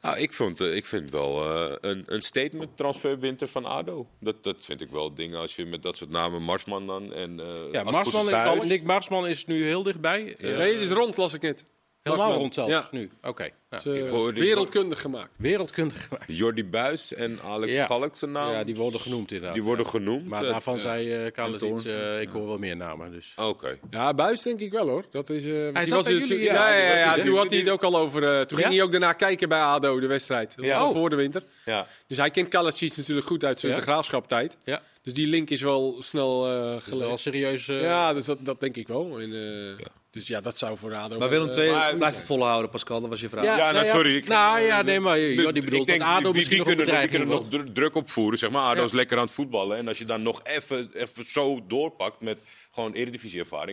Nou, 0.00 0.18
ik, 0.18 0.32
vond, 0.32 0.60
eh, 0.60 0.76
ik 0.76 0.86
vind 0.86 1.10
wel 1.10 1.44
eh, 1.44 1.76
een, 1.80 2.02
een 2.06 2.22
statement 2.22 2.76
transferwinter 2.76 3.48
van 3.48 3.64
ADO. 3.64 4.06
Dat, 4.20 4.42
dat 4.42 4.56
vind 4.58 4.80
ik 4.80 4.90
wel 4.90 5.14
dingen 5.14 5.38
als 5.38 5.56
je 5.56 5.66
met 5.66 5.82
dat 5.82 5.96
soort 5.96 6.10
namen, 6.10 6.42
Marsman 6.42 6.86
dan 6.86 7.12
en 7.12 7.40
eh 7.40 7.72
Ja, 7.72 7.82
Marsman, 7.82 8.26
thuis. 8.26 8.64
Nick 8.64 8.82
Marsman 8.82 9.26
is 9.26 9.46
nu 9.46 9.64
heel 9.64 9.82
dichtbij. 9.82 10.36
Nee, 10.38 10.72
het 10.72 10.82
is 10.82 10.90
rond, 10.90 11.16
las 11.16 11.34
ik 11.34 11.42
net. 11.42 11.64
Helemaal 12.02 12.32
rond 12.32 12.54
zelfs 12.54 12.70
Ja. 12.70 12.88
nu. 12.90 13.10
Oké. 13.22 13.48
Nou, 13.70 14.32
wereldkundig 14.34 15.00
gemaakt. 15.00 15.36
wereldkundig 15.38 16.02
gemaakt. 16.08 16.24
Jordi 16.36 16.64
Buis 16.64 17.14
en 17.14 17.38
Alex 17.44 17.72
Ja. 17.72 18.08
Zijn 18.12 18.32
naam. 18.32 18.52
Ja, 18.52 18.64
die 18.64 18.74
worden 18.76 19.00
genoemd 19.00 19.30
inderdaad. 19.32 19.54
die 19.54 19.62
worden 19.62 19.84
Ja. 19.84 19.90
genoemd. 19.90 20.28
Maar 20.28 20.44
Eh, 20.44 20.50
daarvan 20.50 20.78
zei 20.78 21.24
uh, 21.24 21.30
Carlos 21.30 21.62
iets, 21.62 21.84
ik 22.20 22.28
hoor 22.28 22.46
wel 22.46 22.58
meer 22.58 22.76
namen. 22.76 23.10
Dus. 23.12 23.32
Oké. 23.36 23.78
Ja, 23.90 24.14
Buis 24.14 24.42
denk 24.42 24.60
ik 24.60 24.72
wel 24.72 24.88
hoor. 24.88 25.04
Dat 25.10 25.30
is, 25.30 25.44
eh, 25.44 25.52
zat 25.74 25.88
was 25.88 26.04
bij 26.04 26.12
jullie, 26.12 26.20
natuurlijk- 26.20 26.50
ja. 26.50 26.74
ja, 27.16 27.22
toen 27.22 27.36
had 27.36 27.50
hij 27.50 27.58
het 27.58 27.68
ook 27.70 27.82
al 27.82 27.96
over. 27.96 28.22
eh, 28.22 28.40
toen 28.40 28.58
Ja? 28.58 28.64
ging 28.64 28.76
hij 28.76 28.84
ook 28.84 28.90
daarna 28.92 29.12
kijken 29.12 29.48
bij 29.48 29.60
ADO, 29.60 30.00
de 30.00 30.06
wedstrijd. 30.06 30.56
Dat 30.56 30.64
Ja. 30.64 30.70
was 30.72 30.80
al 30.80 30.88
Oh. 30.88 30.94
voor 30.96 31.10
de 31.10 31.16
winter. 31.16 31.42
Ja. 31.64 31.86
Dus 32.06 32.16
hij 32.16 32.30
kent 32.30 32.48
Kalacic 32.48 32.96
natuurlijk 32.96 33.26
goed 33.26 33.44
uit 33.44 33.60
zijn 33.60 33.72
Ja? 33.72 33.78
de 33.78 33.84
graafschap 33.84 34.28
tijd. 34.28 34.56
Ja, 34.64 34.82
Dus 35.14 35.18
die 35.24 35.26
link 35.26 35.50
is 35.50 35.60
wel 35.62 35.96
snel 36.00 36.46
eh 36.46 36.52
dat 36.70 36.82
is 36.82 36.88
wel 36.88 36.98
gelegd. 36.98 37.20
serieus. 37.20 37.68
eh, 37.68 37.80
Ja, 37.80 38.12
dus 38.14 38.24
dat, 38.24 38.38
dat 38.40 38.60
denk 38.60 38.76
ik 38.76 38.88
wel. 38.88 39.18
En, 39.20 39.32
eh, 39.78 39.86
Dus 40.10 40.26
ja, 40.26 40.40
dat 40.40 40.58
zou 40.58 40.76
voor 40.76 40.94
ADO... 40.94 41.18
Maar 41.18 41.28
Willem 41.28 41.48
II 41.50 41.68
goed 41.68 41.98
blijft 41.98 42.16
het 42.16 42.26
volhouden, 42.26 42.70
Pascal. 42.70 43.00
Dat 43.00 43.10
was 43.10 43.20
je 43.20 43.28
vraag. 43.28 43.44
Ja, 43.44 43.56
Ja, 43.56 43.70
nou, 43.70 43.86
sorry, 43.86 44.16
ik- 44.16 44.28
nou 44.28 44.60
ja, 44.60 44.82
nee, 44.82 45.00
maar 45.00 45.20
joh, 45.20 45.52
die 45.52 45.62
bedoelt 45.62 45.80
ik 45.82 45.86
denk, 45.86 46.00
dat 46.00 46.08
ADO 46.08 46.20
die, 46.22 46.32
misschien 46.34 46.56
die 46.56 46.66
kunnen, 46.66 46.86
nog- 46.86 46.98
die 47.00 47.08
kunnen 47.08 47.28
nog 47.28 47.48
druk 47.74 47.94
opvoeren. 47.94 48.38
Zeg 48.38 48.50
maar, 48.50 48.62
ADO 48.62 48.78
Ja. 48.78 48.84
is 48.86 48.92
lekker 48.92 49.16
aan 49.18 49.24
het 49.24 49.32
voetballen. 49.32 49.76
En 49.76 49.88
als 49.88 49.98
je 49.98 50.04
dan 50.04 50.22
nog 50.22 50.40
even, 50.44 50.90
even 50.94 51.24
zo 51.28 51.60
doorpakt 51.68 52.20
met 52.20 52.38
gewoon 52.74 52.94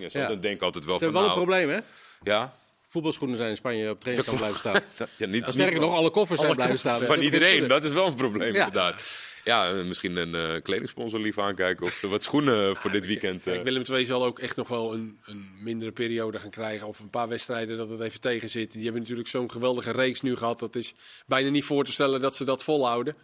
en 0.03 0.11
zo, 0.11 0.19
Ja. 0.19 0.27
dan 0.27 0.39
denk 0.39 0.55
ik 0.55 0.61
altijd 0.61 0.85
wel 0.85 0.97
Ze 0.99 1.03
van 1.05 1.13
hebben 1.13 1.31
wel 1.35 1.41
een 1.43 1.47
nou, 1.47 1.63
probleem, 1.65 1.83
hè? 2.23 2.31
ja, 2.31 2.55
Voetbalschoenen 2.97 3.37
zijn 3.37 3.49
in 3.49 3.55
Spanje 3.57 3.89
op 3.89 3.99
trainingskamp 3.99 4.39
blijven 4.39 4.59
staan. 4.59 4.81
ja, 5.17 5.25
niet, 5.27 5.43
En 5.43 5.53
sterker 5.53 5.79
nog, 5.79 5.93
alle 5.95 6.09
koffers 6.09 6.39
zijn 6.39 6.55
blijven 6.55 6.79
staan. 6.79 7.01
van 7.01 7.21
iedereen. 7.21 7.67
Dat 7.67 7.83
is 7.83 7.91
wel 7.91 8.07
een 8.07 8.13
probleem, 8.15 8.53
Ja. 8.53 8.65
inderdaad. 8.65 9.25
Ja, 9.43 9.69
eh, 9.69 9.83
misschien 9.83 10.15
een 10.15 10.35
eh 10.35 10.61
kledingsponsor 10.61 11.19
lief 11.19 11.37
aankijken 11.39 11.85
of 11.85 12.01
wat 12.01 12.23
schoenen 12.23 12.75
voor 12.75 12.91
dit 12.91 13.05
weekend. 13.05 13.47
eh, 13.47 13.53
Kijk, 13.53 13.63
Willem 13.63 13.83
II 13.91 14.05
zal 14.05 14.25
ook 14.25 14.39
echt 14.39 14.55
nog 14.55 14.67
wel 14.67 14.93
een, 14.93 15.17
een 15.25 15.49
mindere 15.61 15.91
periode 15.91 16.39
gaan 16.39 16.49
krijgen. 16.49 16.87
Of 16.87 16.99
een 16.99 17.09
paar 17.09 17.27
wedstrijden 17.27 17.77
dat 17.77 17.89
het 17.89 17.99
even 17.99 18.19
tegen 18.19 18.49
zit. 18.49 18.71
Die 18.71 18.83
hebben 18.83 19.01
natuurlijk 19.01 19.27
zo'n 19.27 19.51
geweldige 19.51 19.91
reeks 19.91 20.21
nu 20.21 20.35
gehad. 20.35 20.59
Dat 20.59 20.75
is 20.75 20.93
bijna 21.25 21.49
niet 21.49 21.63
voor 21.65 21.83
te 21.83 21.91
stellen 21.91 22.21
dat 22.21 22.35
ze 22.35 22.43
dat 22.45 22.63
volhouden. 22.63 23.15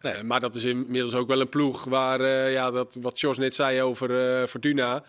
Nee. 0.00 0.22
Maar 0.22 0.40
dat 0.40 0.54
is 0.54 0.64
inmiddels 0.64 1.14
ook 1.14 1.28
wel 1.28 1.40
een 1.40 1.48
ploeg 1.48 1.84
waar, 1.84 2.50
ja, 2.50 2.70
dat, 2.70 2.98
wat 3.00 3.20
Jos 3.20 3.38
net 3.38 3.54
zei 3.54 3.82
over 3.82 4.48
Fortuna. 4.48 5.04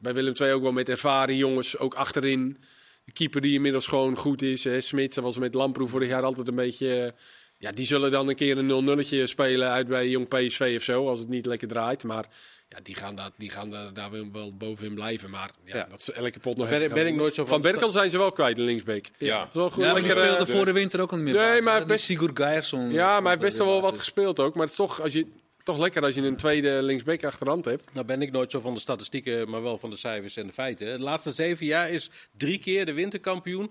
Bij 0.00 0.14
Willem 0.14 0.34
II 0.40 0.52
ook 0.52 0.62
wel 0.62 0.72
met 0.72 0.88
ervaren 0.88 1.36
jongens, 1.36 1.78
ook 1.78 1.94
achterin. 1.94 2.58
De 3.04 3.12
keeper 3.12 3.40
die 3.40 3.54
inmiddels 3.54 3.86
gewoon 3.86 4.16
goed 4.16 4.42
is. 4.42 4.64
Hè. 4.64 4.80
Smits, 4.80 5.14
dat 5.14 5.24
was 5.24 5.38
met 5.38 5.54
Lamproe 5.54 5.88
vorig 5.88 6.08
jaar 6.08 6.22
altijd 6.22 6.48
een 6.48 6.54
beetje... 6.54 7.02
eh, 7.04 7.10
ja, 7.58 7.72
die 7.72 7.86
zullen 7.86 8.10
dan 8.10 8.28
een 8.28 8.34
keer 8.34 8.58
een 8.58 8.98
0-0'tje 9.04 9.24
spelen 9.24 9.68
uit 9.70 9.86
bij 9.88 10.08
Jong 10.08 10.28
PSV 10.28 10.72
of 10.76 10.82
zo. 10.82 11.08
Als 11.08 11.18
het 11.18 11.28
niet 11.28 11.46
lekker 11.46 11.68
draait. 11.68 12.04
Maar 12.04 12.26
ja, 12.68 12.78
die 12.82 12.94
gaan, 12.94 13.14
daar, 13.16 13.30
die 13.36 13.50
gaan 13.50 13.70
daar, 13.70 13.92
daar 13.94 14.10
wel- 14.32 14.56
bovenin 14.56 14.94
blijven. 14.94 15.30
Maar 15.30 15.50
ja, 15.64 15.76
Ja. 15.76 15.86
dat 15.90 16.02
ze 16.02 16.12
elke 16.12 16.38
pot 16.40 16.56
nog 16.56 16.68
Ben- 16.68 16.76
even 16.80 16.88
ben 16.94 16.98
gaan 17.04 17.12
ik 17.12 17.18
nooit 17.18 17.34
zo 17.34 17.44
Van 17.44 17.62
van- 17.62 17.70
Berkel 17.72 17.90
zijn 17.90 18.10
ze 18.10 18.18
wel 18.18 18.32
kwijt, 18.32 18.56
de 18.56 18.62
linksbeek. 18.62 19.10
Ja. 19.18 19.38
Dat 19.38 19.48
is 19.48 19.54
wel 19.54 19.70
goed. 19.70 19.84
Ja, 19.84 19.92
maar 19.92 20.02
die 20.02 20.10
speelde 20.10 20.46
voor 20.46 20.64
de 20.64 20.72
winter 20.72 21.00
ook 21.00 21.10
al 21.10 21.16
niet 21.16 21.24
meer. 21.34 21.34
Nee, 21.34 21.60
maar 21.60 21.86
best- 21.86 22.04
Sigurd. 22.04 22.38
Ja, 22.38 22.46
maar 22.90 23.20
hij 23.20 23.30
heeft 23.30 23.40
best 23.40 23.58
wel 23.58 23.80
wat 23.80 23.98
gespeeld 23.98 24.40
ook. 24.40 24.52
Maar 24.54 24.62
het 24.62 24.70
is 24.70 24.76
toch, 24.76 25.00
als 25.00 25.12
je, 25.12 25.26
toch 25.64 25.78
lekker 25.78 26.02
als 26.02 26.14
je 26.14 26.22
een 26.22 26.36
tweede 26.36 26.82
linksbeek 26.82 27.24
achterhand 27.24 27.64
hebt. 27.64 27.84
Nou 27.92 28.06
ben 28.06 28.22
ik 28.22 28.30
nooit 28.32 28.50
zo 28.50 28.60
van 28.60 28.74
de 28.74 28.80
statistieken, 28.80 29.50
maar 29.50 29.62
wel 29.62 29.78
van 29.78 29.90
de 29.90 29.96
cijfers 29.96 30.36
en 30.36 30.46
de 30.46 30.52
feiten. 30.52 30.96
De 30.96 31.02
laatste 31.02 31.32
zeven 31.32 31.66
jaar 31.66 31.90
is 31.90 32.10
drie 32.36 32.58
keer 32.58 32.86
de 32.86 32.92
winterkampioen 32.92 33.70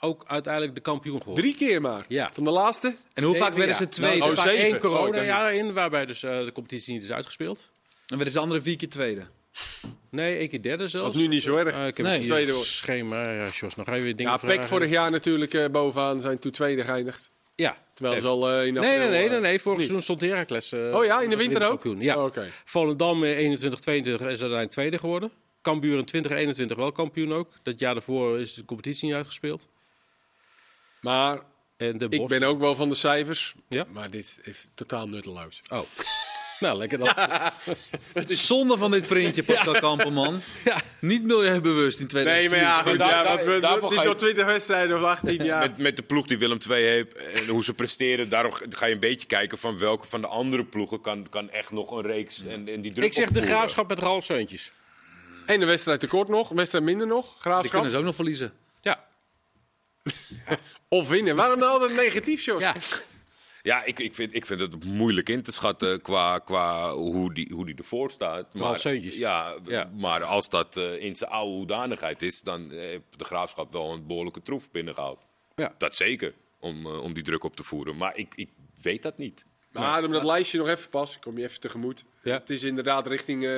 ook 0.00 0.24
uiteindelijk 0.26 0.74
de 0.74 0.80
kampioen 0.80 1.18
geworden. 1.18 1.44
Drie 1.44 1.56
keer 1.56 1.80
maar. 1.80 2.04
Ja. 2.08 2.30
Van 2.32 2.44
de 2.44 2.50
laatste. 2.50 2.94
En 3.14 3.22
hoe 3.22 3.36
vaak 3.36 3.54
werden 3.54 3.76
ze 3.76 3.88
tweede? 3.88 4.18
Nou, 4.18 4.30
er 4.32 4.38
Oh, 4.38 4.46
één 4.46 4.74
Oh, 4.74 4.80
corona-jaar 4.80 5.54
in, 5.54 5.72
waarbij 5.72 6.06
dus 6.06 6.22
eh, 6.22 6.44
de 6.44 6.52
competitie 6.52 6.92
niet 6.94 7.02
is 7.02 7.12
uitgespeeld. 7.12 7.70
En 8.06 8.16
werden 8.16 8.32
ze 8.32 8.40
andere 8.40 8.60
vier 8.60 8.76
keer 8.76 8.88
tweede. 8.88 9.26
Nee, 10.10 10.36
één 10.38 10.48
keer 10.48 10.62
derde 10.62 10.88
zelfs. 10.88 11.06
Dat 11.06 11.14
is 11.16 11.20
nu 11.20 11.28
niet 11.34 11.42
zo 11.42 11.56
erg. 11.56 11.74
Eh, 11.74 11.86
ik 11.86 11.96
heb 11.96 12.06
Nee. 12.06 12.18
het 12.18 12.26
Tweede 12.26 12.52
schema. 12.52 13.30
Ja, 13.30 13.48
Jos, 13.52 13.74
nog 13.74 13.88
even 13.88 14.16
dingen 14.16 14.32
Ja. 14.32 14.38
Peck 14.38 14.62
vorig 14.66 14.90
jaar 14.90 15.10
natuurlijk 15.10 15.54
eh, 15.54 15.68
bovenaan 15.70 16.20
zijn 16.20 16.38
toen 16.38 16.50
tweede 16.52 16.82
geëindigd. 16.84 17.30
Ja. 17.62 17.76
Terwijl 17.94 18.20
ze 18.20 18.26
al 18.26 18.50
eh, 18.50 18.66
in 18.66 18.74
Nee, 18.74 18.82
april, 18.82 18.98
nee, 18.98 19.08
nee, 19.08 19.24
eh, 19.24 19.30
nee, 19.30 19.40
nee. 19.40 19.60
Vorig 19.60 19.78
seizoen 19.78 20.02
stond 20.02 20.20
Heracles. 20.20 20.72
eh, 20.72 20.94
Oh 20.96 21.04
ja, 21.04 21.20
in 21.20 21.30
de 21.30 21.36
winter 21.36 21.70
ook? 21.70 21.84
Ja. 21.98 22.16
Oh, 22.16 22.24
Oké. 22.24 22.48
Volendam 22.64 23.24
eh, 23.24 23.38
21, 23.38 23.80
22 23.80 24.20
is 24.26 24.28
uiteindelijk 24.30 24.70
tweede 24.70 24.98
geworden. 24.98 25.30
Cambuur 25.62 25.98
in 25.98 26.04
2021 26.04 26.76
wel 26.76 26.92
kampioen 26.92 27.32
ook. 27.32 27.48
Dat 27.62 27.78
jaar 27.78 27.92
daarvoor 27.94 28.40
is 28.40 28.54
de 28.54 28.64
competitie 28.64 29.06
niet 29.06 29.16
uitgespeeld. 29.16 29.68
Maar 31.00 31.40
En 31.76 31.98
de 31.98 32.06
ik 32.08 32.26
ben 32.26 32.42
ook 32.42 32.58
wel 32.58 32.74
van 32.74 32.88
de 32.88 32.94
cijfers. 32.94 33.54
Ja? 33.68 33.86
Maar 33.92 34.10
dit 34.10 34.38
is 34.42 34.68
totaal 34.74 35.08
nutteloos. 35.08 35.62
Oh. 35.68 35.80
Nou, 36.62 36.78
lekker 36.78 36.98
dan. 36.98 37.08
Het 38.12 38.30
is 38.30 38.46
zonde 38.46 38.76
van 38.76 38.90
dit 38.90 39.06
printje, 39.06 39.42
Pascal 39.52 39.72
Kamperman. 39.80 40.40
Ja. 40.64 40.80
Niet 40.98 41.24
milieubewust 41.24 42.00
in 42.00 42.06
2004. 42.06 42.58
goed, 42.82 42.92
ja, 42.92 42.96
daar- 42.96 43.24
want 43.24 43.42
we- 43.42 43.60
daarvoor 43.60 43.82
het 43.82 43.90
is 43.90 43.96
ga 43.96 44.02
je- 44.02 44.08
nog 44.08 44.18
20 44.18 44.44
wedstrijden 44.44 44.96
of 44.96 45.02
18 45.02 45.44
jaar. 45.44 45.60
Met, 45.60 45.78
met 45.78 45.96
de 45.96 46.02
ploeg 46.02 46.26
die 46.26 46.38
Willem 46.38 46.58
II 46.70 46.84
heeft 46.84 47.14
en 47.14 47.46
hoe 47.48 47.64
ze 47.64 47.72
presteren, 47.72 48.28
daarom 48.28 48.52
ga 48.70 48.86
je 48.86 48.92
een 48.94 49.00
beetje 49.00 49.26
kijken 49.26 49.58
van 49.58 49.78
welke 49.78 50.06
van 50.08 50.20
de 50.20 50.26
andere 50.26 50.64
ploegen 50.64 51.00
kan, 51.00 51.28
kan 51.28 51.50
echt 51.50 51.70
nog 51.70 51.90
een 51.90 52.02
reeks 52.02 52.44
en, 52.46 52.68
en 52.68 52.80
die 52.80 52.92
druk 52.92 53.04
Ik 53.06 53.12
zeg 53.14 53.24
de 53.24 53.30
opvoeren. 53.30 53.54
graafschap 53.56 53.88
met 53.88 53.98
Ralf 53.98 54.24
Seuntjes. 54.24 54.72
En 55.46 55.60
de 55.60 55.66
wedstrijd 55.66 56.00
tekort 56.00 56.28
nog, 56.28 56.50
een 56.50 56.56
wedstrijd 56.56 56.84
minder 56.84 57.06
nog. 57.06 57.26
Die 57.32 57.40
Graafschap. 57.40 57.70
kunnen 57.72 57.90
ze 57.90 57.96
ook 57.96 58.04
nog 58.04 58.14
verliezen. 58.14 58.52
Ja. 58.80 59.04
Of 60.88 61.08
winnen. 61.08 61.36
Waarom 61.36 61.58
nou 61.58 61.72
altijd 61.72 61.94
negatief, 61.96 62.44
Jos? 62.44 62.62
ja. 62.62 62.74
Ja, 63.62 63.84
ik, 63.84 63.98
ik, 63.98 64.14
vind, 64.14 64.34
ik 64.34 64.46
vind 64.46 64.60
het 64.60 64.84
moeilijk 64.84 65.28
in 65.28 65.42
te 65.42 65.52
schatten 65.52 66.00
qua, 66.02 66.38
qua 66.38 66.94
hoe, 66.94 67.34
die, 67.34 67.50
hoe 67.54 67.66
die 67.66 67.74
ervoor 67.76 68.10
staat. 68.10 68.54
Maar, 68.54 68.78
ja, 69.16 69.56
Ja. 69.64 69.90
maar 69.98 70.24
als 70.24 70.48
dat 70.48 70.76
eh, 70.76 71.02
in 71.02 71.16
zijn 71.16 71.30
oude 71.30 71.52
hoedanigheid 71.56 72.22
is, 72.22 72.40
dan 72.40 72.70
heeft 72.70 73.02
de 73.16 73.24
graafschap 73.24 73.72
wel 73.72 73.92
een 73.92 74.06
behoorlijke 74.06 74.42
troef 74.42 74.70
binnengehaald. 74.70 75.20
Ja. 75.56 75.74
Dat 75.78 75.94
zeker, 75.96 76.34
om, 76.60 76.86
eh, 76.86 77.02
om 77.02 77.12
die 77.14 77.22
druk 77.22 77.44
op 77.44 77.56
te 77.56 77.62
voeren. 77.62 77.96
Maar 77.96 78.16
ik, 78.16 78.32
ik 78.34 78.48
weet 78.80 79.02
dat 79.02 79.18
niet. 79.18 79.44
Maar 79.72 80.04
om 80.04 80.12
dat 80.12 80.24
lijstje 80.24 80.58
nog 80.58 80.68
even 80.68 80.88
pas, 80.90 81.18
kom 81.18 81.38
je 81.38 81.44
even 81.44 81.60
tegemoet. 81.60 82.04
Ja. 82.22 82.32
Het 82.38 82.50
is 82.50 82.62
inderdaad 82.62 83.06
richting 83.06 83.44
eh, 83.46 83.50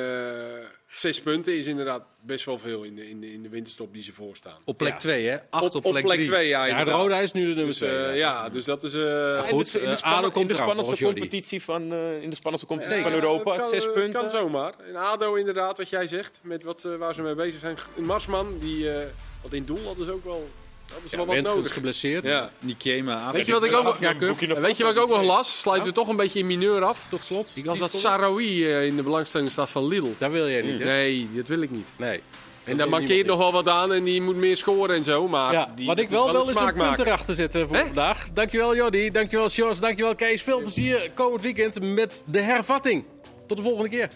zes 0.86 1.20
punten, 1.20 1.56
is 1.56 1.66
inderdaad 1.66 2.02
best 2.20 2.44
wel 2.44 2.58
veel 2.58 2.82
in 2.82 2.94
de, 2.94 3.08
in 3.08 3.20
de, 3.20 3.32
in 3.32 3.42
de 3.42 3.48
winterstop 3.48 3.92
die 3.92 4.02
ze 4.02 4.12
voorstaan. 4.12 4.58
Op 4.64 4.78
plek 4.78 4.92
Ja. 4.92 4.98
2, 4.98 5.26
hè? 5.26 5.36
Acht 5.50 5.74
op, 5.74 5.84
op 5.84 5.92
plek 5.92 6.04
plek 6.04 6.16
3. 6.16 6.28
2, 6.28 6.48
ja. 6.48 6.64
Ja. 6.64 6.84
Roda 6.84 7.18
is 7.18 7.32
nu 7.32 7.40
de 7.40 7.46
nummer 7.46 7.66
Dus, 7.66 7.80
eh, 7.80 7.88
2. 8.04 8.16
ja, 8.18 8.48
dus 8.48 8.64
dat 8.64 8.84
is... 8.84 8.94
eh, 8.94 9.42
goed, 9.42 9.74
in 9.74 9.80
de, 9.80 9.86
in 9.86 10.32
de, 10.32 10.40
in 10.40 10.46
de 10.46 10.54
spannendste 10.54 11.04
competitie 11.04 11.62
van, 11.62 11.92
eh, 11.92 12.22
in 12.22 12.30
de 12.30 12.36
spannendste 12.36 12.68
competitie 12.68 13.02
Ja, 13.04 13.10
van 13.10 13.12
Europa, 13.12 13.56
kan, 13.56 13.68
zes 13.68 13.92
punten. 13.92 14.20
kan 14.20 14.28
zomaar. 14.30 14.74
En 14.88 14.96
ADO 14.96 15.34
inderdaad, 15.34 15.76
wat 15.78 15.88
jij 15.88 16.06
zegt, 16.06 16.38
met 16.42 16.62
wat, 16.62 16.82
waar 16.98 17.14
ze 17.14 17.22
mee 17.22 17.34
bezig 17.34 17.60
zijn. 17.60 17.76
Een 17.96 18.06
Marsman, 18.06 18.58
die, 18.58 18.90
eh 18.92 19.06
wat 19.42 19.52
in 19.52 19.64
doel, 19.64 19.84
dat 19.84 19.98
is 19.98 20.08
ook 20.08 20.24
wel 20.24 20.48
Dat 20.94 21.04
is 21.04 21.10
Ja, 21.10 21.16
wel 21.16 21.26
wat 21.26 21.54
nodig. 21.54 21.72
geblesseerd. 21.72 22.26
Ja. 22.26 22.50
Nikema, 22.58 23.32
Weet 23.32 23.46
je 23.46 23.52
wat 23.52 23.64
ik 23.64 23.76
ook 23.76 23.84
nog, 23.84 24.00
Ja, 24.00 24.14
weet 24.60 24.76
je 24.76 24.84
wat 24.84 24.92
ik 24.96 25.00
ook 25.02 25.08
nog 25.08 25.22
las? 25.22 25.60
Sluiten 25.60 25.88
we 25.88 25.94
toch 25.96 26.08
een 26.08 26.16
beetje 26.16 26.38
in 26.38 26.46
mineur 26.46 26.84
af. 26.84 27.06
Tot 27.08 27.24
slot. 27.24 27.52
Ik 27.54 27.64
las 27.64 27.78
dat? 27.78 27.92
Sarawi 27.92 28.70
eh, 28.72 28.86
in 28.86 28.96
de 28.96 29.02
belangstelling 29.02 29.50
staat 29.50 29.70
van 29.70 29.86
Lidl. 29.88 30.08
Dat 30.18 30.30
wil 30.30 30.48
jij 30.48 30.62
niet, 30.62 30.78
hè? 30.78 30.84
Nee, 30.84 31.28
dat 31.34 31.48
wil 31.48 31.60
ik 31.60 31.70
niet. 31.70 31.88
Nee. 31.96 32.20
En 32.64 32.76
daar 32.76 32.88
mankeert 32.88 33.26
nog 33.26 33.38
wel 33.38 33.52
wat 33.52 33.68
aan 33.68 33.92
en 33.92 34.04
die 34.04 34.22
moet 34.22 34.36
meer 34.36 34.56
scoren 34.56 34.96
en 34.96 35.04
zo. 35.04 35.28
Maar 35.28 35.52
Ja, 35.52 35.72
die, 35.76 35.86
wat 35.86 35.98
ik 35.98 36.08
wel 36.08 36.26
is 36.26 36.32
wil 36.32 36.48
is 36.48 36.56
een 36.60 36.74
punt 36.74 36.98
erachter 36.98 37.34
zetten 37.34 37.68
voor 37.68 37.76
Hè? 37.76 37.84
vandaag. 37.84 38.28
Dankjewel 38.32 38.76
Jordi, 38.76 39.10
dankjewel 39.10 39.48
Sjors, 39.48 39.80
dankjewel 39.80 40.14
Kees. 40.14 40.42
Veel 40.42 40.58
plezier 40.60 41.10
komend 41.14 41.42
weekend 41.42 41.80
met 41.80 42.22
de 42.26 42.40
hervatting. 42.40 43.04
Tot 43.46 43.56
de 43.56 43.62
volgende 43.62 43.88
keer. 43.88 44.10